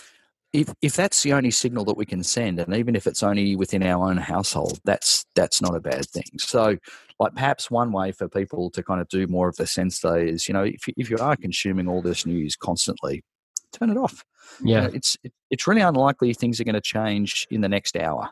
if 0.53 0.73
if 0.81 0.95
that's 0.95 1.23
the 1.23 1.33
only 1.33 1.51
signal 1.51 1.85
that 1.85 1.97
we 1.97 2.05
can 2.05 2.23
send, 2.23 2.59
and 2.59 2.73
even 2.75 2.95
if 2.95 3.05
it's 3.05 3.23
only 3.23 3.55
within 3.55 3.83
our 3.83 4.09
own 4.09 4.17
household, 4.17 4.79
that's 4.83 5.25
that's 5.35 5.61
not 5.61 5.75
a 5.75 5.79
bad 5.79 6.05
thing. 6.05 6.23
So, 6.37 6.77
like 7.19 7.33
perhaps 7.33 7.69
one 7.69 7.91
way 7.91 8.11
for 8.11 8.27
people 8.27 8.71
to 8.71 8.81
kind 8.81 8.99
of 8.99 9.07
do 9.09 9.27
more 9.27 9.47
of 9.47 9.55
the 9.57 9.67
sensei 9.67 10.27
is, 10.27 10.47
you 10.47 10.53
know, 10.53 10.63
if 10.63 10.87
if 10.97 11.09
you 11.09 11.17
are 11.17 11.35
consuming 11.35 11.87
all 11.87 12.01
this 12.01 12.25
news 12.25 12.55
constantly, 12.55 13.23
turn 13.71 13.91
it 13.91 13.97
off. 13.97 14.23
Yeah, 14.63 14.83
you 14.83 14.87
know, 14.87 14.93
it's 14.95 15.17
it, 15.23 15.33
it's 15.51 15.67
really 15.67 15.81
unlikely 15.81 16.33
things 16.33 16.59
are 16.59 16.65
going 16.65 16.73
to 16.73 16.81
change 16.81 17.47
in 17.51 17.61
the 17.61 17.69
next 17.69 17.95
hour. 17.95 18.29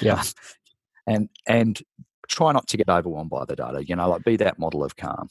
Yeah, 0.00 0.22
and 1.06 1.28
and 1.46 1.80
try 2.28 2.52
not 2.52 2.66
to 2.68 2.76
get 2.76 2.88
overwhelmed 2.88 3.30
by 3.30 3.44
the 3.44 3.56
data. 3.56 3.84
You 3.86 3.94
know, 3.94 4.08
like 4.08 4.24
be 4.24 4.36
that 4.36 4.58
model 4.58 4.82
of 4.82 4.96
calm. 4.96 5.28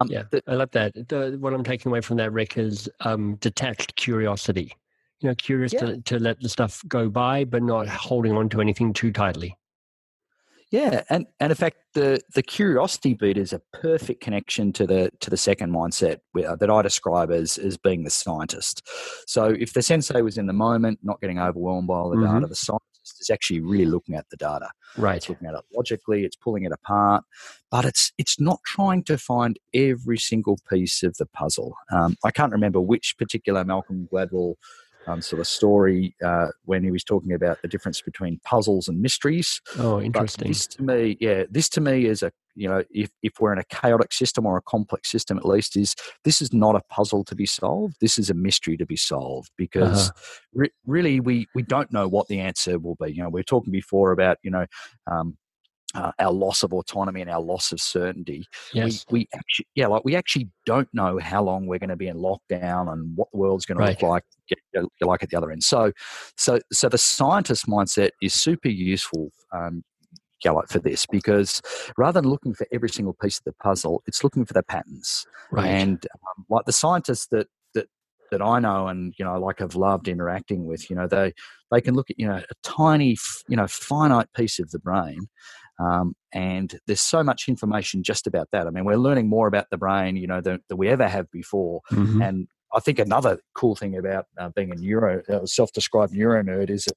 Um, 0.00 0.08
yeah, 0.10 0.22
I 0.46 0.54
love 0.54 0.70
that. 0.72 0.94
The, 1.08 1.36
what 1.40 1.52
I'm 1.52 1.64
taking 1.64 1.90
away 1.90 2.00
from 2.00 2.18
that, 2.18 2.32
Rick, 2.32 2.56
is 2.56 2.88
um, 3.00 3.34
detached 3.36 3.96
curiosity 3.96 4.74
you 5.20 5.28
know, 5.28 5.34
curious 5.34 5.72
yeah. 5.72 5.80
to, 5.80 6.00
to 6.02 6.18
let 6.18 6.40
the 6.40 6.48
stuff 6.48 6.82
go 6.86 7.08
by, 7.08 7.44
but 7.44 7.62
not 7.62 7.88
holding 7.88 8.32
on 8.36 8.48
to 8.50 8.60
anything 8.60 8.92
too 8.92 9.12
tightly. 9.12 9.56
Yeah, 10.70 11.02
and, 11.08 11.26
and 11.40 11.50
in 11.50 11.56
fact, 11.56 11.78
the, 11.94 12.20
the 12.34 12.42
curiosity 12.42 13.14
beat 13.14 13.38
is 13.38 13.54
a 13.54 13.62
perfect 13.72 14.20
connection 14.20 14.70
to 14.74 14.86
the 14.86 15.10
to 15.20 15.30
the 15.30 15.36
second 15.36 15.72
mindset 15.72 16.18
that 16.34 16.70
I 16.70 16.82
describe 16.82 17.30
as 17.30 17.56
as 17.56 17.78
being 17.78 18.04
the 18.04 18.10
scientist. 18.10 18.86
So 19.26 19.46
if 19.46 19.72
the 19.72 19.80
sensei 19.80 20.20
was 20.20 20.36
in 20.36 20.46
the 20.46 20.52
moment, 20.52 20.98
not 21.02 21.22
getting 21.22 21.38
overwhelmed 21.38 21.88
by 21.88 21.94
all 21.94 22.10
the 22.10 22.16
mm-hmm. 22.16 22.34
data, 22.34 22.46
the 22.48 22.54
scientist 22.54 22.84
is 23.28 23.34
actually 23.34 23.60
really 23.60 23.86
looking 23.86 24.14
at 24.14 24.28
the 24.30 24.36
data. 24.36 24.68
Right, 24.96 25.16
it's 25.16 25.28
looking 25.28 25.48
at 25.48 25.54
it 25.54 25.64
logically, 25.74 26.24
it's 26.24 26.36
pulling 26.36 26.64
it 26.64 26.72
apart, 26.72 27.24
but 27.70 27.84
it's 27.84 28.12
it's 28.18 28.40
not 28.40 28.60
trying 28.64 29.04
to 29.04 29.18
find 29.18 29.58
every 29.74 30.18
single 30.18 30.58
piece 30.70 31.02
of 31.02 31.16
the 31.18 31.26
puzzle. 31.26 31.74
Um, 31.92 32.16
I 32.24 32.30
can't 32.30 32.52
remember 32.52 32.80
which 32.80 33.16
particular 33.18 33.64
Malcolm 33.64 34.08
Gladwell 34.12 34.54
um, 35.08 35.22
sort 35.22 35.40
of 35.40 35.46
story 35.46 36.14
uh, 36.24 36.48
when 36.64 36.84
he 36.84 36.90
was 36.90 37.02
talking 37.02 37.32
about 37.32 37.62
the 37.62 37.68
difference 37.68 38.00
between 38.02 38.40
puzzles 38.44 38.88
and 38.88 39.00
mysteries. 39.00 39.60
Oh, 39.78 40.00
interesting. 40.00 40.44
But 40.44 40.48
this 40.48 40.66
to 40.66 40.82
me, 40.82 41.16
yeah, 41.20 41.44
this 41.50 41.68
to 41.70 41.80
me 41.80 42.06
is 42.06 42.22
a 42.22 42.30
you 42.54 42.68
know 42.68 42.82
if 42.90 43.10
if 43.22 43.40
we're 43.40 43.52
in 43.52 43.58
a 43.58 43.64
chaotic 43.64 44.12
system 44.12 44.44
or 44.46 44.56
a 44.56 44.62
complex 44.62 45.10
system, 45.10 45.38
at 45.38 45.44
least 45.44 45.76
is 45.76 45.94
this 46.24 46.42
is 46.42 46.52
not 46.52 46.76
a 46.76 46.82
puzzle 46.90 47.24
to 47.24 47.34
be 47.34 47.46
solved. 47.46 47.96
This 48.00 48.18
is 48.18 48.30
a 48.30 48.34
mystery 48.34 48.76
to 48.76 48.86
be 48.86 48.96
solved 48.96 49.50
because 49.56 50.10
uh-huh. 50.10 50.40
re- 50.54 50.72
really 50.86 51.20
we 51.20 51.46
we 51.54 51.62
don't 51.62 51.92
know 51.92 52.06
what 52.06 52.28
the 52.28 52.40
answer 52.40 52.78
will 52.78 52.96
be. 53.00 53.12
You 53.12 53.22
know, 53.22 53.30
we 53.30 53.40
are 53.40 53.44
talking 53.44 53.72
before 53.72 54.12
about 54.12 54.38
you 54.42 54.50
know. 54.50 54.66
Um, 55.10 55.36
uh, 55.94 56.12
our 56.18 56.32
loss 56.32 56.62
of 56.62 56.72
autonomy 56.72 57.20
and 57.20 57.30
our 57.30 57.40
loss 57.40 57.72
of 57.72 57.80
certainty. 57.80 58.44
Yes. 58.72 59.04
We, 59.10 59.20
we 59.20 59.28
actually, 59.34 59.66
yeah, 59.74 59.86
like 59.86 60.04
we 60.04 60.16
actually 60.16 60.50
don't 60.66 60.88
know 60.92 61.18
how 61.18 61.42
long 61.42 61.66
we're 61.66 61.78
going 61.78 61.88
to 61.90 61.96
be 61.96 62.08
in 62.08 62.16
lockdown 62.16 62.92
and 62.92 63.16
what 63.16 63.28
the 63.32 63.38
world's 63.38 63.64
going 63.64 63.78
right. 63.78 63.98
to 63.98 64.04
look 64.04 64.10
like, 64.10 64.24
get, 64.48 64.58
like 65.00 65.22
at 65.22 65.30
the 65.30 65.36
other 65.36 65.50
end. 65.50 65.62
So, 65.62 65.92
so, 66.36 66.58
so 66.72 66.88
the 66.88 66.98
scientist 66.98 67.66
mindset 67.66 68.10
is 68.20 68.34
super 68.34 68.68
useful. 68.68 69.30
Um, 69.52 69.82
yeah, 70.44 70.52
like 70.52 70.68
for 70.68 70.78
this 70.78 71.04
because 71.04 71.60
rather 71.96 72.20
than 72.20 72.30
looking 72.30 72.54
for 72.54 72.66
every 72.72 72.90
single 72.90 73.14
piece 73.14 73.38
of 73.38 73.44
the 73.44 73.54
puzzle, 73.54 74.02
it's 74.06 74.22
looking 74.22 74.44
for 74.44 74.54
the 74.54 74.62
patterns. 74.62 75.26
Right. 75.50 75.66
And 75.66 76.06
um, 76.14 76.46
like 76.48 76.64
the 76.64 76.72
scientists 76.72 77.26
that 77.32 77.48
that 77.74 77.88
that 78.30 78.40
I 78.40 78.60
know 78.60 78.86
and 78.86 79.12
you 79.18 79.24
know 79.24 79.36
like 79.40 79.60
I've 79.60 79.74
loved 79.74 80.06
interacting 80.06 80.64
with, 80.64 80.88
you 80.90 80.96
know, 80.96 81.08
they 81.08 81.32
they 81.72 81.80
can 81.80 81.94
look 81.94 82.08
at 82.08 82.20
you 82.20 82.28
know 82.28 82.36
a 82.36 82.54
tiny 82.62 83.16
you 83.48 83.56
know 83.56 83.66
finite 83.66 84.32
piece 84.32 84.60
of 84.60 84.70
the 84.70 84.78
brain 84.78 85.26
um, 85.78 86.14
and 86.32 86.78
there's 86.86 87.00
so 87.00 87.22
much 87.22 87.48
information 87.48 88.02
just 88.02 88.26
about 88.26 88.48
that. 88.52 88.66
I 88.66 88.70
mean, 88.70 88.84
we're 88.84 88.96
learning 88.96 89.28
more 89.28 89.46
about 89.46 89.70
the 89.70 89.78
brain, 89.78 90.16
you 90.16 90.26
know, 90.26 90.40
than, 90.40 90.60
than 90.68 90.76
we 90.76 90.88
ever 90.88 91.08
have 91.08 91.30
before. 91.30 91.80
Mm-hmm. 91.92 92.22
And 92.22 92.48
I 92.74 92.80
think 92.80 92.98
another 92.98 93.38
cool 93.54 93.76
thing 93.76 93.96
about 93.96 94.26
uh, 94.38 94.50
being 94.50 94.72
a 94.72 94.74
neuro, 94.74 95.22
uh, 95.28 95.46
self-described 95.46 96.12
neuro 96.12 96.42
nerd 96.42 96.70
is 96.70 96.84
that 96.84 96.96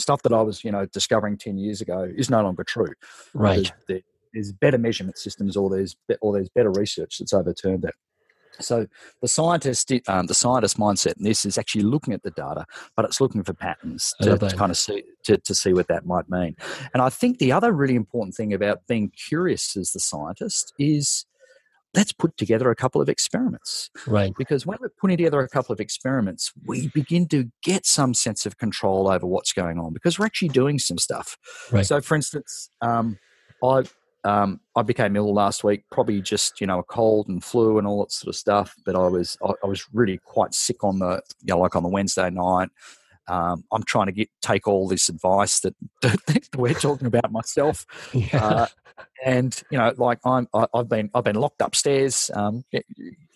stuff 0.00 0.22
that 0.22 0.32
I 0.32 0.42
was, 0.42 0.62
you 0.62 0.70
know, 0.70 0.86
discovering 0.86 1.36
10 1.38 1.58
years 1.58 1.80
ago 1.80 2.08
is 2.14 2.30
no 2.30 2.42
longer 2.42 2.64
true. 2.64 2.92
Right. 3.34 3.72
There's, 3.88 4.02
there's 4.32 4.52
better 4.52 4.78
measurement 4.78 5.18
systems 5.18 5.56
or 5.56 5.70
there's, 5.70 5.96
or 6.20 6.32
there's 6.32 6.48
better 6.50 6.70
research 6.70 7.18
that's 7.18 7.32
overturned 7.32 7.82
that. 7.82 7.94
So 8.60 8.86
the 9.20 9.28
scientist, 9.28 9.92
um, 10.08 10.26
the 10.26 10.34
scientist 10.34 10.78
mindset 10.78 11.16
in 11.16 11.24
this 11.24 11.44
is 11.44 11.58
actually 11.58 11.82
looking 11.82 12.14
at 12.14 12.22
the 12.22 12.30
data, 12.30 12.66
but 12.96 13.04
it's 13.04 13.20
looking 13.20 13.42
for 13.42 13.54
patterns 13.54 14.12
to, 14.20 14.36
to, 14.36 14.50
kind 14.50 14.70
of 14.70 14.76
see 14.76 15.04
to, 15.24 15.38
to 15.38 15.54
see 15.54 15.72
what 15.72 15.88
that 15.88 16.06
might 16.06 16.28
mean. 16.28 16.56
And 16.92 17.02
I 17.02 17.08
think 17.08 17.38
the 17.38 17.52
other 17.52 17.72
really 17.72 17.94
important 17.94 18.34
thing 18.34 18.52
about 18.52 18.86
being 18.86 19.10
curious 19.10 19.76
as 19.76 19.92
the 19.92 20.00
scientist 20.00 20.72
is 20.78 21.24
let's 21.94 22.12
put 22.12 22.36
together 22.36 22.70
a 22.70 22.76
couple 22.76 23.00
of 23.00 23.08
experiments. 23.08 23.90
Right. 24.06 24.32
Because 24.36 24.64
when 24.64 24.78
we're 24.80 24.92
putting 25.00 25.18
together 25.18 25.40
a 25.40 25.48
couple 25.48 25.72
of 25.72 25.80
experiments, 25.80 26.52
we 26.66 26.88
begin 26.88 27.28
to 27.28 27.50
get 27.62 27.84
some 27.86 28.14
sense 28.14 28.46
of 28.46 28.58
control 28.58 29.10
over 29.10 29.26
what's 29.26 29.52
going 29.52 29.78
on 29.78 29.92
because 29.92 30.18
we're 30.18 30.26
actually 30.26 30.48
doing 30.48 30.78
some 30.78 30.98
stuff. 30.98 31.36
Right. 31.70 31.84
So, 31.84 32.00
for 32.00 32.14
instance, 32.14 32.70
um, 32.80 33.18
I 33.62 33.82
um, 34.24 34.60
I 34.76 34.82
became 34.82 35.16
ill 35.16 35.32
last 35.34 35.64
week, 35.64 35.84
probably 35.90 36.22
just 36.22 36.60
you 36.60 36.66
know 36.66 36.78
a 36.78 36.84
cold 36.84 37.28
and 37.28 37.42
flu 37.42 37.78
and 37.78 37.86
all 37.86 38.00
that 38.00 38.12
sort 38.12 38.28
of 38.28 38.36
stuff. 38.36 38.74
But 38.84 38.94
I 38.94 39.06
was 39.08 39.36
I, 39.44 39.52
I 39.64 39.66
was 39.66 39.84
really 39.92 40.18
quite 40.18 40.54
sick 40.54 40.84
on 40.84 40.98
the 41.00 41.22
you 41.40 41.54
know 41.54 41.58
like 41.58 41.74
on 41.76 41.82
the 41.82 41.88
Wednesday 41.88 42.30
night. 42.30 42.70
Um, 43.28 43.64
I'm 43.72 43.82
trying 43.84 44.06
to 44.06 44.12
get 44.12 44.28
take 44.40 44.66
all 44.66 44.88
this 44.88 45.08
advice 45.08 45.60
that, 45.60 45.74
that 46.02 46.48
we're 46.56 46.74
talking 46.74 47.06
about 47.06 47.30
myself, 47.32 47.86
yeah. 48.12 48.44
uh, 48.44 48.66
and 49.24 49.60
you 49.70 49.78
know 49.78 49.92
like 49.96 50.18
I'm 50.24 50.48
I, 50.54 50.66
have 50.74 50.88
been 50.88 51.10
I've 51.14 51.24
been 51.24 51.36
locked 51.36 51.60
upstairs. 51.60 52.30
Um, 52.34 52.64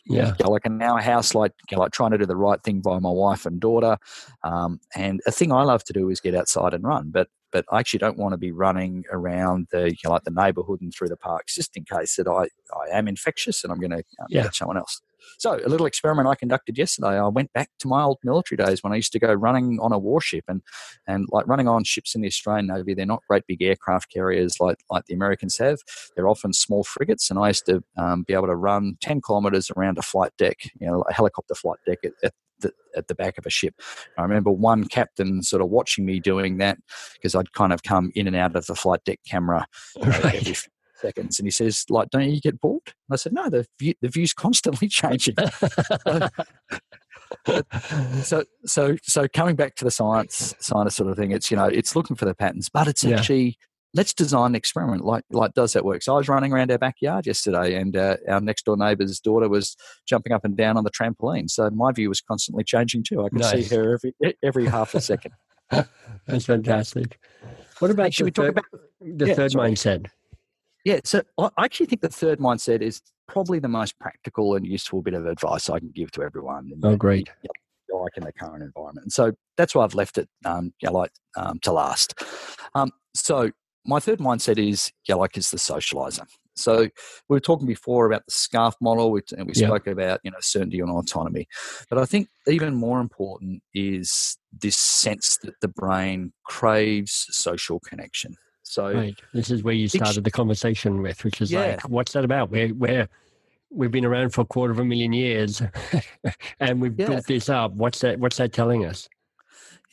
yeah, 0.09 0.35
like 0.45 0.67
in 0.67 0.81
our 0.83 1.01
house, 1.01 1.35
like 1.35 1.53
like 1.73 1.91
trying 1.91 2.13
to 2.13 2.19
do 2.19 2.27
the 2.27 2.37
right 2.37 2.63
thing 2.63 2.81
by 2.81 3.01
my 3.01 3.11
wife 3.11 3.45
and 3.45 3.59
daughter. 3.59 3.99
Um, 4.45 4.81
and 4.95 5.21
a 5.27 5.33
thing 5.33 5.51
I 5.51 5.63
love 5.63 5.83
to 5.85 5.93
do 5.93 6.11
is 6.11 6.21
get 6.21 6.35
outside 6.35 6.75
and 6.75 6.85
run, 6.85 7.11
but 7.11 7.29
but 7.53 7.65
I 7.71 7.81
actually 7.81 7.99
don't 7.99 8.19
want 8.19 8.33
to 8.33 8.39
be 8.39 8.53
running 8.53 9.05
around 9.11 9.69
the 9.71 9.91
you 9.91 9.97
know, 10.05 10.11
like 10.11 10.25
the 10.25 10.31
neighbourhood 10.31 10.81
and 10.81 10.93
through 10.93 11.09
the 11.09 11.17
parks 11.17 11.55
just 11.55 11.77
in 11.77 11.85
case 11.85 12.17
that 12.17 12.29
I, 12.29 12.49
I 12.77 12.97
am 12.97 13.09
infectious 13.09 13.65
and 13.65 13.73
I'm 13.73 13.81
going 13.81 13.91
to 13.91 13.99
um, 13.99 14.27
yeah. 14.29 14.45
get 14.45 14.55
someone 14.55 14.77
else. 14.77 15.01
So 15.39 15.55
a 15.55 15.69
little 15.69 15.87
experiment 15.87 16.29
I 16.29 16.35
conducted 16.35 16.79
yesterday. 16.79 17.19
I 17.19 17.29
went 17.29 17.53
back 17.53 17.71
to 17.81 17.89
my 17.89 18.03
old 18.03 18.19
military 18.23 18.57
days 18.57 18.83
when 18.83 18.93
I 18.93 18.97
used 18.97 19.13
to 19.13 19.19
go 19.19 19.33
running 19.33 19.79
on 19.81 19.93
a 19.93 19.99
warship 19.99 20.45
and 20.49 20.63
and 21.07 21.27
like 21.31 21.47
running 21.47 21.69
on 21.69 21.85
ships 21.85 22.15
in 22.15 22.21
the 22.21 22.29
Australian 22.29 22.69
Navy. 22.69 22.95
They're 22.95 23.07
not 23.07 23.23
great 23.29 23.45
big 23.47 23.63
aircraft 23.63 24.13
carriers 24.13 24.61
like 24.61 24.79
like 24.91 25.07
the 25.07 25.15
Americans 25.15 25.59
have. 25.59 25.79
They're 26.15 26.29
often 26.29 26.53
small 26.53 26.85
frigates, 26.85 27.31
and 27.31 27.39
I 27.39 27.49
used 27.49 27.67
to 27.67 27.83
um, 27.97 28.25
be 28.27 28.35
able 28.35 28.47
to 28.47 28.57
run 28.57 28.97
ten 29.01 29.21
kilometres 29.21 29.71
around 29.77 29.99
a 29.99 30.03
flight 30.03 30.33
deck, 30.39 30.59
you 30.81 30.87
know, 30.87 31.03
a 31.09 31.13
helicopter 31.13 31.55
flight 31.55 31.79
deck 31.87 31.99
at, 32.05 32.13
at 32.23 32.35
the, 32.61 32.73
at 32.97 33.09
the 33.09 33.15
back 33.15 33.39
of 33.39 33.47
a 33.47 33.51
ship. 33.51 33.75
I 34.19 34.23
remember 34.23 34.51
one 34.51 34.85
captain 34.85 35.43
sort 35.43 35.63
of 35.63 35.69
watching 35.69 36.05
me 36.05 36.21
doing 36.21 36.59
that 36.59 36.79
because 37.15 37.35
I'd 37.35 37.53
kind 37.53 37.73
of 37.73 37.83
come 37.83 38.11
in 38.15 38.27
and 38.27 38.37
out 38.37 38.57
of 38.57 38.67
the 38.67 38.75
flight 38.75 39.05
deck 39.05 39.21
camera 39.29 39.67
uh, 40.03 40.07
right. 40.07 40.35
every 40.37 40.57
seconds, 40.97 41.39
and 41.39 41.47
he 41.47 41.51
says, 41.51 41.85
"Like, 41.91 42.11
don't 42.11 42.31
you 42.31 42.41
get 42.41 42.61
bored?" 42.61 42.83
And 42.87 43.15
I 43.15 43.17
said, 43.17 43.33
"No, 43.33 43.49
the 43.49 43.67
view, 43.79 43.95
the 44.01 44.09
view's 44.09 44.33
constantly 44.33 44.89
changing." 44.93 45.37
so, 48.23 48.45
so, 48.65 48.97
so 49.03 49.29
coming 49.29 49.57
back 49.57 49.75
to 49.77 49.85
the 49.85 49.91
science, 49.91 50.55
science 50.61 50.97
sort 50.97 51.11
of 51.11 51.17
thing, 51.17 51.33
it's 51.33 51.51
you 51.51 51.57
know, 51.57 51.67
it's 51.67 51.97
looking 51.97 52.17
for 52.17 52.25
the 52.25 52.35
patterns, 52.35 52.69
but 52.69 52.89
it's 52.89 53.05
yeah. 53.05 53.17
actually 53.17 53.59
let's 53.97 54.13
design 54.13 54.53
an 54.53 54.55
experiment 54.55 55.05
like 55.05 55.25
like 55.31 55.55
does 55.55 55.73
that 55.73 55.85
work. 55.85 56.03
So 56.03 56.15
i 56.15 56.19
was 56.19 56.29
running 56.29 56.53
around 56.53 56.71
our 56.71 56.79
backyard 56.79 57.27
yesterday 57.27 57.75
and 57.75 57.97
uh, 57.97 58.19
our 58.29 58.41
next 58.41 58.67
door 58.67 58.77
neighbour's 58.77 59.19
daughter 59.19 59.49
was 59.49 59.77
jumping 60.07 60.33
up 60.33 60.45
and 60.45 60.57
down 60.57 60.77
on 60.77 60.85
the 60.85 60.91
trampoline. 60.91 61.51
So 61.51 61.71
my 61.71 61.93
view 61.93 62.09
was 62.09 62.21
constantly 62.21 62.63
changing 62.63 63.05
too. 63.05 63.25
I 63.25 63.31
could 63.31 63.41
nice. 63.41 63.69
see 63.69 63.75
her 63.75 63.95
every 63.95 64.37
every 64.45 64.67
half 64.67 64.95
a 64.95 65.01
second. 65.01 65.33
That's 65.71 66.45
fantastic. 66.45 67.19
What 67.79 67.91
about 67.91 68.15
should 68.15 68.25
we 68.25 68.31
talk 68.31 68.51
about 68.51 68.65
the 69.01 69.29
yeah, 69.29 69.35
third 69.35 69.53
sorry. 69.53 69.73
mindset? 69.73 70.07
Yeah 70.85 71.01
so 71.05 71.23
i 71.39 71.51
actually 71.59 71.87
think 71.87 72.03
the 72.03 72.09
third 72.09 72.39
mindset 72.39 72.81
is 72.81 73.01
probably 73.27 73.59
the 73.59 73.69
most 73.69 73.99
practical 73.99 74.55
and 74.55 74.65
useful 74.65 75.03
bit 75.03 75.15
of 75.15 75.27
advice 75.27 75.69
i 75.69 75.81
can 75.81 75.91
give 75.91 76.13
to 76.13 76.23
everyone 76.23 76.71
oh 76.85 76.95
great. 76.95 77.29
like 77.93 78.13
in 78.17 78.23
the 78.25 78.33
current 78.33 78.63
environment. 78.63 79.05
And 79.05 79.13
so 79.13 79.33
that's 79.57 79.75
why 79.75 79.83
i've 79.83 79.95
left 79.95 80.19
it 80.19 80.29
um, 80.45 80.73
know, 80.83 80.93
like 80.93 81.11
um, 81.37 81.59
to 81.63 81.73
last. 81.73 82.15
Um, 82.75 82.91
so 83.15 83.51
my 83.87 84.01
third 84.01 84.19
mindset 84.19 84.59
is 84.59 84.93
like 85.09 85.37
is 85.37 85.51
the 85.51 85.57
socializer. 85.57 86.27
So 86.57 86.81
we 86.81 86.91
were 87.29 87.41
talking 87.41 87.67
before 87.67 88.07
about 88.07 88.25
the 88.27 88.33
SCARF 88.33 88.75
model, 88.81 89.19
and 89.37 89.47
we 89.47 89.55
spoke 89.55 89.87
about 89.87 90.21
you 90.25 90.31
know 90.31 90.39
certainty 90.41 90.81
and 90.81 90.91
autonomy. 90.91 91.47
But 91.91 91.99
I 91.99 92.07
think 92.07 92.29
even 92.47 92.75
more 92.75 93.01
important 93.01 93.63
is 93.75 94.39
this 94.53 94.77
sense 94.77 95.39
that 95.43 95.55
the 95.61 95.69
brain 95.69 96.33
craves 96.45 97.27
social 97.31 97.81
connection. 97.81 98.37
So 98.63 98.93
right. 98.93 99.15
this 99.33 99.51
is 99.51 99.63
where 99.63 99.75
you 99.75 99.87
started 99.87 100.25
the 100.25 100.31
conversation 100.31 101.01
with, 101.01 101.23
which 101.25 101.41
is 101.41 101.53
yeah. 101.53 101.61
like, 101.61 101.89
what's 101.89 102.13
that 102.15 102.25
about? 102.25 102.51
Where 102.51 102.69
where 102.69 103.09
we've 103.71 103.93
been 103.93 104.05
around 104.05 104.31
for 104.31 104.41
a 104.41 104.47
quarter 104.47 104.73
of 104.73 104.79
a 104.79 104.85
million 104.85 105.13
years, 105.13 105.63
and 106.61 106.81
we've 106.81 106.99
yeah. 106.99 107.07
built 107.07 107.27
this 107.27 107.49
up. 107.49 107.73
What's 107.73 108.01
that? 108.01 108.19
What's 108.19 108.39
that 108.39 108.53
telling 108.53 108.85
us? 108.85 109.09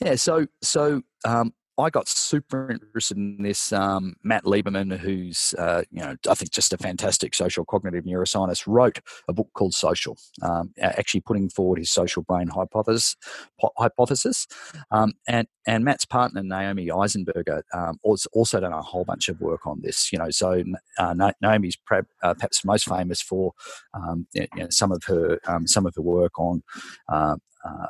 Yeah. 0.01 0.15
So 0.15 0.47
so 0.61 1.01
um, 1.25 1.53
I 1.77 1.89
got 1.89 2.07
super 2.07 2.69
interested 2.69 3.17
in 3.17 3.41
this. 3.41 3.73
Um, 3.73 4.15
Matt 4.23 4.43
Lieberman, 4.43 4.95
who's 4.97 5.55
uh, 5.57 5.83
you 5.91 6.01
know 6.01 6.15
I 6.29 6.35
think 6.35 6.51
just 6.51 6.73
a 6.73 6.77
fantastic 6.77 7.33
social 7.33 7.65
cognitive 7.65 8.05
neuroscientist, 8.05 8.65
wrote 8.67 8.99
a 9.27 9.33
book 9.33 9.49
called 9.53 9.73
Social, 9.73 10.17
um, 10.41 10.73
actually 10.79 11.21
putting 11.21 11.49
forward 11.49 11.79
his 11.79 11.91
social 11.91 12.21
brain 12.23 12.47
hypothesis. 12.47 13.15
hypothesis. 13.77 14.47
Um, 14.91 15.13
and 15.27 15.47
and 15.65 15.83
Matt's 15.83 16.05
partner 16.05 16.43
Naomi 16.43 16.87
Eisenberger 16.87 17.63
um, 17.73 17.99
also 18.03 18.59
done 18.59 18.73
a 18.73 18.81
whole 18.81 19.05
bunch 19.05 19.29
of 19.29 19.41
work 19.41 19.65
on 19.65 19.81
this. 19.81 20.11
You 20.11 20.19
know, 20.19 20.29
so 20.29 20.63
uh, 20.99 21.31
Naomi's 21.41 21.77
uh, 21.91 22.03
perhaps 22.35 22.63
most 22.63 22.85
famous 22.87 23.21
for 23.21 23.53
um, 23.93 24.27
you 24.33 24.47
know, 24.55 24.67
some 24.69 24.91
of 24.91 25.03
her 25.05 25.39
um, 25.47 25.65
some 25.65 25.85
of 25.85 25.95
her 25.95 26.01
work 26.01 26.39
on. 26.39 26.61
Uh, 27.09 27.37
uh, 27.65 27.87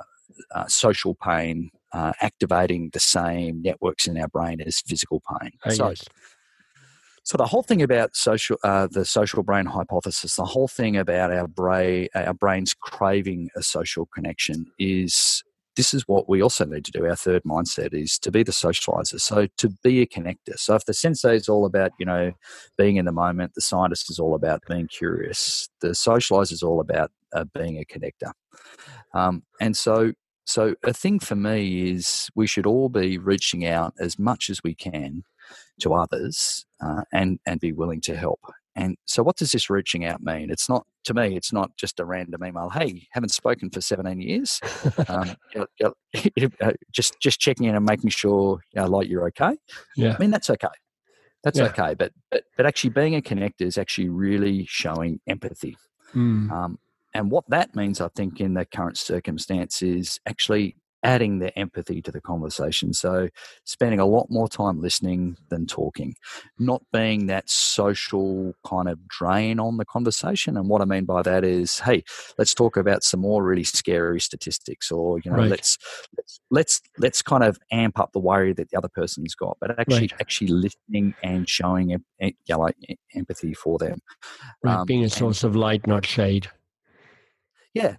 uh, 0.56 0.68
social 0.68 1.16
pain, 1.16 1.70
uh, 1.94 2.14
activating 2.22 2.90
the 2.94 3.00
same 3.00 3.62
networks 3.62 4.08
in 4.08 4.18
our 4.18 4.28
brain 4.28 4.62
as 4.62 4.82
physical 4.82 5.22
pain. 5.40 5.52
Oh, 5.66 5.70
so, 5.70 5.90
yes. 5.90 6.04
so 7.24 7.38
the 7.38 7.46
whole 7.46 7.64
thing 7.64 7.82
about 7.82 8.16
social, 8.16 8.58
uh, 8.64 8.88
the 8.90 9.06
social 9.06 9.44
brain 9.44 9.66
hypothesis, 9.66 10.36
the 10.36 10.46
whole 10.46 10.68
thing 10.68 10.98
about 10.98 11.32
our 11.32 11.48
brain, 11.48 12.08
our 12.16 12.34
brains 12.34 12.74
craving 12.74 13.50
a 13.56 13.64
social 13.64 14.08
connection 14.08 14.66
is 14.80 15.44
this 15.76 15.94
is 15.94 16.08
what 16.08 16.30
we 16.30 16.42
also 16.42 16.66
need 16.66 16.86
to 16.86 16.92
do. 16.92 17.06
Our 17.06 17.16
third 17.16 17.44
mindset 17.44 17.94
is 17.94 18.20
to 18.20 18.32
be 18.32 18.44
the 18.44 18.52
socializer. 18.52 19.20
So 19.20 19.48
to 19.58 19.70
be 19.84 20.02
a 20.02 20.06
connector. 20.06 20.58
So 20.58 20.76
if 20.76 20.86
the 20.86 20.94
sensei 20.94 21.36
is 21.36 21.50
all 21.50 21.66
about, 21.66 21.92
you 22.00 22.06
know, 22.06 22.34
being 22.78 22.98
in 22.98 23.06
the 23.06 23.12
moment, 23.12 23.54
the 23.56 23.62
scientist 23.62 24.10
is 24.10 24.20
all 24.20 24.36
about 24.36 24.62
being 24.70 24.88
curious. 24.88 25.68
The 25.82 25.90
socializer 25.90 26.52
is 26.52 26.64
all 26.64 26.80
about 26.80 27.12
uh, 27.34 27.46
being 27.56 27.80
a 27.80 27.86
connector. 27.86 28.32
Um, 29.14 29.44
and 29.60 29.76
so 29.76 30.14
so, 30.46 30.76
a 30.84 30.94
thing 30.94 31.20
for 31.20 31.36
me 31.36 31.92
is 31.92 32.30
we 32.36 32.48
should 32.48 32.66
all 32.66 32.90
be 32.90 33.18
reaching 33.18 33.66
out 33.66 33.94
as 34.00 34.20
much 34.20 34.50
as 34.50 34.62
we 34.64 34.76
can 34.76 35.24
to 35.82 35.94
others 35.94 36.66
uh, 36.84 37.04
and, 37.14 37.40
and 37.46 37.60
be 37.60 37.72
willing 37.72 38.02
to 38.02 38.16
help. 38.16 38.40
And 38.76 38.98
so, 39.06 39.24
what 39.24 39.38
does 39.38 39.52
this 39.52 39.70
reaching 39.70 40.06
out 40.06 40.22
mean? 40.22 40.50
It's 40.50 40.68
not, 40.68 40.86
to 41.06 41.14
me, 41.14 41.36
it's 41.38 41.54
not 41.54 41.76
just 41.78 42.00
a 42.00 42.06
random 42.06 42.44
email. 42.44 42.70
Hey, 42.70 43.08
haven't 43.12 43.30
spoken 43.30 43.70
for 43.70 43.82
17 43.82 44.20
years. 44.20 44.60
um, 45.08 45.36
uh, 46.62 46.72
just, 46.92 47.20
just 47.22 47.40
checking 47.40 47.68
in 47.68 47.76
and 47.76 47.86
making 47.86 48.10
sure, 48.10 48.62
you 48.74 48.82
know, 48.82 48.88
like 48.88 49.08
you're 49.08 49.28
okay. 49.28 49.56
Yeah. 49.96 50.16
I 50.16 50.18
mean, 50.18 50.32
that's 50.32 50.50
okay. 50.50 50.68
That's 51.44 51.60
yeah. 51.60 51.66
okay. 51.66 51.94
But, 51.94 52.14
but, 52.32 52.44
but 52.58 52.66
actually, 52.66 52.92
being 52.92 53.16
a 53.16 53.22
connector 53.22 53.62
is 53.62 53.78
actually 53.78 54.10
really 54.10 54.66
showing 54.68 55.20
empathy. 55.28 55.78
Mm. 56.16 56.52
Um, 56.52 56.80
and 57.14 57.32
what 57.32 57.46
that 57.50 57.76
means, 57.76 58.02
I 58.02 58.10
think, 58.10 58.40
in 58.42 58.54
the 58.54 58.66
current 58.66 58.98
circumstance 58.98 59.82
is 59.82 60.20
actually 60.26 60.76
adding 61.04 61.40
the 61.40 61.58
empathy 61.60 62.02
to 62.02 62.12
the 62.12 62.22
conversation. 62.22 62.94
So, 62.94 63.30
spending 63.66 64.00
a 64.00 64.06
lot 64.06 64.28
more 64.30 64.48
time 64.48 64.82
listening 64.82 65.38
than 65.50 65.66
talking, 65.66 66.16
not 66.58 66.82
being 66.92 67.28
that 67.28 67.50
social 67.50 68.54
kind 68.66 68.88
of 68.88 69.08
drain 69.08 69.60
on 69.60 69.78
the 69.78 69.86
conversation. 69.86 70.58
And 70.58 70.70
what 70.70 70.82
I 70.82 70.86
mean 70.86 71.06
by 71.06 71.22
that 71.22 71.44
is, 71.44 71.80
hey, 71.80 72.04
let's 72.38 72.54
talk 72.54 72.78
about 72.78 73.04
some 73.04 73.20
more 73.20 73.44
really 73.44 73.64
scary 73.64 74.20
statistics, 74.20 74.92
or 74.92 75.20
you 75.20 75.32
know, 75.32 75.38
right. 75.38 75.50
let's 75.50 75.78
let's 76.18 76.40
let's 76.50 76.82
let's 76.98 77.22
kind 77.22 77.44
of 77.44 77.60
amp 77.72 78.00
up 78.00 78.12
the 78.14 78.20
worry 78.20 78.54
that 78.54 78.70
the 78.70 78.78
other 78.78 78.90
person's 78.90 79.36
got, 79.36 79.58
but 79.60 79.78
actually 79.80 80.00
right. 80.00 80.14
actually 80.20 80.48
listening 80.48 81.14
and 81.22 81.50
showing 81.50 81.90
you 81.90 82.00
know, 82.50 82.60
like 82.60 82.78
empathy 83.16 83.54
for 83.54 83.78
them. 83.78 84.00
Right, 84.64 84.78
um, 84.78 84.86
being 84.86 85.04
a 85.04 85.10
source 85.10 85.44
and, 85.44 85.52
of 85.52 85.56
light, 85.56 85.86
not 85.86 86.06
shade. 86.06 86.50
Yeah, 87.74 87.96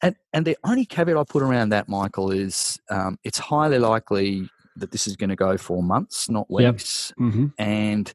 and 0.00 0.16
and 0.32 0.44
the 0.44 0.56
only 0.64 0.84
caveat 0.84 1.16
I 1.16 1.24
put 1.24 1.42
around 1.42 1.68
that, 1.68 1.88
Michael, 1.88 2.30
is 2.32 2.80
um, 2.90 3.18
it's 3.22 3.38
highly 3.38 3.78
likely 3.78 4.48
that 4.76 4.90
this 4.90 5.06
is 5.06 5.16
going 5.16 5.30
to 5.30 5.36
go 5.36 5.56
for 5.56 5.82
months, 5.82 6.28
not 6.28 6.50
weeks, 6.50 7.12
yep. 7.18 7.28
mm-hmm. 7.28 7.46
and 7.58 8.12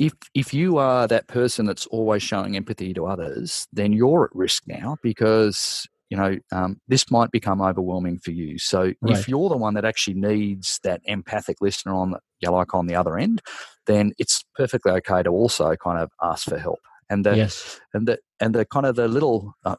if 0.00 0.14
if 0.34 0.54
you 0.54 0.78
are 0.78 1.06
that 1.06 1.28
person 1.28 1.66
that's 1.66 1.86
always 1.86 2.22
showing 2.22 2.56
empathy 2.56 2.94
to 2.94 3.06
others, 3.06 3.68
then 3.70 3.92
you're 3.92 4.24
at 4.24 4.34
risk 4.34 4.62
now 4.66 4.96
because 5.02 5.86
you 6.08 6.16
know 6.16 6.38
um, 6.52 6.80
this 6.88 7.10
might 7.10 7.30
become 7.30 7.60
overwhelming 7.60 8.18
for 8.18 8.30
you. 8.30 8.58
So 8.58 8.94
right. 9.02 9.18
if 9.18 9.28
you're 9.28 9.50
the 9.50 9.58
one 9.58 9.74
that 9.74 9.84
actually 9.84 10.14
needs 10.14 10.80
that 10.84 11.02
empathic 11.04 11.58
listener 11.60 11.94
on 11.94 12.12
the, 12.12 12.50
like 12.50 12.72
on 12.74 12.86
the 12.86 12.94
other 12.94 13.18
end, 13.18 13.42
then 13.86 14.12
it's 14.18 14.42
perfectly 14.54 14.90
okay 14.92 15.22
to 15.22 15.28
also 15.28 15.76
kind 15.76 15.98
of 15.98 16.10
ask 16.22 16.48
for 16.48 16.58
help. 16.58 16.80
And 17.10 17.26
the 17.26 17.36
yes. 17.36 17.78
and 17.92 18.08
the 18.08 18.18
and 18.40 18.54
the 18.54 18.64
kind 18.64 18.86
of 18.86 18.96
the 18.96 19.06
little 19.06 19.54
uh, 19.66 19.76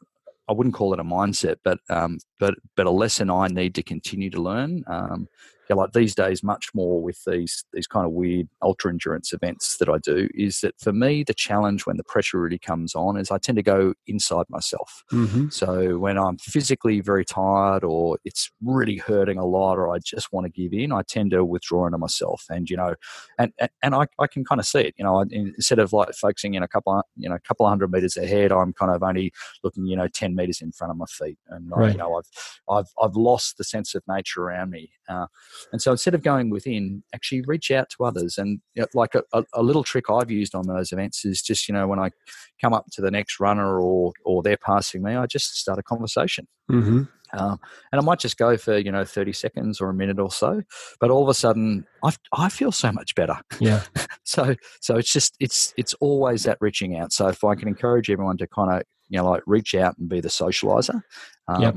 I 0.52 0.54
wouldn't 0.54 0.76
call 0.76 0.94
it 0.94 1.00
a 1.00 1.04
mindset, 1.04 1.56
but 1.64 1.80
um, 1.90 2.20
but 2.38 2.56
but 2.76 2.86
a 2.86 2.92
lesson 2.92 3.30
I 3.30 3.48
need 3.48 3.74
to 3.76 3.84
continue 3.84 4.30
to 4.32 4.42
learn. 4.42 4.84
Um, 4.86 5.30
yeah, 5.72 5.76
like 5.76 5.94
these 5.94 6.14
days, 6.14 6.44
much 6.44 6.70
more 6.74 7.02
with 7.02 7.24
these 7.26 7.64
these 7.72 7.88
kind 7.88 8.06
of 8.06 8.12
weird 8.12 8.48
ultra 8.62 8.92
endurance 8.92 9.32
events 9.32 9.78
that 9.78 9.88
I 9.88 9.98
do, 10.00 10.28
is 10.34 10.60
that 10.62 10.80
for 10.80 10.92
me 10.92 11.24
the 11.24 11.34
challenge 11.34 11.86
when 11.86 11.98
the 11.98 12.04
pressure 12.04 12.40
really 12.40 12.60
comes 12.60 12.94
on 12.94 13.18
is 13.18 13.32
I 13.32 13.38
tend 13.38 13.56
to 13.56 13.64
go 13.64 13.94
inside 14.06 14.48
myself. 14.50 15.04
Mm-hmm. 15.12 15.50
So 15.50 15.98
when 15.98 16.18
I'm 16.18 16.38
physically 16.38 17.00
very 17.00 17.24
tired 17.24 17.84
or 17.86 18.18
it's 18.26 18.52
really 18.62 18.98
hurting 18.98 19.38
a 19.38 19.46
lot 19.46 19.78
or 19.78 19.94
I 19.94 20.00
just 20.00 20.34
want 20.34 20.46
to 20.46 20.52
give 20.52 20.74
in, 20.74 20.92
I 20.92 21.04
tend 21.04 21.32
to 21.32 21.46
withdraw 21.46 21.86
into 21.86 21.98
myself. 21.98 22.46
And 22.50 22.70
you 22.70 22.76
know, 22.76 22.96
and 23.40 23.54
and 23.82 23.96
I, 23.96 24.08
I 24.20 24.28
can 24.28 24.44
kind 24.44 24.60
of 24.60 24.66
see 24.66 24.82
it. 24.82 24.96
You 24.98 25.06
know, 25.06 25.22
instead 25.32 25.80
of 25.80 25.94
like 25.94 26.14
focusing 26.14 26.56
in 26.56 26.64
a 26.64 26.68
couple 26.68 26.98
of, 26.98 27.04
you 27.16 27.30
know 27.30 27.36
a 27.36 27.40
couple 27.40 27.66
of 27.66 27.70
hundred 27.70 27.92
meters 27.92 28.18
ahead, 28.18 28.52
I'm 28.52 28.74
kind 28.74 28.92
of 28.94 29.02
only 29.02 29.32
looking 29.64 29.86
you 29.86 29.96
know 29.96 30.10
ten 30.10 30.36
meters 30.36 30.62
in 30.62 30.74
front 30.74 30.92
of 30.92 30.98
my 30.98 31.06
feet, 31.06 31.38
and 31.48 31.72
right. 31.72 31.90
I, 31.90 31.92
you 31.94 31.98
know 31.98 32.18
I've 32.18 32.30
I've 32.70 32.90
I've 33.02 33.16
lost 33.16 33.58
the 33.58 33.64
sense 33.64 33.96
of 33.96 34.04
nature 34.06 34.44
around 34.44 34.72
me. 34.72 34.92
Uh, 35.12 35.28
and 35.72 35.82
so 35.82 35.92
instead 35.92 36.16
of 36.16 36.24
going 36.24 36.50
within, 36.50 37.04
actually 37.14 37.42
reach 37.42 37.70
out 37.72 37.90
to 37.90 38.06
others. 38.06 38.38
And 38.38 38.62
you 38.76 38.82
know, 38.82 38.88
like 38.94 39.16
a, 39.16 39.24
a, 39.34 39.44
a, 39.54 39.64
little 39.64 39.84
trick 39.84 40.10
I've 40.10 40.32
used 40.32 40.56
on 40.56 40.68
those 40.68 40.92
events 40.92 41.26
is 41.26 41.42
just, 41.42 41.68
you 41.68 41.74
know, 41.74 41.88
when 41.88 42.00
I 42.00 42.12
come 42.62 42.74
up 42.74 42.86
to 42.94 43.02
the 43.02 43.12
next 43.12 43.40
runner 43.40 43.80
or, 43.82 44.14
or 44.24 44.42
they're 44.42 44.58
passing 44.58 45.04
me, 45.04 45.16
I 45.16 45.26
just 45.26 45.58
start 45.58 45.80
a 45.80 45.84
conversation. 45.84 46.48
Mm-hmm. 46.72 47.04
Um, 47.34 47.60
and 47.92 48.00
I 48.00 48.02
might 48.02 48.20
just 48.20 48.38
go 48.38 48.58
for, 48.58 48.78
you 48.78 48.92
know, 48.92 49.06
30 49.06 49.34
seconds 49.34 49.82
or 49.82 49.90
a 49.90 49.94
minute 49.94 50.20
or 50.20 50.32
so, 50.32 50.64
but 51.00 51.12
all 51.12 51.24
of 51.24 51.30
a 51.30 51.34
sudden 51.34 51.86
I, 52.04 52.12
I 52.34 52.50
feel 52.50 52.72
so 52.72 52.92
much 52.92 53.16
better. 53.16 53.38
Yeah. 53.60 53.84
so, 54.24 54.56
so 54.80 54.96
it's 54.98 55.12
just, 55.12 55.36
it's, 55.40 55.74
it's 55.78 55.94
always 55.96 56.44
that 56.44 56.58
reaching 56.62 56.98
out. 56.98 57.14
So 57.14 57.28
if 57.28 57.44
I 57.44 57.56
can 57.56 57.68
encourage 57.68 58.10
everyone 58.10 58.38
to 58.38 58.48
kind 58.48 58.72
of, 58.72 58.84
you 59.10 59.18
know, 59.18 59.30
like 59.30 59.44
reach 59.46 59.76
out 59.76 59.98
and 59.98 60.08
be 60.08 60.22
the 60.22 60.30
socializer, 60.30 61.02
um, 61.48 61.62
yep. 61.62 61.76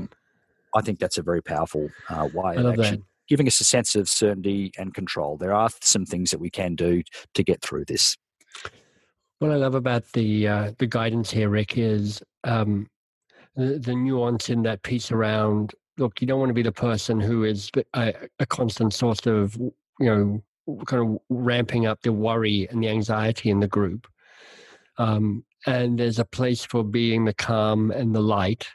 I 0.75 0.81
think 0.81 0.99
that's 0.99 1.17
a 1.17 1.23
very 1.23 1.41
powerful 1.41 1.89
uh, 2.09 2.27
way 2.33 2.55
of 2.57 2.65
actually 2.67 2.97
that 2.97 3.01
giving 3.27 3.47
us 3.47 3.59
a 3.59 3.63
sense 3.63 3.95
of 3.95 4.09
certainty 4.09 4.71
and 4.77 4.93
control. 4.93 5.37
There 5.37 5.53
are 5.53 5.69
some 5.81 6.05
things 6.05 6.31
that 6.31 6.39
we 6.39 6.49
can 6.49 6.75
do 6.75 7.03
to 7.33 7.43
get 7.43 7.61
through 7.61 7.85
this. 7.85 8.15
What 9.39 9.51
I 9.51 9.55
love 9.55 9.75
about 9.75 10.03
the 10.13 10.47
uh, 10.47 10.71
the 10.77 10.87
guidance 10.87 11.29
here, 11.29 11.49
Rick, 11.49 11.77
is 11.77 12.21
um, 12.45 12.87
the, 13.55 13.79
the, 13.79 13.93
nuance 13.93 14.49
in 14.49 14.63
that 14.63 14.83
piece 14.83 15.11
around. 15.11 15.73
Look, 15.97 16.21
you 16.21 16.27
don't 16.27 16.39
want 16.39 16.49
to 16.49 16.53
be 16.53 16.61
the 16.61 16.71
person 16.71 17.19
who 17.19 17.43
is 17.43 17.69
a, 17.93 18.13
a 18.39 18.45
constant 18.45 18.93
source 18.93 19.25
of 19.27 19.55
you 19.55 19.73
know 19.99 20.43
kind 20.85 21.03
of 21.03 21.19
ramping 21.29 21.85
up 21.85 22.01
the 22.01 22.13
worry 22.13 22.67
and 22.69 22.81
the 22.81 22.89
anxiety 22.89 23.49
in 23.49 23.59
the 23.59 23.67
group. 23.67 24.07
Um, 24.97 25.43
and 25.67 25.99
there's 25.99 26.19
a 26.19 26.25
place 26.25 26.63
for 26.63 26.83
being 26.83 27.25
the 27.25 27.33
calm 27.33 27.91
and 27.91 28.15
the 28.15 28.21
light 28.21 28.67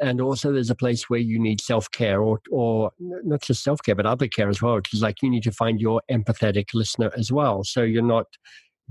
and 0.00 0.20
also 0.20 0.52
there's 0.52 0.70
a 0.70 0.74
place 0.74 1.08
where 1.08 1.20
you 1.20 1.38
need 1.38 1.60
self-care 1.60 2.20
or 2.20 2.40
or 2.50 2.90
not 2.98 3.40
just 3.42 3.62
self-care 3.62 3.94
but 3.94 4.06
other 4.06 4.28
care 4.28 4.48
as 4.48 4.60
well 4.60 4.80
is 4.92 5.02
like 5.02 5.22
you 5.22 5.30
need 5.30 5.42
to 5.42 5.52
find 5.52 5.80
your 5.80 6.02
empathetic 6.10 6.74
listener 6.74 7.10
as 7.16 7.32
well. 7.32 7.64
So 7.64 7.82
you're 7.82 8.02
not 8.02 8.26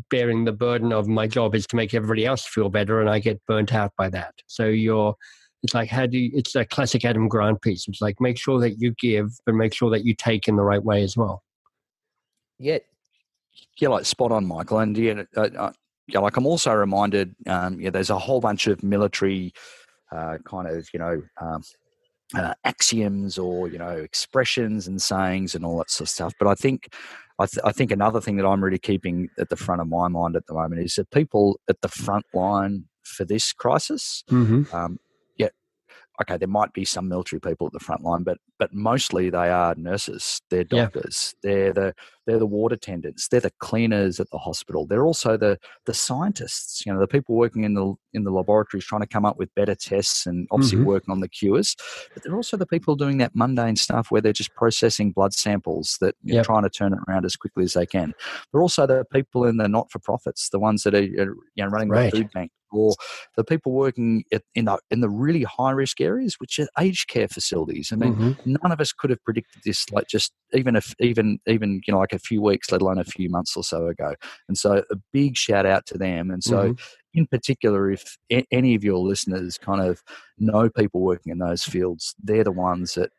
bearing 0.10 0.43
the 0.43 0.51
burden 0.51 0.91
of 0.91 1.08
my 1.08 1.28
job 1.28 1.56
is 1.56 1.66
to 1.68 1.76
make 1.76 1.93
everybody 1.93 2.26
else 2.26 2.45
feel 2.45 2.70
better 2.70 2.99
and 2.99 3.10
i 3.10 3.18
get 3.20 3.41
burnt 3.47 3.74
out 3.74 3.91
by 3.97 4.10
that. 4.10 4.34
So 4.47 4.66
you're 4.66 5.16
it's 5.64 5.74
like 5.74 5.89
how 5.89 6.06
do 6.06 6.18
you 6.18 6.32
it's 6.34 6.56
a 6.56 6.66
classic 6.66 7.06
adam 7.06 7.28
grant 7.28 7.62
piece. 7.62 7.88
It's 7.88 8.01
like 8.01 8.20
make 8.20 8.38
sure 8.38 8.60
that 8.60 8.80
you 8.80 8.93
give 8.99 9.32
but 9.45 9.56
make 9.56 9.74
sure 9.74 9.89
that 9.91 10.06
you 10.06 10.16
take 10.16 10.47
in 10.47 10.56
the 10.56 10.64
right 10.64 10.84
way 10.84 11.03
as 11.03 11.16
well. 11.16 11.43
Yeah. 12.60 12.80
Yeah 13.80 13.89
like 13.89 14.06
spot 14.06 14.32
on 14.32 14.45
michael. 14.45 14.80
And 14.80 14.97
yeah, 14.97 15.24
uh, 15.38 15.49
uh, 15.58 15.74
yeah 16.08 16.20
like 16.20 16.38
i'm 16.38 16.45
also 16.45 16.72
reminded 16.74 17.36
um, 17.47 17.80
yeah 17.80 17.89
there's 17.89 18.10
a 18.10 18.20
whole 18.20 18.39
bunch 18.39 18.68
of 18.68 18.84
military 18.84 19.53
uh, 20.16 20.38
kind 20.45 20.68
of 20.68 20.88
you 20.93 20.99
know 20.99 21.22
um, 21.41 21.61
uh, 22.34 22.53
axioms 22.63 23.38
or 23.38 23.68
you 23.68 23.78
know 23.78 23.89
expressions 23.89 24.88
and 24.88 25.01
sayings 25.01 25.55
and 25.55 25.66
all 25.66 25.78
that 25.78 25.89
sort 25.89 26.07
of 26.07 26.09
stuff. 26.09 26.34
But 26.39 26.47
I 26.47 26.55
think 26.55 26.93
I, 27.39 27.45
th- 27.45 27.63
I, 27.66 27.72
think 27.72 27.91
another 27.91 28.22
thing 28.22 28.38
that 28.38 28.45
I'm 28.45 28.63
really 28.63 28.80
keeping 28.80 29.30
at 29.38 29.49
the 29.49 29.55
front 29.55 29.82
of 29.82 29.88
my 29.88 30.07
mind 30.07 30.36
at 30.36 30.47
the 30.47 30.53
moment 30.53 30.82
is 30.82 30.95
that 30.95 31.11
people 31.11 31.59
at 31.70 31.82
the 31.82 31.89
front 31.89 32.26
line 32.34 32.86
for 33.03 33.26
this 33.26 33.51
crisis, 33.53 34.24
mm-hmm. 34.30 34.74
um, 34.76 34.97
yeah, 35.38 35.49
okay, 36.22 36.38
there 36.38 36.47
might 36.47 36.74
be 36.74 36.86
some 36.86 37.07
military 37.07 37.39
people 37.39 37.68
at 37.68 37.74
the 37.74 37.80
front 37.80 38.03
line, 38.03 38.24
but 38.24 38.38
but 38.57 38.74
mostly 38.74 39.30
they 39.30 39.49
are 39.49 39.76
nurses, 39.76 40.41
they're 40.49 40.63
doctors, 40.63 41.36
yeah. 41.43 41.51
they're 41.51 41.74
the 41.74 41.93
they're 42.26 42.39
the 42.39 42.45
ward 42.45 42.71
attendants, 42.71 43.28
they're 43.28 43.39
the 43.39 43.51
cleaners 43.59 44.19
at 44.19 44.30
the 44.32 44.38
hospital. 44.38 44.86
They're 44.88 45.05
also 45.05 45.38
the 45.38 45.57
the 45.86 45.93
scientists, 45.93 46.86
you 46.86 46.93
know, 46.93 46.99
the 46.99 47.07
people 47.07 47.36
working 47.36 47.63
in 47.63 47.73
the 47.76 47.93
in 48.13 48.23
the 48.23 48.32
laboratories 48.32 48.86
trying 48.86 49.01
to 49.01 49.07
come 49.07 49.26
up 49.26 49.38
with 49.38 49.53
better 49.55 49.76
tests 49.76 50.26
and 50.26 50.47
obviously 50.51 50.78
Mhm. 50.78 50.84
working 50.84 51.11
on 51.11 51.19
the 51.21 51.30
cures. 51.30 51.76
But 52.13 52.23
they're 52.23 52.36
also 52.36 52.57
the 52.57 52.65
people 52.67 52.95
doing 52.95 53.17
that 53.19 53.32
mundane 53.36 53.76
stuff 53.76 54.11
where 54.11 54.21
they're 54.21 54.34
just 54.34 54.53
processing 54.55 55.11
blood 55.11 55.34
samples 55.34 55.97
that 56.01 56.15
know, 56.23 56.36
Yep. 56.36 56.43
trying 56.43 56.63
to 56.63 56.69
turn 56.69 56.93
it 56.93 56.99
around 57.07 57.26
as 57.26 57.36
quickly 57.36 57.63
as 57.63 57.73
they 57.73 57.86
can. 57.86 58.13
They're 58.51 58.61
also 58.61 58.88
the 58.88 59.05
people 59.11 59.45
in 59.45 59.57
the 59.57 59.67
not 59.67 59.91
for 59.91 59.99
profits, 59.99 60.49
the 60.49 60.59
ones 60.59 60.84
that 60.84 60.95
are, 60.95 61.01
you 61.03 61.36
know 61.57 61.67
running 61.67 61.91
Right. 61.91 62.13
the 62.13 62.17
food 62.17 62.32
bank 62.34 62.51
or 62.71 62.95
the 63.38 63.43
people 63.43 63.71
working 63.71 64.23
at, 64.34 64.41
in 64.55 64.65
the 64.65 64.78
in 64.91 64.99
the 65.01 65.09
really 65.09 65.43
high 65.43 65.71
risk 65.71 66.01
areas, 66.01 66.36
which 66.39 66.59
are 66.59 66.67
aged 66.80 67.07
care 67.09 67.28
facilities. 67.28 67.91
I 67.93 67.95
mean, 67.95 68.15
Mhm. 68.15 68.36
none 68.45 68.71
of 68.71 68.82
us 68.82 68.91
could 68.91 69.09
have 69.11 69.23
predicted 69.23 69.61
this 69.65 69.86
like 69.91 70.07
just 70.07 70.34
even 70.53 70.76
if 70.76 70.93
even 70.99 71.39
even 71.47 71.82
you 71.88 71.93
know 71.93 71.99
like 71.99 72.13
a 72.16 72.20
few 72.20 72.41
weeks 72.41 72.72
let 72.72 72.82
alone 72.82 72.97
a 72.97 73.03
few 73.03 73.30
months 73.30 73.55
or 73.55 73.63
so 73.63 73.88
ago 73.88 74.13
and 74.47 74.57
so 74.57 74.84
a 74.89 74.95
big 75.13 75.38
shout 75.38 75.66
out 75.66 75.86
to 75.86 75.97
them 75.97 76.32
and 76.32 76.43
so 76.43 76.74
Mhm. 76.74 76.80
in 77.13 77.28
particular 77.28 77.91
if 77.91 78.18
a- 78.32 78.45
any 78.51 78.74
of 78.76 78.84
your 78.84 78.97
listeners 78.97 79.57
kind 79.57 79.82
of 79.82 80.01
know 80.38 80.70
people 80.70 81.01
working 81.01 81.32
in 81.32 81.39
those 81.39 81.63
fields 81.63 82.16
they're 82.24 82.43
the 82.43 82.51
ones 82.51 82.93
that 82.95 83.11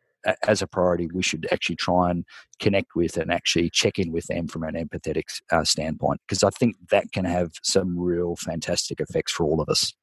as 0.48 0.60
a 0.60 0.66
priority 0.66 1.08
we 1.14 1.22
should 1.22 1.46
actually 1.52 1.76
try 1.76 2.10
and 2.10 2.24
connect 2.58 2.96
with 2.96 3.16
and 3.16 3.30
actually 3.30 3.70
check 3.70 3.96
in 3.98 4.10
with 4.10 4.26
them 4.26 4.48
from 4.48 4.64
an 4.64 4.74
empathetic 4.74 5.22
uh, 5.52 5.62
standpoint 5.62 6.20
because 6.26 6.42
i 6.42 6.50
think 6.50 6.74
that 6.90 7.12
can 7.12 7.24
have 7.24 7.52
some 7.62 7.96
real 7.98 8.34
fantastic 8.36 9.00
effects 9.00 9.30
for 9.32 9.44
all 9.44 9.60
of 9.60 9.68
us 9.68 9.94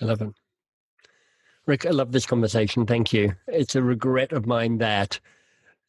I 0.00 0.04
love 0.04 0.22
it. 0.22 0.28
Rick, 1.66 1.86
I 1.86 1.90
love 1.90 2.12
this 2.12 2.26
conversation. 2.26 2.86
Thank 2.86 3.12
you. 3.12 3.34
It's 3.46 3.74
a 3.76 3.82
regret 3.82 4.32
of 4.32 4.46
mine 4.46 4.78
that 4.78 5.20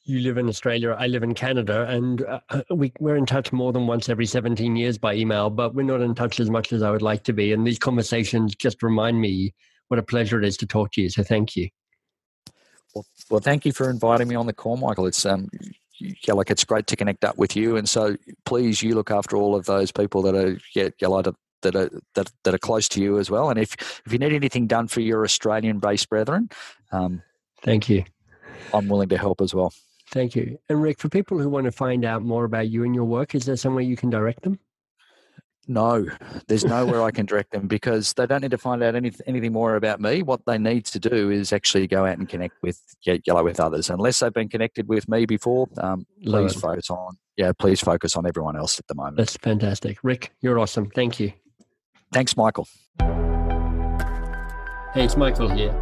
you 0.06 0.20
live 0.20 0.38
in 0.38 0.50
Australia, 0.50 0.96
I 0.98 1.08
live 1.08 1.24
in 1.24 1.34
Canada, 1.34 1.86
and 1.88 2.24
uh, 2.24 2.64
we, 2.70 2.92
we're 3.00 3.16
in 3.16 3.26
touch 3.26 3.52
more 3.52 3.72
than 3.72 3.88
once 3.88 4.10
every 4.10 4.26
17 4.26 4.76
years 4.76 4.98
by 4.98 5.14
email, 5.14 5.50
but 5.50 5.74
we're 5.74 5.84
not 5.84 6.02
in 6.02 6.14
touch 6.14 6.40
as 6.40 6.50
much 6.50 6.74
as 6.74 6.84
I 6.84 6.92
would 6.92 7.02
like 7.02 7.24
to 7.24 7.34
be. 7.34 7.54
And 7.54 7.66
these 7.66 7.80
conversations 7.80 8.56
just 8.56 8.84
remind 8.84 9.22
me 9.22 9.54
what 9.88 10.00
a 10.00 10.04
pleasure 10.04 10.40
it 10.40 10.46
is 10.46 10.58
to 10.58 10.66
talk 10.66 10.92
to 10.94 11.02
you. 11.02 11.10
So 11.10 11.24
thank 11.24 11.56
you. 11.56 11.70
Well, 12.94 13.06
well, 13.30 13.40
thank 13.40 13.66
you 13.66 13.72
for 13.72 13.90
inviting 13.90 14.28
me 14.28 14.36
on 14.36 14.46
the 14.46 14.54
call, 14.54 14.78
Michael. 14.78 15.08
It's 15.08 15.26
um, 15.26 15.50
yeah, 16.00 16.34
like 16.34 16.52
it's 16.52 16.64
great 16.64 16.88
to 16.88 16.96
connect 16.96 17.24
up 17.24 17.38
with 17.38 17.56
you, 17.56 17.76
and 17.78 17.88
so 17.90 18.18
please, 18.46 18.84
you 18.84 18.94
look 18.94 19.10
after 19.10 19.36
all 19.36 19.56
of 19.56 19.66
those 19.66 19.92
people 19.92 20.22
that 20.24 20.36
are 20.36 20.58
yeah, 20.76 20.90
yeah, 21.00 21.08
like 21.08 21.26
that 21.62 21.76
are 21.76 21.90
that, 22.14 22.32
that 22.44 22.54
are 22.54 22.60
close 22.60 22.88
to 22.90 23.02
you 23.02 23.18
as 23.18 23.32
well. 23.32 23.50
And 23.50 23.58
if 23.58 23.74
if 24.06 24.14
you 24.14 24.20
need 24.20 24.34
anything 24.34 24.68
done 24.68 24.88
for 24.88 25.02
your 25.02 25.24
Australian-based 25.24 26.10
brethren, 26.10 26.50
um, 26.92 27.24
Thank 27.64 27.90
you. 27.90 28.04
I'm 28.74 28.88
willing 28.90 29.10
to 29.10 29.18
help 29.18 29.42
as 29.42 29.54
well. 29.54 29.74
Thank 30.14 30.36
you. 30.36 30.60
And 30.70 30.80
Rick, 30.82 31.00
for 31.00 31.10
people 31.10 31.40
who 31.40 31.50
want 31.50 31.66
to 31.66 31.72
find 31.72 32.06
out 32.06 32.22
more 32.22 32.46
about 32.46 32.70
you 32.70 32.84
and 32.84 32.94
your 32.94 33.06
work, 33.06 33.34
is 33.34 33.46
there 33.46 33.58
somewhere 33.58 33.84
you 33.84 33.98
can 33.98 34.12
direct 34.12 34.44
them? 34.44 34.60
No, 35.68 36.06
there's 36.48 36.66
nowhere 36.66 37.02
I 37.02 37.10
can 37.10 37.26
direct 37.26 37.52
them 37.52 37.68
because 37.68 38.14
they 38.14 38.28
don't 38.28 38.42
need 38.42 38.52
to 38.52 38.58
find 38.58 38.84
out 38.84 38.96
any, 38.96 39.12
anything 39.26 39.54
more 39.54 39.76
about 39.76 40.00
me. 40.00 40.22
What 40.22 40.42
they 40.46 40.58
need 40.58 40.86
to 40.88 41.00
do 41.00 41.32
is 41.32 41.52
actually 41.52 41.88
go 41.88 42.06
out 42.06 42.18
and 42.18 42.30
connect 42.30 42.56
with 42.62 42.80
yellow 43.04 43.44
with 43.44 43.60
others. 43.60 43.90
Unless 43.90 44.20
they've 44.20 44.34
been 44.34 44.50
connected 44.50 44.88
with 44.88 45.10
me 45.10 45.26
before, 45.26 45.68
um, 45.78 46.06
please 46.24 46.54
focus 46.54 46.90
on 46.90 47.18
yeah, 47.38 47.52
please 47.58 47.80
focus 47.80 48.16
on 48.16 48.28
everyone 48.28 48.56
else 48.56 48.78
at 48.78 48.86
the 48.88 48.94
moment. 48.94 49.18
That's 49.18 49.38
fantastic. 49.38 49.98
Rick, 50.04 50.34
you're 50.42 50.60
awesome. 50.60 50.92
Thank 50.92 51.20
you. 51.20 51.34
Thanks, 52.12 52.38
Michael. 52.38 52.68
Hey, 54.94 55.06
it's 55.06 55.18
Michael 55.18 55.50
here. 55.50 55.74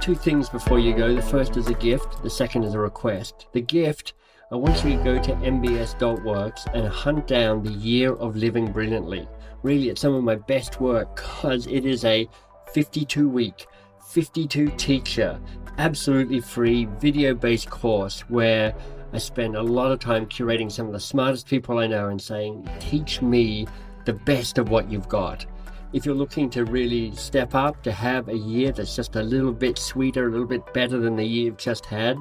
Two 0.00 0.14
things 0.14 0.48
before 0.48 0.78
you 0.78 0.94
go. 0.94 1.14
The 1.14 1.20
first 1.20 1.58
is 1.58 1.66
a 1.66 1.74
gift, 1.74 2.22
the 2.22 2.30
second 2.30 2.64
is 2.64 2.72
a 2.72 2.78
request. 2.78 3.48
The 3.52 3.60
gift, 3.60 4.14
I 4.50 4.56
want 4.56 4.82
you 4.82 4.96
to 4.96 5.04
go 5.04 5.22
to 5.22 5.32
mbs.works 5.34 6.64
and 6.72 6.88
hunt 6.88 7.26
down 7.26 7.62
the 7.62 7.72
year 7.72 8.14
of 8.14 8.34
living 8.34 8.72
brilliantly. 8.72 9.28
Really, 9.62 9.90
it's 9.90 10.00
some 10.00 10.14
of 10.14 10.24
my 10.24 10.36
best 10.36 10.80
work 10.80 11.16
because 11.16 11.66
it 11.66 11.84
is 11.84 12.06
a 12.06 12.26
52 12.72 13.28
week, 13.28 13.66
52 14.08 14.70
teacher, 14.78 15.38
absolutely 15.76 16.40
free 16.40 16.86
video 16.98 17.34
based 17.34 17.68
course 17.68 18.22
where 18.30 18.74
I 19.12 19.18
spend 19.18 19.54
a 19.54 19.62
lot 19.62 19.92
of 19.92 19.98
time 19.98 20.24
curating 20.26 20.72
some 20.72 20.86
of 20.86 20.94
the 20.94 21.00
smartest 21.00 21.46
people 21.46 21.78
I 21.78 21.86
know 21.86 22.08
and 22.08 22.20
saying, 22.20 22.66
teach 22.80 23.20
me 23.20 23.66
the 24.06 24.14
best 24.14 24.56
of 24.56 24.70
what 24.70 24.90
you've 24.90 25.10
got 25.10 25.44
if 25.92 26.06
you're 26.06 26.14
looking 26.14 26.48
to 26.50 26.64
really 26.64 27.12
step 27.12 27.54
up, 27.54 27.82
to 27.82 27.92
have 27.92 28.28
a 28.28 28.36
year 28.36 28.72
that's 28.72 28.94
just 28.94 29.16
a 29.16 29.22
little 29.22 29.52
bit 29.52 29.78
sweeter, 29.78 30.28
a 30.28 30.30
little 30.30 30.46
bit 30.46 30.72
better 30.72 30.98
than 30.98 31.16
the 31.16 31.24
year 31.24 31.46
you've 31.46 31.56
just 31.56 31.84
had, 31.86 32.18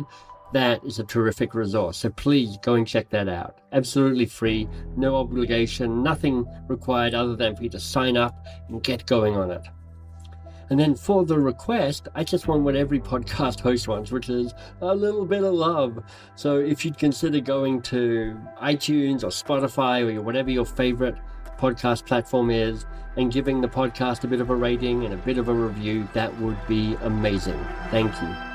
that 0.53 0.83
is 0.83 0.97
a 0.97 1.03
terrific 1.03 1.53
resource. 1.53 1.97
So 1.97 2.09
please 2.09 2.57
go 2.63 2.73
and 2.73 2.87
check 2.87 3.09
that 3.09 3.29
out. 3.29 3.59
Absolutely 3.71 4.25
free, 4.25 4.67
no 4.95 5.15
obligation, 5.15 6.01
nothing 6.01 6.45
required 6.67 7.13
other 7.13 7.35
than 7.35 7.55
for 7.55 7.63
you 7.63 7.69
to 7.69 7.79
sign 7.79 8.17
up 8.17 8.45
and 8.69 8.81
get 8.81 9.05
going 9.05 9.35
on 9.35 9.51
it. 9.51 9.61
And 10.71 10.79
then 10.79 10.95
for 10.95 11.25
the 11.25 11.39
request, 11.39 12.07
I 12.13 12.23
just 12.23 12.47
want 12.47 12.63
what 12.63 12.75
every 12.75 12.99
podcast 12.99 13.59
host 13.61 13.87
wants, 13.87 14.11
which 14.11 14.29
is 14.29 14.53
a 14.81 14.93
little 14.93 15.25
bit 15.25 15.43
of 15.43 15.53
love. 15.53 16.03
So 16.35 16.57
if 16.57 16.85
you'd 16.85 16.97
consider 16.97 17.39
going 17.39 17.81
to 17.83 18.39
iTunes 18.61 19.23
or 19.23 19.27
Spotify 19.27 20.15
or 20.15 20.21
whatever 20.21 20.51
your 20.51 20.65
favorite 20.65 21.15
podcast 21.57 22.05
platform 22.05 22.49
is 22.49 22.85
and 23.19 23.33
giving 23.33 23.59
the 23.59 23.67
podcast 23.67 24.23
a 24.23 24.27
bit 24.27 24.39
of 24.39 24.49
a 24.49 24.55
rating 24.55 25.03
and 25.03 25.13
a 25.13 25.17
bit 25.17 25.37
of 25.37 25.49
a 25.49 25.53
review, 25.53 26.07
that 26.13 26.35
would 26.39 26.57
be 26.67 26.95
amazing. 27.01 27.59
Thank 27.91 28.13
you. 28.21 28.48